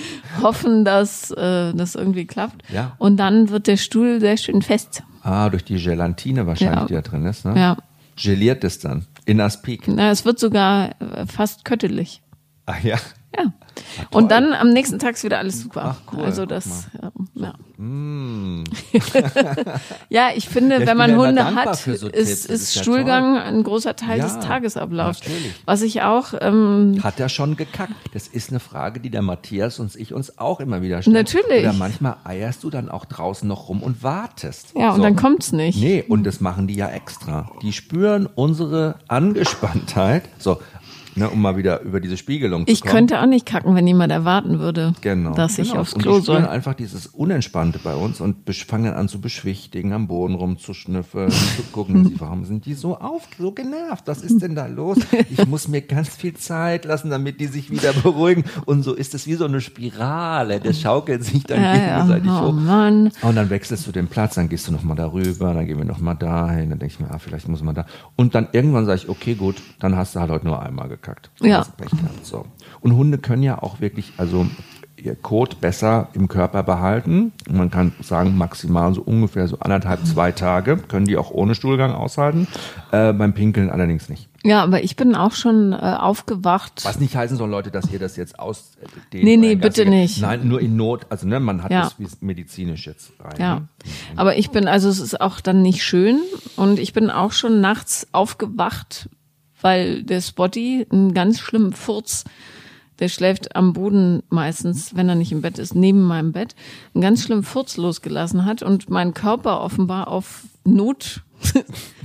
hoffen, 0.42 0.84
dass 0.84 1.30
äh, 1.30 1.72
das 1.74 1.94
irgendwie 1.94 2.26
klappt. 2.26 2.62
Ja. 2.72 2.94
Und 2.98 3.16
dann 3.18 3.48
wird 3.50 3.66
der 3.66 3.76
Stuhl 3.76 4.20
sehr 4.20 4.36
schön 4.36 4.62
fest. 4.62 5.02
Ah, 5.22 5.50
durch 5.50 5.64
die 5.64 5.76
Gelatine 5.82 6.46
wahrscheinlich, 6.46 6.80
Ja. 6.80 6.86
die 6.86 6.94
da 6.94 7.00
drin 7.02 7.26
ist. 7.26 7.44
Ne? 7.44 7.54
Ja. 7.58 7.76
Geliert 8.16 8.64
es 8.64 8.78
dann. 8.78 9.06
In 9.26 9.40
Aspik. 9.40 9.86
Na, 9.88 10.10
es 10.10 10.24
wird 10.24 10.38
sogar 10.38 10.90
äh, 11.00 11.26
fast 11.26 11.64
köttelig. 11.64 12.22
Ach 12.66 12.82
ja. 12.82 12.96
Ja. 13.38 13.52
Und 14.10 14.30
dann 14.32 14.52
am 14.54 14.70
nächsten 14.70 14.98
Tag 14.98 15.14
ist 15.14 15.22
wieder 15.24 15.38
alles 15.38 15.60
super. 15.62 15.96
Ach, 15.96 16.12
cool, 16.12 16.24
also 16.24 16.46
das, 16.46 16.88
ähm, 17.00 17.28
ja. 17.34 17.54
Mm. 17.76 18.64
Ja, 20.08 20.30
ich 20.34 20.48
finde, 20.48 20.76
Ja, 20.76 20.80
ich 20.82 20.86
wenn 20.88 20.96
man 20.96 21.10
ja 21.10 21.16
Hunde 21.16 21.44
hat, 21.54 21.76
so 21.76 22.08
ist, 22.08 22.46
ist 22.46 22.76
Stuhlgang 22.78 23.36
ein 23.38 23.62
großer 23.62 23.94
Teil 23.94 24.18
Ja, 24.18 24.24
des 24.24 24.40
Tagesablaufs. 24.40 25.20
natürlich. 25.20 25.54
Was 25.64 25.82
ich 25.82 26.02
auch, 26.02 26.34
ähm, 26.40 26.98
Hat 27.02 27.20
er 27.20 27.28
schon 27.28 27.56
gekackt? 27.56 27.92
Das 28.14 28.26
ist 28.26 28.50
eine 28.50 28.58
Frage, 28.60 29.00
die 29.00 29.10
der 29.10 29.22
Matthias 29.22 29.78
und 29.78 29.94
ich 29.94 30.12
uns 30.12 30.38
auch 30.38 30.60
immer 30.60 30.82
wieder 30.82 31.02
stellen. 31.02 31.14
Natürlich. 31.14 31.60
Oder 31.60 31.72
manchmal 31.72 32.16
eierst 32.24 32.64
du 32.64 32.70
dann 32.70 32.88
auch 32.88 33.04
draußen 33.04 33.46
noch 33.46 33.68
rum 33.68 33.82
und 33.82 34.02
wartest. 34.02 34.72
ja, 34.76 34.90
und 34.90 34.96
So. 34.96 35.02
dann 35.02 35.16
kommt's 35.16 35.52
nicht. 35.52 35.78
Nee, 35.80 36.04
und 36.08 36.24
das 36.24 36.40
machen 36.40 36.66
die 36.66 36.74
ja 36.74 36.88
extra. 36.88 37.50
Die 37.62 37.72
spüren 37.72 38.26
unsere 38.26 38.96
Angespanntheit. 39.08 40.24
So, 40.38 40.58
ne, 41.18 41.28
um 41.30 41.40
mal 41.42 41.56
wieder 41.56 41.80
über 41.82 42.00
diese 42.00 42.16
Spiegelung 42.16 42.66
zu 42.66 42.72
Ich 42.72 42.80
kommen. 42.80 42.92
könnte 42.92 43.20
auch 43.20 43.26
nicht 43.26 43.46
kacken, 43.46 43.74
wenn 43.74 43.86
jemand 43.86 44.12
erwarten 44.12 44.58
würde, 44.60 44.94
Genau. 45.00 45.34
dass 45.34 45.58
ich 45.58 45.68
genau. 45.70 45.80
aufs 45.80 45.94
und 45.94 46.02
Klo 46.02 46.18
die 46.18 46.22
spüren 46.24 46.42
soll. 46.42 46.48
einfach 46.50 46.74
dieses 46.74 47.06
Unentspannte 47.08 47.78
bei 47.82 47.94
uns 47.94 48.20
und 48.20 48.36
fangen 48.66 48.84
dann 48.84 48.94
an 48.94 49.08
zu 49.08 49.20
beschwichtigen, 49.20 49.92
am 49.92 50.06
Boden 50.08 50.34
rumzuschnüffeln, 50.34 51.30
zu 51.56 51.62
gucken, 51.72 52.14
warum 52.18 52.44
sind 52.44 52.66
die 52.66 52.74
so 52.74 52.96
auf, 52.98 53.28
so 53.38 53.52
genervt? 53.52 54.04
Was 54.06 54.22
ist 54.22 54.40
denn 54.42 54.54
da 54.54 54.66
los? 54.66 54.98
Ich 55.30 55.46
muss 55.46 55.68
mir 55.68 55.80
ganz 55.82 56.08
viel 56.08 56.34
Zeit 56.34 56.84
lassen, 56.84 57.10
damit 57.10 57.40
die 57.40 57.46
sich 57.46 57.70
wieder 57.70 57.92
beruhigen. 57.92 58.44
Und 58.66 58.82
so 58.82 58.94
ist 58.94 59.14
es 59.14 59.26
wie 59.26 59.34
so 59.34 59.44
eine 59.46 59.60
Spirale. 59.60 60.60
Das 60.60 60.80
schaukelt 60.80 61.24
sich 61.24 61.44
dann 61.44 61.62
Ja, 61.62 61.74
ja. 61.76 61.94
gegenseitig 61.96 62.30
Oh 62.30 62.46
hoch. 62.48 62.52
Mann. 62.52 63.10
Und 63.22 63.34
dann 63.36 63.50
wechselst 63.50 63.86
du 63.86 63.92
den 63.92 64.06
Platz, 64.08 64.34
dann 64.34 64.48
gehst 64.48 64.68
du 64.68 64.72
nochmal 64.72 64.96
darüber, 64.96 65.54
dann 65.54 65.66
gehen 65.66 65.78
wir 65.78 65.84
nochmal 65.84 66.16
dahin, 66.16 66.70
dann 66.70 66.78
denke 66.78 66.94
ich 66.94 67.00
mir, 67.00 67.10
ah, 67.10 67.18
vielleicht 67.18 67.48
muss 67.48 67.62
man 67.62 67.74
da. 67.74 67.86
Und 68.16 68.34
dann 68.34 68.48
irgendwann 68.52 68.84
sage 68.86 69.00
ich, 69.02 69.08
okay, 69.08 69.34
gut, 69.34 69.56
dann 69.80 69.96
hast 69.96 70.14
du 70.14 70.20
halt 70.20 70.30
heute 70.30 70.46
nur 70.46 70.62
einmal 70.62 70.88
gekackt. 70.88 71.07
Ja. 71.40 71.64
Pech 71.76 71.90
gehabt, 71.90 72.24
so. 72.26 72.44
Und 72.80 72.96
Hunde 72.96 73.18
können 73.18 73.42
ja 73.42 73.62
auch 73.62 73.80
wirklich, 73.80 74.12
also 74.18 74.46
ihr 74.96 75.14
Kot 75.14 75.60
besser 75.60 76.08
im 76.12 76.26
Körper 76.26 76.64
behalten. 76.64 77.30
Man 77.48 77.70
kann 77.70 77.92
sagen, 78.00 78.36
maximal 78.36 78.92
so 78.94 79.00
ungefähr 79.02 79.46
so 79.46 79.58
anderthalb, 79.60 80.04
zwei 80.04 80.32
Tage 80.32 80.76
können 80.76 81.06
die 81.06 81.16
auch 81.16 81.30
ohne 81.30 81.54
Stuhlgang 81.54 81.92
aushalten. 81.92 82.48
Äh, 82.90 83.12
beim 83.12 83.32
Pinkeln 83.32 83.70
allerdings 83.70 84.08
nicht. 84.08 84.28
Ja, 84.42 84.62
aber 84.64 84.82
ich 84.82 84.96
bin 84.96 85.14
auch 85.14 85.32
schon 85.32 85.72
äh, 85.72 85.76
aufgewacht. 85.76 86.80
Was 86.84 86.98
nicht 86.98 87.14
heißen 87.14 87.36
soll, 87.36 87.48
Leute, 87.48 87.70
dass 87.70 87.92
ihr 87.92 88.00
das 88.00 88.16
jetzt 88.16 88.40
aus. 88.40 88.72
Äh, 89.12 89.22
Nee, 89.22 89.36
nee, 89.36 89.54
bitte 89.54 89.86
nicht. 89.86 90.20
Nein, 90.20 90.48
nur 90.48 90.60
in 90.60 90.74
Not. 90.76 91.06
Also, 91.10 91.28
ne, 91.28 91.38
man 91.38 91.62
hat 91.62 91.70
Ja. 91.70 91.82
das 91.82 91.98
wie 92.00 92.08
medizinisch 92.20 92.86
jetzt 92.86 93.12
rein. 93.20 93.36
Ja, 93.38 93.54
Ne? 93.60 93.68
aber 94.16 94.36
ich 94.36 94.50
bin, 94.50 94.66
also 94.66 94.88
es 94.88 94.98
ist 94.98 95.20
auch 95.20 95.40
dann 95.40 95.62
nicht 95.62 95.84
schön 95.84 96.18
und 96.56 96.80
ich 96.80 96.92
bin 96.92 97.08
auch 97.10 97.30
schon 97.32 97.60
nachts 97.60 98.08
aufgewacht, 98.12 99.08
weil 99.60 100.02
der 100.02 100.20
Spotty 100.20 100.86
einen 100.90 101.14
ganz 101.14 101.40
schlimmen 101.40 101.72
Furz, 101.72 102.24
der 102.98 103.08
schläft 103.08 103.54
am 103.54 103.72
Boden 103.72 104.22
meistens, 104.28 104.96
wenn 104.96 105.08
er 105.08 105.14
nicht 105.14 105.32
im 105.32 105.42
Bett 105.42 105.58
ist, 105.58 105.74
neben 105.74 106.02
meinem 106.02 106.32
Bett, 106.32 106.54
einen 106.94 107.02
ganz 107.02 107.22
schlimmen 107.22 107.44
Furz 107.44 107.76
losgelassen 107.76 108.44
hat 108.44 108.62
und 108.62 108.90
mein 108.90 109.14
Körper 109.14 109.60
offenbar 109.60 110.08
auf 110.08 110.42
Not 110.64 111.22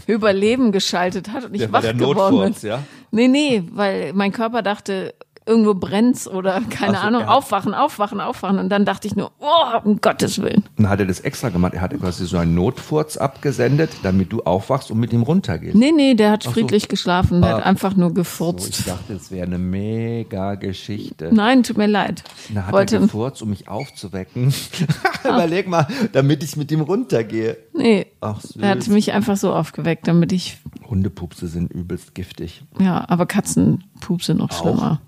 Überleben 0.08 0.72
geschaltet 0.72 1.32
hat 1.32 1.46
und 1.46 1.54
ich 1.56 1.62
Der 1.62 1.70
wach 1.72 1.76
war 1.76 1.82
der 1.82 1.94
geworden 1.94 2.18
bin. 2.18 2.40
Notfurz, 2.40 2.62
ja? 2.62 2.84
Nee, 3.12 3.28
nee, 3.28 3.64
weil 3.72 4.14
mein 4.14 4.32
Körper 4.32 4.62
dachte, 4.62 5.16
irgendwo 5.46 5.74
brennt's 5.74 6.28
oder 6.28 6.62
keine 6.70 6.98
Ach 6.98 7.02
so, 7.02 7.08
Ahnung, 7.08 7.22
hat- 7.24 7.30
aufwachen, 7.30 7.74
aufwachen, 7.74 8.20
aufwachen. 8.22 8.60
Und 8.60 8.70
dann 8.70 8.86
dachte 8.86 9.08
ich 9.08 9.16
nur, 9.16 9.32
oh, 9.40 9.78
um 9.84 10.00
Gottes 10.02 10.42
Willen. 10.42 10.64
Dann 10.78 10.90
hat 10.90 11.00
er 11.00 11.06
das 11.06 11.20
extra 11.20 11.50
gemacht. 11.50 11.74
Er 11.74 11.82
hat 11.82 11.98
quasi 12.00 12.26
so 12.26 12.38
einen 12.38 12.56
Notfurz 12.56 13.18
abgesendet, 13.18 13.92
damit 14.04 14.32
du 14.32 14.42
aufwachst 14.44 14.92
und 14.92 15.00
mit 15.00 15.14
ihm 15.14 15.24
runtergehst. 15.24 15.76
Nee, 15.76 15.92
nee, 15.92 16.14
der 16.14 16.32
hat 16.32 16.44
so. 16.44 16.52
friedlich 16.52 16.88
geschlafen, 16.88 17.42
der 17.42 17.56
hat 17.58 17.64
Ah. 17.64 17.66
einfach 17.66 17.96
nur 17.96 18.10
So, 18.10 18.14
gefurzt. 18.16 18.70
ich 18.80 18.86
dachte, 18.86 19.14
es 19.14 19.32
wäre 19.32 19.46
eine 19.48 19.58
mega 19.58 20.56
Geschichte. 20.56 21.30
Nein, 21.34 21.64
tut 21.64 21.78
mir 21.78 21.88
leid. 21.88 22.24
Dann 22.54 22.66
hat 22.66 22.74
Wollte, 22.74 22.96
er 22.98 23.02
gefurzt, 23.02 23.42
um 23.42 23.50
mich 23.50 23.68
aufzuwecken. 23.68 24.54
Überleg 25.24 25.68
mal, 25.68 25.88
damit 26.12 26.44
ich 26.44 26.56
mit 26.58 26.72
ihm 26.72 26.82
runtergehe. 26.82 27.58
nee, 27.74 28.06
Ach, 28.22 28.42
süß. 28.42 28.58
er 28.62 28.70
hat 28.70 28.88
mich 28.88 29.12
einfach 29.14 29.38
so 29.38 29.54
aufgeweckt, 29.54 30.08
damit 30.08 30.32
ich, 30.32 30.58
Hundepupse 30.90 31.48
sind 31.48 31.72
übelst 31.72 32.14
giftig. 32.16 32.64
ja, 32.80 33.04
aber 33.08 33.26
Katzenpup 33.26 34.24
sind 34.24 34.38
noch 34.38 34.52
Auch? 34.52 34.62
schlimmer. 34.62 35.02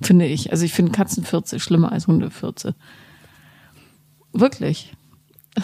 Finde 0.00 0.26
ich. 0.26 0.52
Also 0.52 0.64
ich 0.64 0.72
finde 0.72 0.92
Katzenfürze 0.92 1.58
schlimmer 1.60 1.92
als 1.92 2.06
Hundefürze. 2.06 2.74
Wirklich. 4.32 4.94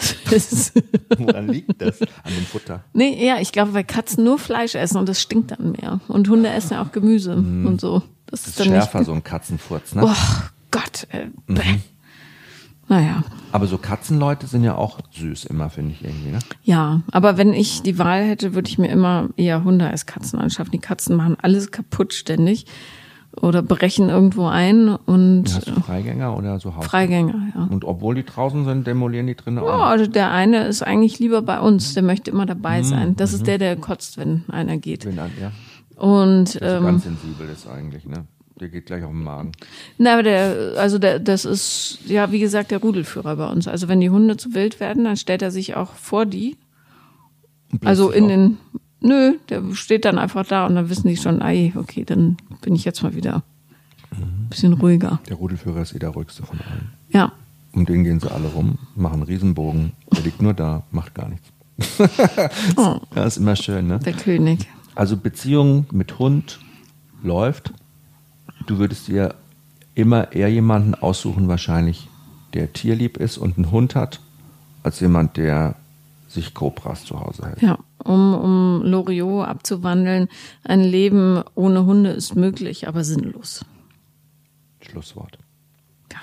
Woran 1.17 1.47
liegt 1.47 1.81
das? 1.81 2.01
An 2.01 2.33
dem 2.35 2.45
Futter. 2.45 2.83
nee, 2.93 3.25
ja, 3.25 3.39
ich 3.39 3.51
glaube, 3.53 3.73
weil 3.73 3.85
Katzen 3.85 4.23
nur 4.25 4.37
Fleisch 4.37 4.75
essen 4.75 4.97
und 4.97 5.07
das 5.07 5.21
stinkt 5.21 5.51
dann 5.51 5.71
mehr. 5.71 6.01
Und 6.09 6.27
Hunde 6.27 6.49
essen 6.49 6.73
ja 6.73 6.81
auch 6.83 6.91
Gemüse 6.91 7.35
und 7.37 7.79
so. 7.79 8.01
Das 8.25 8.41
ist, 8.41 8.47
Das 8.47 8.47
ist 8.47 8.59
dann 8.59 8.67
schärfer, 8.67 8.97
nicht. 8.99 9.05
so 9.07 9.13
ein 9.13 9.23
Katzenfurz, 9.23 9.95
ne? 9.95 10.01
Oh 10.05 10.43
Gott. 10.71 11.07
Äh, 11.11 11.27
bäh. 11.47 11.61
Naja. 12.87 13.23
Aber 13.51 13.67
so 13.67 13.77
Katzenleute 13.77 14.47
sind 14.47 14.63
ja 14.63 14.75
auch 14.75 14.99
süß 15.11 15.45
immer, 15.45 15.69
finde 15.69 15.93
ich 15.93 16.03
irgendwie, 16.03 16.31
ne? 16.31 16.39
Ja, 16.63 17.01
aber 17.11 17.37
wenn 17.37 17.53
ich 17.53 17.81
die 17.81 17.97
Wahl 17.97 18.23
hätte, 18.25 18.53
würde 18.53 18.69
ich 18.69 18.77
mir 18.77 18.89
immer 18.89 19.29
eher 19.37 19.63
Hunde 19.63 19.87
als 19.87 20.05
Katzen 20.05 20.39
anschaffen. 20.39 20.71
Die 20.71 20.79
Katzen 20.79 21.15
machen 21.15 21.37
alles 21.41 21.71
kaputt 21.71 22.13
ständig 22.13 22.65
oder 23.41 23.61
brechen 23.61 24.09
irgendwo 24.09 24.47
ein 24.47 24.89
und 24.89 25.45
Hast 25.53 25.67
du 25.67 25.81
Freigänger 25.81 26.37
oder 26.37 26.59
so 26.59 26.75
Haus? 26.75 26.85
Freigänger, 26.85 27.51
ja. 27.53 27.67
Und 27.69 27.83
obwohl 27.83 28.15
die 28.15 28.23
draußen 28.23 28.65
sind, 28.65 28.87
demolieren 28.87 29.27
die 29.27 29.35
drinnen 29.35 29.63
Ja, 29.63 29.85
also 29.85 30.07
der 30.07 30.31
eine 30.31 30.67
ist 30.67 30.81
eigentlich 30.81 31.19
lieber 31.19 31.41
bei 31.41 31.59
uns, 31.59 31.93
der 31.93 32.03
möchte 32.03 32.31
immer 32.31 32.45
dabei 32.45 32.83
sein. 32.83 33.15
Das 33.15 33.33
ist 33.33 33.47
der, 33.47 33.57
der 33.57 33.75
kotzt, 33.75 34.17
wenn 34.17 34.43
einer 34.49 34.77
geht. 34.77 35.05
Wenn 35.05 35.19
ein, 35.19 35.31
ja, 35.39 35.51
Und 36.01 36.59
der 36.59 36.77
ähm, 36.77 36.83
ganz 36.83 37.03
sensibel 37.03 37.49
ist 37.49 37.67
eigentlich, 37.67 38.05
ne? 38.05 38.25
Der 38.59 38.69
geht 38.69 38.85
gleich 38.85 39.03
auf 39.03 39.11
den 39.11 39.23
Magen. 39.23 39.51
na, 39.97 40.13
aber 40.13 40.23
der, 40.23 40.75
also 40.77 40.97
der, 40.97 41.19
das 41.19 41.43
ist 41.43 41.99
ja 42.05 42.31
wie 42.31 42.39
gesagt 42.39 42.71
der 42.71 42.79
Rudelführer 42.79 43.35
bei 43.35 43.47
uns. 43.47 43.67
Also 43.67 43.89
wenn 43.89 43.99
die 43.99 44.09
Hunde 44.09 44.37
zu 44.37 44.53
wild 44.53 44.79
werden, 44.79 45.03
dann 45.03 45.17
stellt 45.17 45.41
er 45.41 45.51
sich 45.51 45.75
auch 45.75 45.91
vor 45.91 46.25
die. 46.25 46.55
Also 47.83 48.11
in 48.11 48.29
den, 48.29 48.57
nö, 49.01 49.33
der 49.49 49.61
steht 49.73 50.05
dann 50.05 50.17
einfach 50.17 50.45
da 50.45 50.65
und 50.65 50.75
dann 50.75 50.89
wissen 50.89 51.07
die 51.07 51.17
schon, 51.17 51.41
ei, 51.41 51.73
okay, 51.75 52.03
dann 52.05 52.37
bin 52.61 52.75
ich 52.75 52.85
jetzt 52.85 53.03
mal 53.03 53.15
wieder 53.15 53.43
ein 54.11 54.47
bisschen 54.49 54.73
ruhiger. 54.73 55.19
Der 55.27 55.35
Rudelführer 55.35 55.81
ist 55.81 55.93
eh 55.93 55.99
der 55.99 56.09
ruhigste 56.09 56.43
von 56.43 56.59
allen. 56.59 56.89
Ja, 57.09 57.31
Um 57.73 57.85
den 57.85 58.03
gehen 58.03 58.19
sie 58.19 58.31
alle 58.31 58.47
rum, 58.47 58.77
machen 58.95 59.15
einen 59.15 59.23
Riesenbogen. 59.23 59.91
Der 60.13 60.23
liegt 60.23 60.41
nur 60.41 60.53
da, 60.53 60.83
macht 60.91 61.13
gar 61.15 61.27
nichts. 61.29 61.47
oh, 62.77 62.99
Ja, 63.15 63.23
ist 63.25 63.37
immer 63.37 63.55
schön, 63.55 63.87
ne? 63.87 63.99
der 63.99 64.13
König. 64.13 64.67
Also 64.95 65.17
Beziehung 65.17 65.85
mit 65.91 66.19
Hund 66.19 66.59
läuft. 67.21 67.73
Du 68.65 68.77
würdest 68.77 69.07
dir 69.09 69.35
immer 69.93 70.31
eher 70.31 70.49
jemanden 70.49 70.95
aussuchen, 70.95 71.47
wahrscheinlich, 71.49 72.07
der 72.53 72.71
tierlieb 72.71 73.17
ist 73.17 73.37
und 73.37 73.57
einen 73.57 73.71
Hund 73.71 73.95
hat, 73.95 74.21
als 74.83 75.01
jemand, 75.01 75.35
der 75.35 75.75
sich 76.29 76.53
Cobras 76.53 77.03
zu 77.03 77.19
Hause 77.19 77.45
hält. 77.47 77.61
Ja, 77.61 77.77
um, 78.05 78.33
um 78.35 78.81
Loriot 78.83 79.45
abzuwandeln, 79.47 80.29
ein 80.63 80.81
Leben 80.81 81.43
ohne 81.55 81.85
Hunde 81.85 82.11
ist 82.11 82.35
möglich, 82.35 82.87
aber 82.87 83.03
sinnlos. 83.03 83.65
Schlusswort. 84.81 85.37
Ja, 86.11 86.19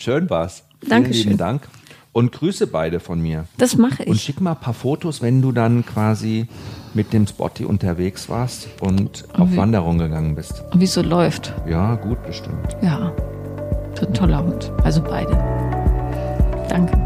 Schön 0.00 0.28
war's. 0.30 0.64
Vielen 0.80 0.90
Dankeschön. 0.90 1.22
lieben 1.24 1.38
Dank. 1.38 1.68
Und 2.12 2.32
grüße 2.32 2.66
beide 2.66 2.98
von 2.98 3.20
mir. 3.20 3.44
das 3.58 3.76
mache 3.76 4.04
Und 4.06 4.14
ich. 4.16 4.22
schick 4.22 4.40
mal 4.40 4.52
ein 4.52 4.60
paar 4.60 4.72
Fotos, 4.72 5.20
wenn 5.20 5.42
du 5.42 5.52
dann 5.52 5.84
quasi 5.84 6.48
mit 6.94 7.12
dem 7.12 7.26
Spotty 7.26 7.66
unterwegs 7.66 8.30
warst 8.30 8.68
und 8.80 9.24
auf 9.38 9.52
wie- 9.52 9.56
Wanderung 9.58 9.98
gegangen 9.98 10.34
bist. 10.34 10.64
Wie 10.74 10.84
es 10.84 10.94
so 10.94 11.02
läuft. 11.02 11.52
Ja, 11.68 11.94
gut 11.96 12.22
bestimmt. 12.24 12.74
Ja, 12.80 13.12
ein 14.00 14.14
toller 14.14 14.42
Hund. 14.42 14.72
Also 14.82 15.02
beide. 15.02 15.32
Danke. 16.70 17.05